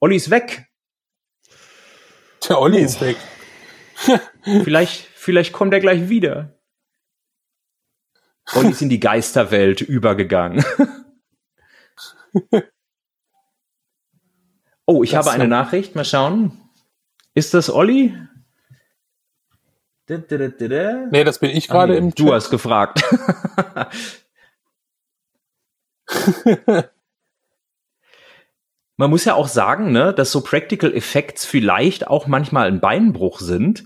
[0.00, 0.66] Olli ist weg.
[2.48, 2.84] Der Olli oh.
[2.84, 3.16] ist weg.
[4.42, 6.58] vielleicht, vielleicht kommt er gleich wieder.
[8.54, 10.64] Olli ist in die Geisterwelt übergegangen.
[14.86, 15.96] oh, ich das habe eine Nachricht.
[15.96, 16.52] Mal schauen.
[17.34, 18.14] Ist das Olli?
[21.12, 22.18] Nee, das bin ich gerade im Chat.
[22.18, 23.02] Du hast gefragt.
[28.96, 33.40] Man muss ja auch sagen, ne, dass so Practical Effects vielleicht auch manchmal ein Beinbruch
[33.40, 33.84] sind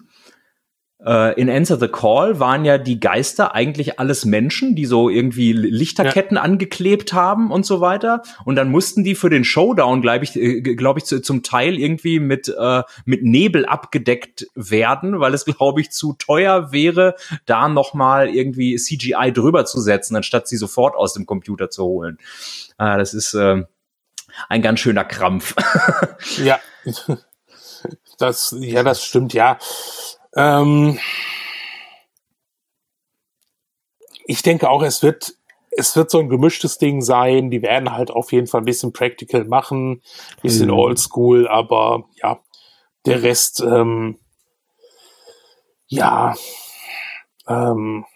[1.04, 6.36] in Answer the Call waren ja die Geister eigentlich alles Menschen, die so irgendwie Lichterketten
[6.36, 6.42] ja.
[6.42, 8.22] angeklebt haben und so weiter.
[8.44, 11.78] Und dann mussten die für den Showdown, glaube ich, äh, glaube ich, zu, zum Teil
[11.78, 17.16] irgendwie mit äh, mit Nebel abgedeckt werden, weil es glaube ich zu teuer wäre,
[17.46, 21.84] da noch mal irgendwie CGI drüber zu setzen, anstatt sie sofort aus dem Computer zu
[21.84, 22.18] holen.
[22.78, 23.62] Äh, das ist äh,
[24.48, 25.54] ein ganz schöner Krampf.
[26.42, 26.58] ja.
[28.18, 29.58] Das, ja, das stimmt, ja.
[30.36, 30.98] Ähm,
[34.26, 35.34] ich denke auch, es wird,
[35.70, 37.50] es wird so ein gemischtes Ding sein.
[37.50, 40.02] Die werden halt auf jeden Fall ein bisschen Practical machen,
[40.42, 40.78] bisschen mhm.
[40.78, 42.40] Oldschool, aber ja,
[43.06, 44.18] der Rest, ähm,
[45.86, 46.34] ja,
[47.46, 48.06] ähm,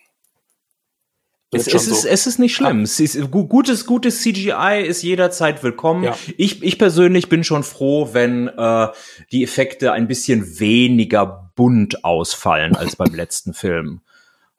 [1.50, 2.08] es, es, ist, so.
[2.08, 2.82] es ist nicht schlimm.
[2.82, 6.04] Ist, gutes, gutes CGI ist jederzeit willkommen.
[6.04, 6.16] Ja.
[6.36, 8.88] Ich, ich persönlich bin schon froh, wenn äh,
[9.32, 14.02] die Effekte ein bisschen weniger bunt ausfallen als beim letzten Film.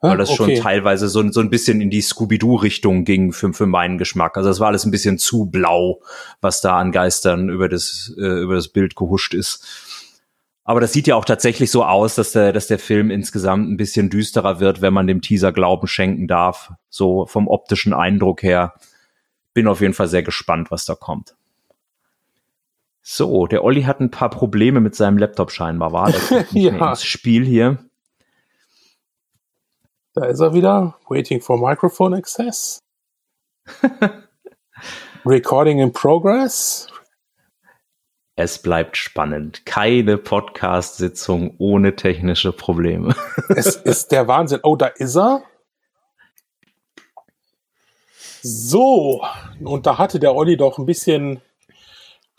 [0.02, 0.36] Weil das okay.
[0.36, 4.36] schon teilweise so, so ein bisschen in die Scooby-Doo-Richtung ging für, für meinen Geschmack.
[4.38, 6.00] Also das war alles ein bisschen zu blau,
[6.40, 9.99] was da an Geistern über das, äh, über das Bild gehuscht ist.
[10.70, 13.76] Aber das sieht ja auch tatsächlich so aus, dass der, dass der Film insgesamt ein
[13.76, 16.72] bisschen düsterer wird, wenn man dem Teaser Glauben schenken darf.
[16.88, 18.74] So vom optischen Eindruck her.
[19.52, 21.34] Bin auf jeden Fall sehr gespannt, was da kommt.
[23.02, 26.10] So, der Olli hat ein paar Probleme mit seinem Laptop scheinbar, war
[26.52, 26.90] nicht ja.
[26.90, 27.84] ins Spiel hier.
[30.14, 30.94] Da ist er wieder.
[31.08, 32.78] Waiting for Microphone Access.
[35.26, 36.86] Recording in progress.
[38.42, 39.66] Es bleibt spannend.
[39.66, 43.14] Keine Podcast-Sitzung ohne technische Probleme.
[43.50, 44.60] es ist der Wahnsinn.
[44.62, 45.42] Oh, da ist er.
[48.40, 49.22] So,
[49.62, 51.42] und da hatte der Olli doch ein bisschen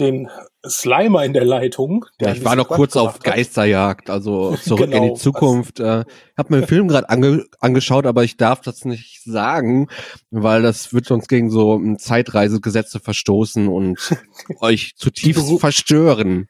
[0.02, 0.30] den
[0.68, 2.06] Slimer in der Leitung.
[2.20, 3.24] Der ich war noch kurz auf hat.
[3.24, 5.80] Geisterjagd, also zurück genau, in die genau, Zukunft.
[5.80, 6.04] Äh,
[6.38, 9.88] habe mir den Film gerade ange angeschaut, aber ich darf das nicht sagen,
[10.30, 13.98] weil das wird uns gegen so Zeitreisegesetze verstoßen und
[14.60, 16.48] euch zutiefst verstören.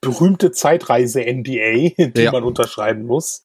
[0.00, 2.32] Berühmte Zeitreise-NDA, die ja.
[2.32, 3.44] man unterschreiben muss.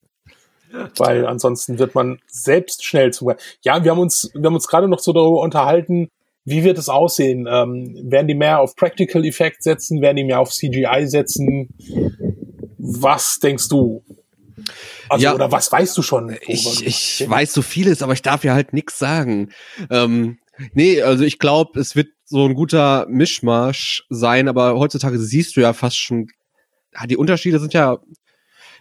[0.97, 3.33] Weil ansonsten wird man selbst schnell zum.
[3.61, 6.09] Ja, wir haben uns, wir haben uns gerade noch so darüber unterhalten,
[6.45, 7.47] wie wird es aussehen?
[7.49, 10.01] Ähm, werden die mehr auf Practical Effect setzen?
[10.01, 11.69] Werden die mehr auf CGI setzen?
[12.77, 14.03] Was denkst du?
[15.09, 16.37] Also, ja, oder was weißt du schon?
[16.47, 19.51] Ich, ich weiß so vieles, aber ich darf ja halt nichts sagen.
[19.89, 20.37] Ähm,
[20.73, 25.61] nee, also ich glaube, es wird so ein guter Mischmasch sein, aber heutzutage siehst du
[25.61, 26.27] ja fast schon,
[27.07, 27.99] die Unterschiede sind ja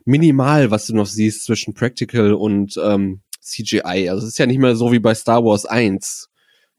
[0.04, 4.08] minimal, was du noch siehst zwischen Practical und ähm, CGI.
[4.08, 6.30] Also es ist ja nicht mehr so wie bei Star Wars 1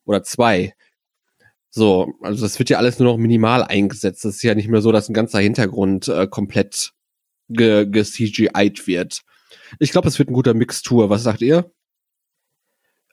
[0.06, 0.74] oder zwei.
[1.70, 4.24] So, also das wird ja alles nur noch minimal eingesetzt.
[4.24, 6.94] Das ist ja nicht mehr so, dass ein ganzer Hintergrund äh, komplett
[7.50, 9.22] ge, ge CGI'd wird.
[9.80, 11.10] Ich glaube, es wird ein guter Mixtur.
[11.10, 11.72] Was sagt ihr?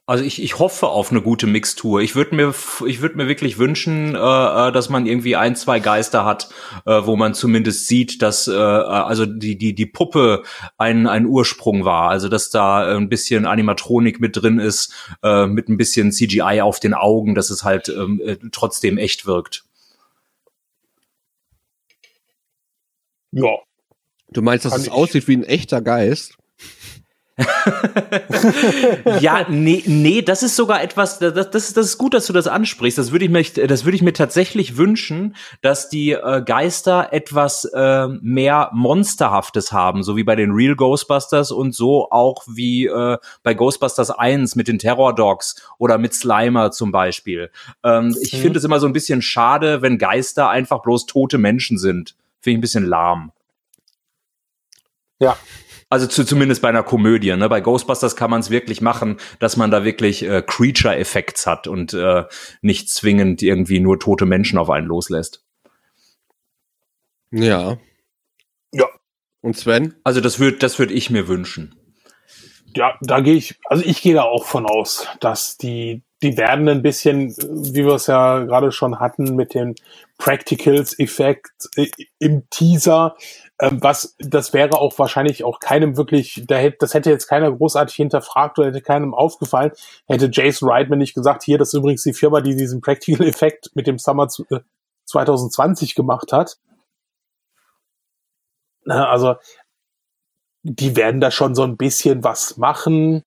[0.04, 2.00] Also ich, ich hoffe auf eine gute Mixtur.
[2.00, 2.52] Ich würde mir
[2.86, 6.48] ich würde mir wirklich wünschen, äh, äh, dass man irgendwie ein zwei Geister hat,
[6.86, 10.42] äh, wo man zumindest sieht, dass äh, also die die die Puppe
[10.76, 12.10] ein ein Ursprung war.
[12.10, 14.92] Also dass da ein bisschen Animatronik mit drin ist,
[15.22, 19.24] äh, mit ein bisschen CGI auf den Augen, dass es halt ähm, äh, trotzdem echt
[19.26, 19.64] wirkt.
[23.30, 23.56] Ja.
[24.32, 26.36] Du meinst, dass es aussieht wie ein echter Geist?
[29.20, 32.46] ja, nee, nee, das ist sogar etwas, das, das, das ist gut, dass du das
[32.46, 32.98] ansprichst.
[32.98, 37.64] Das würde ich mir, das würde ich mir tatsächlich wünschen, dass die äh, Geister etwas
[37.64, 43.16] äh, mehr Monsterhaftes haben, so wie bei den Real Ghostbusters und so auch wie äh,
[43.42, 47.50] bei Ghostbusters 1 mit den Terror Dogs oder mit Slimer zum Beispiel.
[47.82, 48.38] Ähm, ich mhm.
[48.38, 52.14] finde es immer so ein bisschen schade, wenn Geister einfach bloß tote Menschen sind.
[52.40, 53.32] Finde ich ein bisschen lahm.
[55.18, 55.36] Ja,
[55.92, 57.36] also zu, zumindest bei einer Komödie.
[57.36, 57.50] Ne?
[57.50, 61.92] Bei Ghostbusters kann man es wirklich machen, dass man da wirklich äh, Creature-Effekts hat und
[61.92, 62.24] äh,
[62.62, 65.44] nicht zwingend irgendwie nur tote Menschen auf einen loslässt.
[67.30, 67.76] Ja.
[68.72, 68.86] Ja.
[69.42, 69.94] Und Sven?
[70.02, 71.74] Also das würde das würd ich mir wünschen.
[72.74, 76.70] Ja, da gehe ich, also ich gehe da auch von aus, dass die, die werden
[76.70, 79.74] ein bisschen, wie wir es ja gerade schon hatten, mit dem
[80.16, 83.14] Practicals-Effekt äh, im Teaser,
[83.62, 87.52] ähm, was, das wäre auch wahrscheinlich auch keinem wirklich, da hätte, das hätte jetzt keiner
[87.52, 89.70] großartig hinterfragt oder hätte keinem aufgefallen,
[90.08, 93.70] hätte Jason Reitman nicht gesagt, hier, das ist übrigens die Firma, die diesen Practical Effekt
[93.74, 94.26] mit dem Summer
[95.06, 96.58] 2020 äh, gemacht hat.
[98.84, 99.36] Na, also,
[100.64, 103.22] die werden da schon so ein bisschen was machen.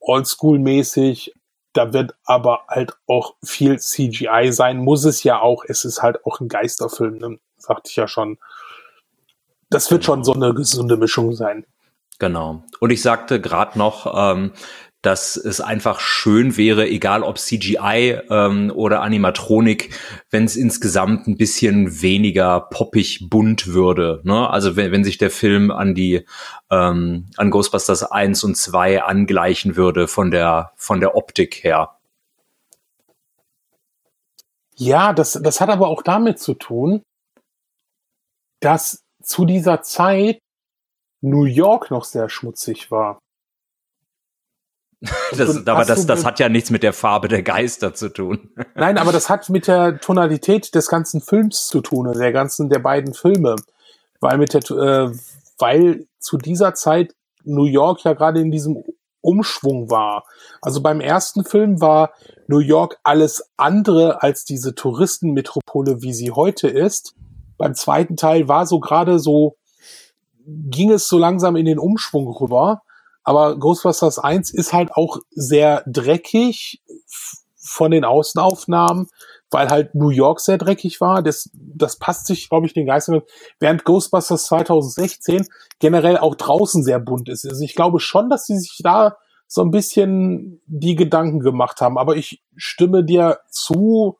[0.00, 1.32] Oldschool-mäßig.
[1.74, 4.78] Da wird aber halt auch viel CGI sein.
[4.78, 5.64] Muss es ja auch.
[5.64, 7.18] Es ist halt auch ein Geisterfilm.
[7.18, 7.38] Ne?
[7.62, 8.38] Sagte ich ja schon.
[9.70, 11.64] Das wird schon so eine gesunde Mischung sein.
[12.18, 12.62] Genau.
[12.80, 14.52] Und ich sagte gerade noch, ähm,
[15.02, 19.98] dass es einfach schön wäre, egal ob CGI ähm, oder Animatronik,
[20.30, 24.20] wenn es insgesamt ein bisschen weniger poppig bunt würde.
[24.22, 24.48] Ne?
[24.48, 26.24] Also wenn, wenn sich der Film an die
[26.70, 31.96] ähm, an Ghostbusters 1 und 2 angleichen würde von der von der Optik her.
[34.76, 37.02] Ja, das, das hat aber auch damit zu tun,
[38.62, 40.38] dass zu dieser Zeit
[41.20, 43.18] New York noch sehr schmutzig war.
[45.36, 48.50] Das, aber das, das hat ja nichts mit der Farbe der Geister zu tun.
[48.76, 52.78] Nein, aber das hat mit der Tonalität des ganzen Films zu tun, der ganzen der
[52.78, 53.56] beiden Filme,
[54.20, 55.12] weil mit der, äh,
[55.58, 57.14] weil zu dieser Zeit
[57.44, 58.84] New York ja gerade in diesem
[59.22, 60.24] Umschwung war.
[60.60, 62.12] Also beim ersten Film war
[62.46, 67.14] New York alles andere als diese Touristenmetropole, wie sie heute ist
[67.58, 69.56] beim zweiten Teil war so gerade so,
[70.44, 72.82] ging es so langsam in den Umschwung rüber.
[73.24, 76.82] Aber Ghostbusters 1 ist halt auch sehr dreckig
[77.64, 79.06] von den Außenaufnahmen,
[79.50, 81.22] weil halt New York sehr dreckig war.
[81.22, 83.22] Das, das passt sich, glaube ich, den Geistern.
[83.60, 85.46] Während Ghostbusters 2016
[85.78, 87.46] generell auch draußen sehr bunt ist.
[87.46, 89.16] Also ich glaube schon, dass sie sich da
[89.46, 91.98] so ein bisschen die Gedanken gemacht haben.
[91.98, 94.16] Aber ich stimme dir zu,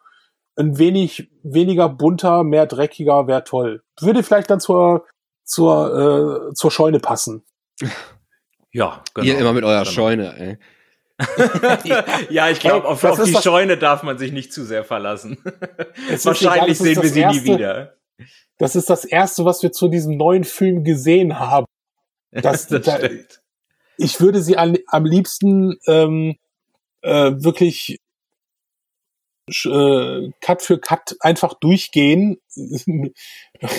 [0.57, 3.83] ein wenig weniger bunter, mehr dreckiger wäre toll.
[4.01, 5.07] Würde vielleicht dann zur,
[5.45, 7.45] zur, äh, zur Scheune passen.
[8.75, 9.27] Ja, genau.
[9.27, 9.91] Ihr immer mit eurer genau.
[9.91, 10.59] Scheune, ey.
[12.31, 15.37] ja, ich glaube, auf, auf die Scheune darf man sich nicht zu sehr verlassen.
[15.45, 17.97] Wahrscheinlich egal, sehen wir sie erste, nie wieder.
[18.59, 21.67] Das ist das erste, was wir zu diesem neuen Film gesehen haben.
[22.31, 22.99] Das, das da,
[23.99, 26.37] ich würde sie an, am liebsten ähm,
[27.03, 27.99] äh, wirklich
[29.49, 32.39] äh, Cut für Cut einfach durchgehen.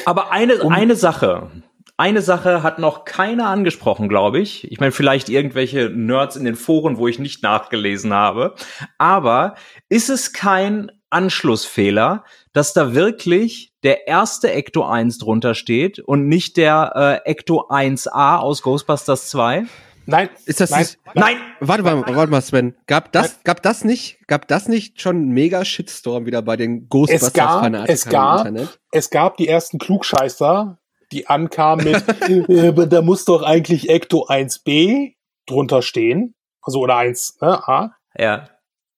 [0.06, 1.52] Aber eine, um eine Sache.
[1.96, 4.70] Eine Sache hat noch keiner angesprochen, glaube ich.
[4.72, 8.56] Ich meine, vielleicht irgendwelche Nerds in den Foren, wo ich nicht nachgelesen habe.
[8.98, 9.56] Aber
[9.90, 16.58] ist es kein Anschlussfehler, dass da wirklich der erste Ecto 1 drunter steht und nicht
[16.58, 19.66] der äh, Ecto 1A aus Ghostbusters 2?
[20.06, 20.30] Nein.
[20.46, 21.38] Ist das nein, nicht, nein.
[21.60, 22.76] Warte mal, warte mal, Sven.
[22.88, 26.90] Gab das, gab das nicht, gab das nicht schon einen mega Shitstorm wieder bei den
[26.90, 28.48] Ghostbusters es gab, es gab,
[28.92, 30.78] Es gab die ersten Klugscheißer,
[31.12, 35.16] die ankamen mit, äh, da muss doch eigentlich Ecto 1b
[35.46, 36.36] drunter stehen.
[36.62, 37.96] Also, oder 1, ne, A.
[38.18, 38.50] Ja.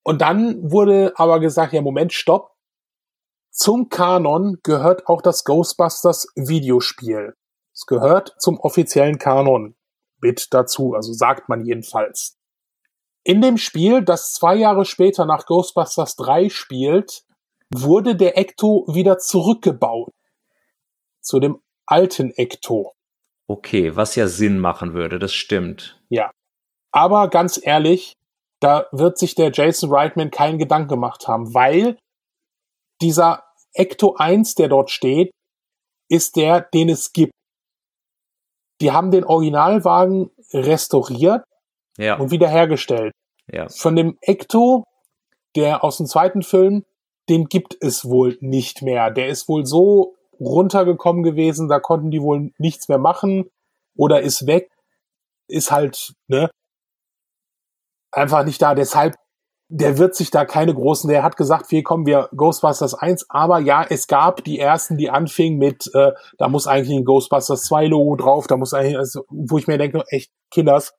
[0.03, 2.51] Und dann wurde aber gesagt, ja, Moment, stopp.
[3.51, 7.35] Zum Kanon gehört auch das Ghostbusters Videospiel.
[7.73, 9.75] Es gehört zum offiziellen Kanon
[10.21, 12.37] mit dazu, also sagt man jedenfalls.
[13.23, 17.23] In dem Spiel, das zwei Jahre später nach Ghostbusters 3 spielt,
[17.73, 20.11] wurde der Ecto wieder zurückgebaut.
[21.21, 22.93] Zu dem alten Ecto.
[23.47, 25.99] Okay, was ja Sinn machen würde, das stimmt.
[26.09, 26.31] Ja.
[26.91, 28.13] Aber ganz ehrlich,
[28.59, 31.97] da wird sich der Jason Reitman keinen Gedanken gemacht haben, weil
[33.01, 33.43] dieser
[33.73, 35.31] Ecto 1, der dort steht,
[36.09, 37.33] ist der, den es gibt.
[38.81, 41.43] Die haben den Originalwagen restauriert
[41.97, 42.17] ja.
[42.17, 43.13] und wiederhergestellt.
[43.51, 43.67] Ja.
[43.69, 44.83] Von dem Ecto,
[45.55, 46.83] der aus dem zweiten Film,
[47.29, 49.11] den gibt es wohl nicht mehr.
[49.11, 53.49] Der ist wohl so runtergekommen gewesen, da konnten die wohl nichts mehr machen
[53.95, 54.69] oder ist weg.
[55.47, 56.49] Ist halt, ne,
[58.11, 58.75] einfach nicht da.
[58.75, 59.15] Deshalb,
[59.67, 63.59] der wird sich da keine großen, der hat gesagt, wir kommen wir Ghostbusters 1, aber
[63.59, 67.87] ja, es gab die ersten, die anfingen mit, äh, da muss eigentlich ein Ghostbusters 2
[67.87, 70.93] Logo drauf, da muss eigentlich, also, wo ich mir denke, echt, Kinders,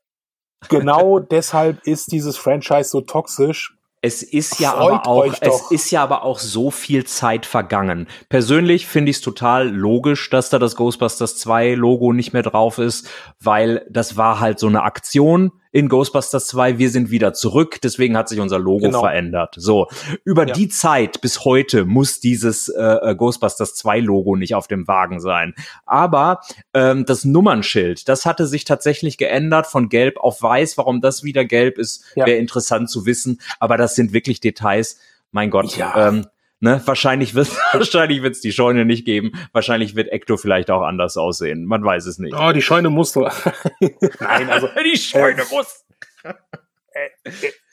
[0.68, 6.02] genau deshalb ist dieses Franchise so toxisch, es ist ja aber auch, es ist ja
[6.02, 8.06] aber auch so viel Zeit vergangen.
[8.28, 12.78] Persönlich finde ich es total logisch, dass da das Ghostbusters 2 Logo nicht mehr drauf
[12.78, 13.08] ist,
[13.40, 18.16] weil das war halt so eine Aktion in Ghostbusters 2, wir sind wieder zurück, deswegen
[18.16, 19.00] hat sich unser Logo genau.
[19.00, 19.56] verändert.
[19.58, 19.88] So,
[20.24, 20.54] über ja.
[20.54, 25.20] die Zeit bis heute muss dieses äh, äh Ghostbusters 2 Logo nicht auf dem Wagen
[25.20, 25.54] sein.
[25.84, 26.40] Aber
[26.72, 30.78] ähm, das Nummernschild, das hatte sich tatsächlich geändert von gelb auf weiß.
[30.78, 32.24] Warum das wieder gelb ist, ja.
[32.24, 33.42] wäre interessant zu wissen.
[33.60, 34.98] Aber das sind wirklich Details.
[35.30, 36.08] Mein Gott, ja.
[36.08, 36.26] ähm,
[36.66, 39.30] Ne, wahrscheinlich wird wahrscheinlich wird's die Scheune nicht geben.
[39.52, 41.64] Wahrscheinlich wird Ecto vielleicht auch anders aussehen.
[41.64, 42.34] Man weiß es nicht.
[42.36, 43.14] Oh, die Scheune muss.
[43.14, 45.84] Nein, also die Scheune äh, muss.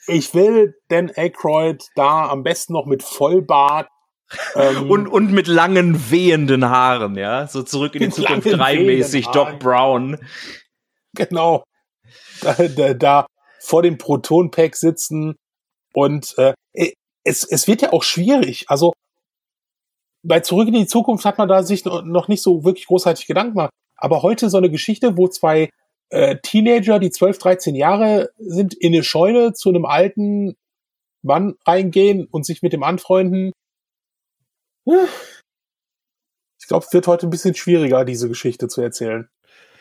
[0.06, 3.88] Ich will Dan Aykroyd da am besten noch mit Vollbart
[4.54, 7.48] ähm, und, und mit langen, wehenden Haaren, ja.
[7.48, 10.18] So zurück in die Zukunft 3 mäßig, Doc Brown.
[11.16, 11.64] Genau.
[12.42, 13.26] Da, da, da
[13.58, 15.34] vor dem Proton-Pack sitzen
[15.94, 16.52] und äh,
[17.24, 18.66] es, es wird ja auch schwierig.
[18.68, 18.92] Also
[20.22, 23.54] bei Zurück in die Zukunft hat man da sich noch nicht so wirklich großartig Gedanken
[23.54, 23.70] gemacht.
[23.96, 25.70] Aber heute so eine Geschichte, wo zwei
[26.10, 30.56] äh, Teenager, die 12, 13 Jahre sind, in eine Scheune zu einem alten
[31.22, 33.52] Mann reingehen und sich mit dem anfreunden.
[34.86, 39.28] Ich glaube, es wird heute ein bisschen schwieriger, diese Geschichte zu erzählen.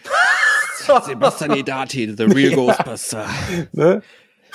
[0.76, 3.28] Sebastian Edati, the real Ghostbuster.
[3.72, 4.02] ne?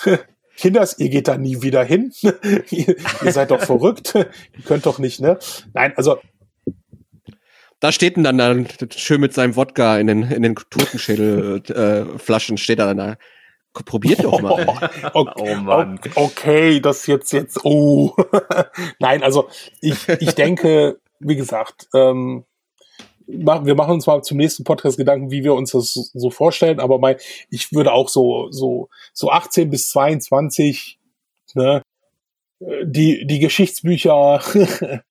[0.59, 2.13] Kinders, ihr geht da nie wieder hin.
[2.23, 4.15] ihr, ihr seid doch verrückt.
[4.15, 5.39] ihr könnt doch nicht, ne?
[5.73, 6.19] Nein, also
[7.81, 12.59] da steht denn dann, dann schön mit seinem Wodka in den, in den Totenschädelflaschen, äh,
[12.59, 13.17] steht er dann da.
[13.73, 14.67] Probiert doch mal.
[15.15, 16.01] Oh, okay, oh Mann.
[16.17, 17.65] Okay, das jetzt jetzt.
[17.65, 18.17] Oh.
[18.99, 19.49] Nein, also
[19.81, 22.45] ich, ich denke, wie gesagt, ähm,
[23.29, 26.99] wir machen uns mal zum nächsten Podcast Gedanken, wie wir uns das so vorstellen, aber
[26.99, 27.19] mal,
[27.51, 30.99] ich würde auch so, so, so 18 bis 22,
[31.55, 31.83] ne,
[32.85, 34.41] die, die Geschichtsbücher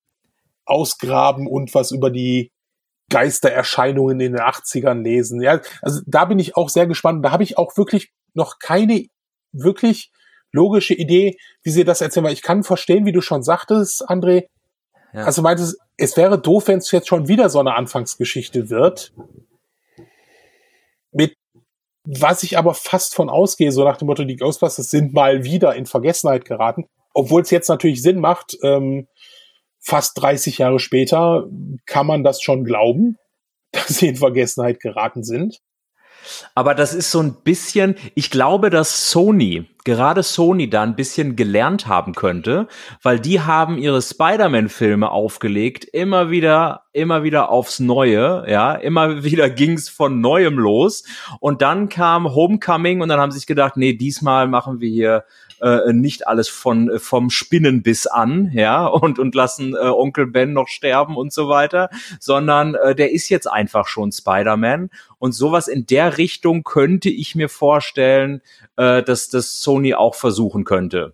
[0.66, 2.52] ausgraben und was über die
[3.10, 5.42] Geistererscheinungen in den 80ern lesen.
[5.42, 7.24] Ja, also da bin ich auch sehr gespannt.
[7.24, 9.06] Da habe ich auch wirklich noch keine
[9.54, 10.12] wirklich
[10.52, 12.26] logische Idee, wie sie das erzählen.
[12.26, 14.48] Weil ich kann verstehen, wie du schon sagtest, André.
[15.18, 15.24] Ja.
[15.24, 19.14] Also meintest, es wäre doof, wenn es jetzt schon wieder so eine Anfangsgeschichte wird.
[21.12, 21.34] Mit
[22.04, 25.74] was ich aber fast von ausgehe, so nach dem Motto, die Ghostbusters sind mal wieder
[25.74, 26.86] in Vergessenheit geraten.
[27.16, 29.08] Obwohl es jetzt natürlich Sinn macht, ähm,
[29.80, 31.48] fast 30 Jahre später
[31.88, 33.18] kann man das schon glauben,
[33.72, 35.62] dass sie in Vergessenheit geraten sind.
[36.56, 41.36] Aber das ist so ein bisschen, ich glaube, dass Sony, gerade Sony da ein bisschen
[41.36, 42.68] gelernt haben könnte,
[43.02, 49.50] weil die haben ihre Spider-Man-Filme aufgelegt, immer wieder, immer wieder aufs Neue, ja, immer wieder
[49.50, 51.04] ging's von Neuem los.
[51.40, 55.24] Und dann kam Homecoming und dann haben sie sich gedacht, nee, diesmal machen wir hier
[55.62, 60.54] äh, nicht alles von äh, vom Spinnenbiss an, ja, und und lassen äh, Onkel Ben
[60.54, 61.90] noch sterben und so weiter,
[62.20, 64.90] sondern äh, der ist jetzt einfach schon Spider-Man
[65.20, 68.42] und sowas in der Richtung könnte ich mir vorstellen,
[68.76, 71.14] äh, dass das Sony auch versuchen könnte.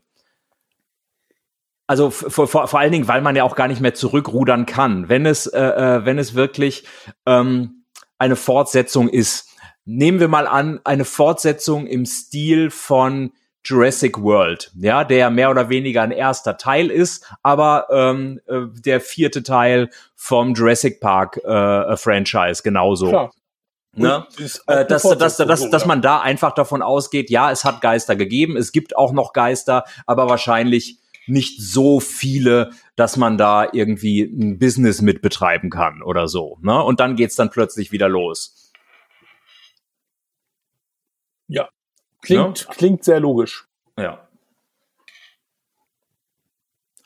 [1.86, 5.10] Also vor, vor, vor allen Dingen, weil man ja auch gar nicht mehr zurückrudern kann.
[5.10, 6.86] Wenn es, äh, äh wenn es wirklich
[7.26, 7.84] ähm,
[8.18, 9.49] eine Fortsetzung ist,
[9.86, 13.34] nehmen wir mal an, eine Fortsetzung im Stil von
[13.65, 18.99] Jurassic World, ja, der mehr oder weniger ein erster Teil ist, aber ähm, äh, der
[18.99, 23.10] vierte Teil vom Jurassic Park äh, Franchise genauso.
[23.10, 23.31] Klar.
[23.95, 24.26] Ne?
[24.68, 28.15] Äh, dass, dass, dass, dass, dass man da einfach davon ausgeht, ja, es hat Geister
[28.15, 34.23] gegeben, es gibt auch noch Geister, aber wahrscheinlich nicht so viele, dass man da irgendwie
[34.23, 36.57] ein Business mit betreiben kann oder so.
[36.61, 36.84] Ne?
[36.84, 38.72] Und dann geht's dann plötzlich wieder los.
[41.48, 41.69] Ja,
[42.24, 42.74] klingt, ja?
[42.74, 43.68] klingt sehr logisch.
[43.98, 44.28] Ja.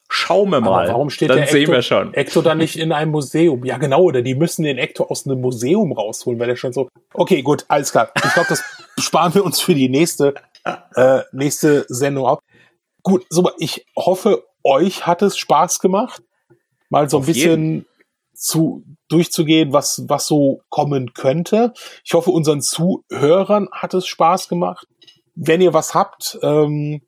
[0.09, 0.85] Schauen wir mal.
[0.85, 2.13] Aber warum steht dann der sehen Ecto, wir schon.
[2.13, 3.65] Ecto dann nicht in einem Museum?
[3.65, 6.87] Ja, genau, oder die müssen den Ecto aus einem Museum rausholen, weil der schon so.
[7.13, 8.11] Okay, gut, alles klar.
[8.15, 8.63] Ich glaube, das
[8.99, 10.33] sparen wir uns für die nächste,
[10.95, 12.39] äh, nächste Sendung ab.
[13.03, 16.21] Gut, so, ich hoffe, euch hat es Spaß gemacht,
[16.89, 17.85] mal so ein bisschen jeden.
[18.33, 21.73] zu durchzugehen, was, was so kommen könnte.
[22.03, 24.87] Ich hoffe, unseren Zuhörern hat es Spaß gemacht.
[25.39, 27.01] Wenn ihr was habt, ähm,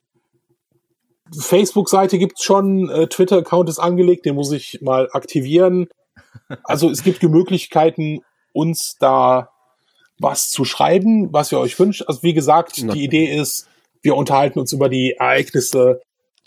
[1.38, 5.88] Facebook-Seite gibt's schon, äh, Twitter-Account ist angelegt, den muss ich mal aktivieren.
[6.64, 8.20] Also es gibt Möglichkeiten,
[8.54, 9.50] uns da
[10.20, 12.04] was zu schreiben, was ihr euch wünscht.
[12.08, 13.68] Also wie gesagt, die Idee ist,
[14.02, 16.02] wir unterhalten uns über die Ereignisse,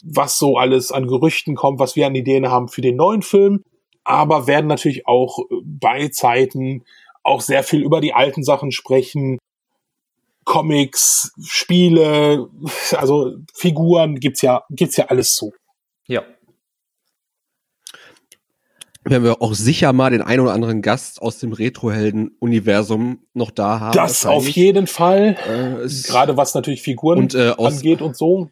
[0.04, 3.64] was so alles an Gerüchten kommt, was wir an Ideen haben für den neuen Film,
[4.04, 6.84] aber werden natürlich auch bei Zeiten
[7.22, 9.38] auch sehr viel über die alten Sachen sprechen,
[10.44, 12.48] Comics, Spiele,
[12.92, 15.52] also Figuren gibt's ja, gibt's ja alles so.
[16.06, 16.22] Ja.
[19.04, 23.80] Wenn wir auch sicher mal den einen oder anderen Gast aus dem Retrohelden-Universum noch da
[23.80, 23.96] haben.
[23.96, 25.36] Das auf jeden Fall.
[25.46, 28.48] Äh, Gerade was natürlich Figuren und, äh, aus, angeht und so.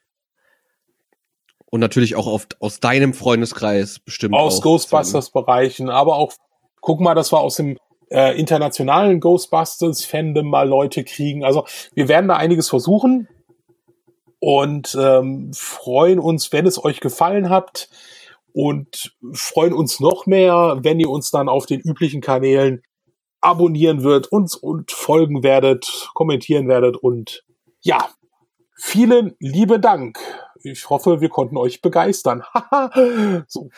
[1.67, 4.35] Und natürlich auch auf, aus deinem Freundeskreis bestimmt.
[4.35, 6.33] Aus Ghostbusters-Bereichen, aber auch,
[6.81, 7.79] guck mal, das war aus dem
[8.11, 11.45] äh, internationalen Ghostbusters-Fandom mal Leute kriegen.
[11.45, 11.65] Also
[11.95, 13.29] wir werden da einiges versuchen
[14.41, 17.89] und ähm, freuen uns, wenn es euch gefallen hat
[18.53, 22.83] und freuen uns noch mehr, wenn ihr uns dann auf den üblichen Kanälen
[23.41, 27.45] abonnieren wird, uns und folgen werdet, kommentieren werdet und
[27.81, 28.11] ja,
[28.77, 30.19] vielen liebe Dank
[30.63, 32.45] ich hoffe, wir konnten euch begeistern.
[33.47, 33.71] so.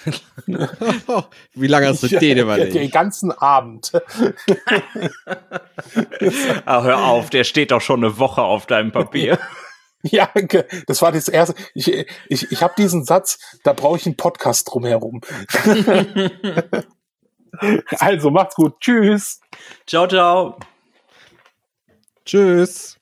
[1.55, 2.75] Wie lange hast du den überlegt?
[2.75, 3.93] Den ganzen Abend.
[6.65, 9.39] Ach, hör auf, der steht doch schon eine Woche auf deinem Papier.
[10.03, 10.29] Ja,
[10.87, 11.55] das war das erste.
[11.75, 11.89] Ich,
[12.29, 15.21] ich, ich habe diesen Satz, da brauche ich einen Podcast drumherum.
[17.99, 18.81] also macht's gut.
[18.81, 19.41] Tschüss.
[19.87, 20.59] Ciao, ciao.
[22.25, 23.02] Tschüss.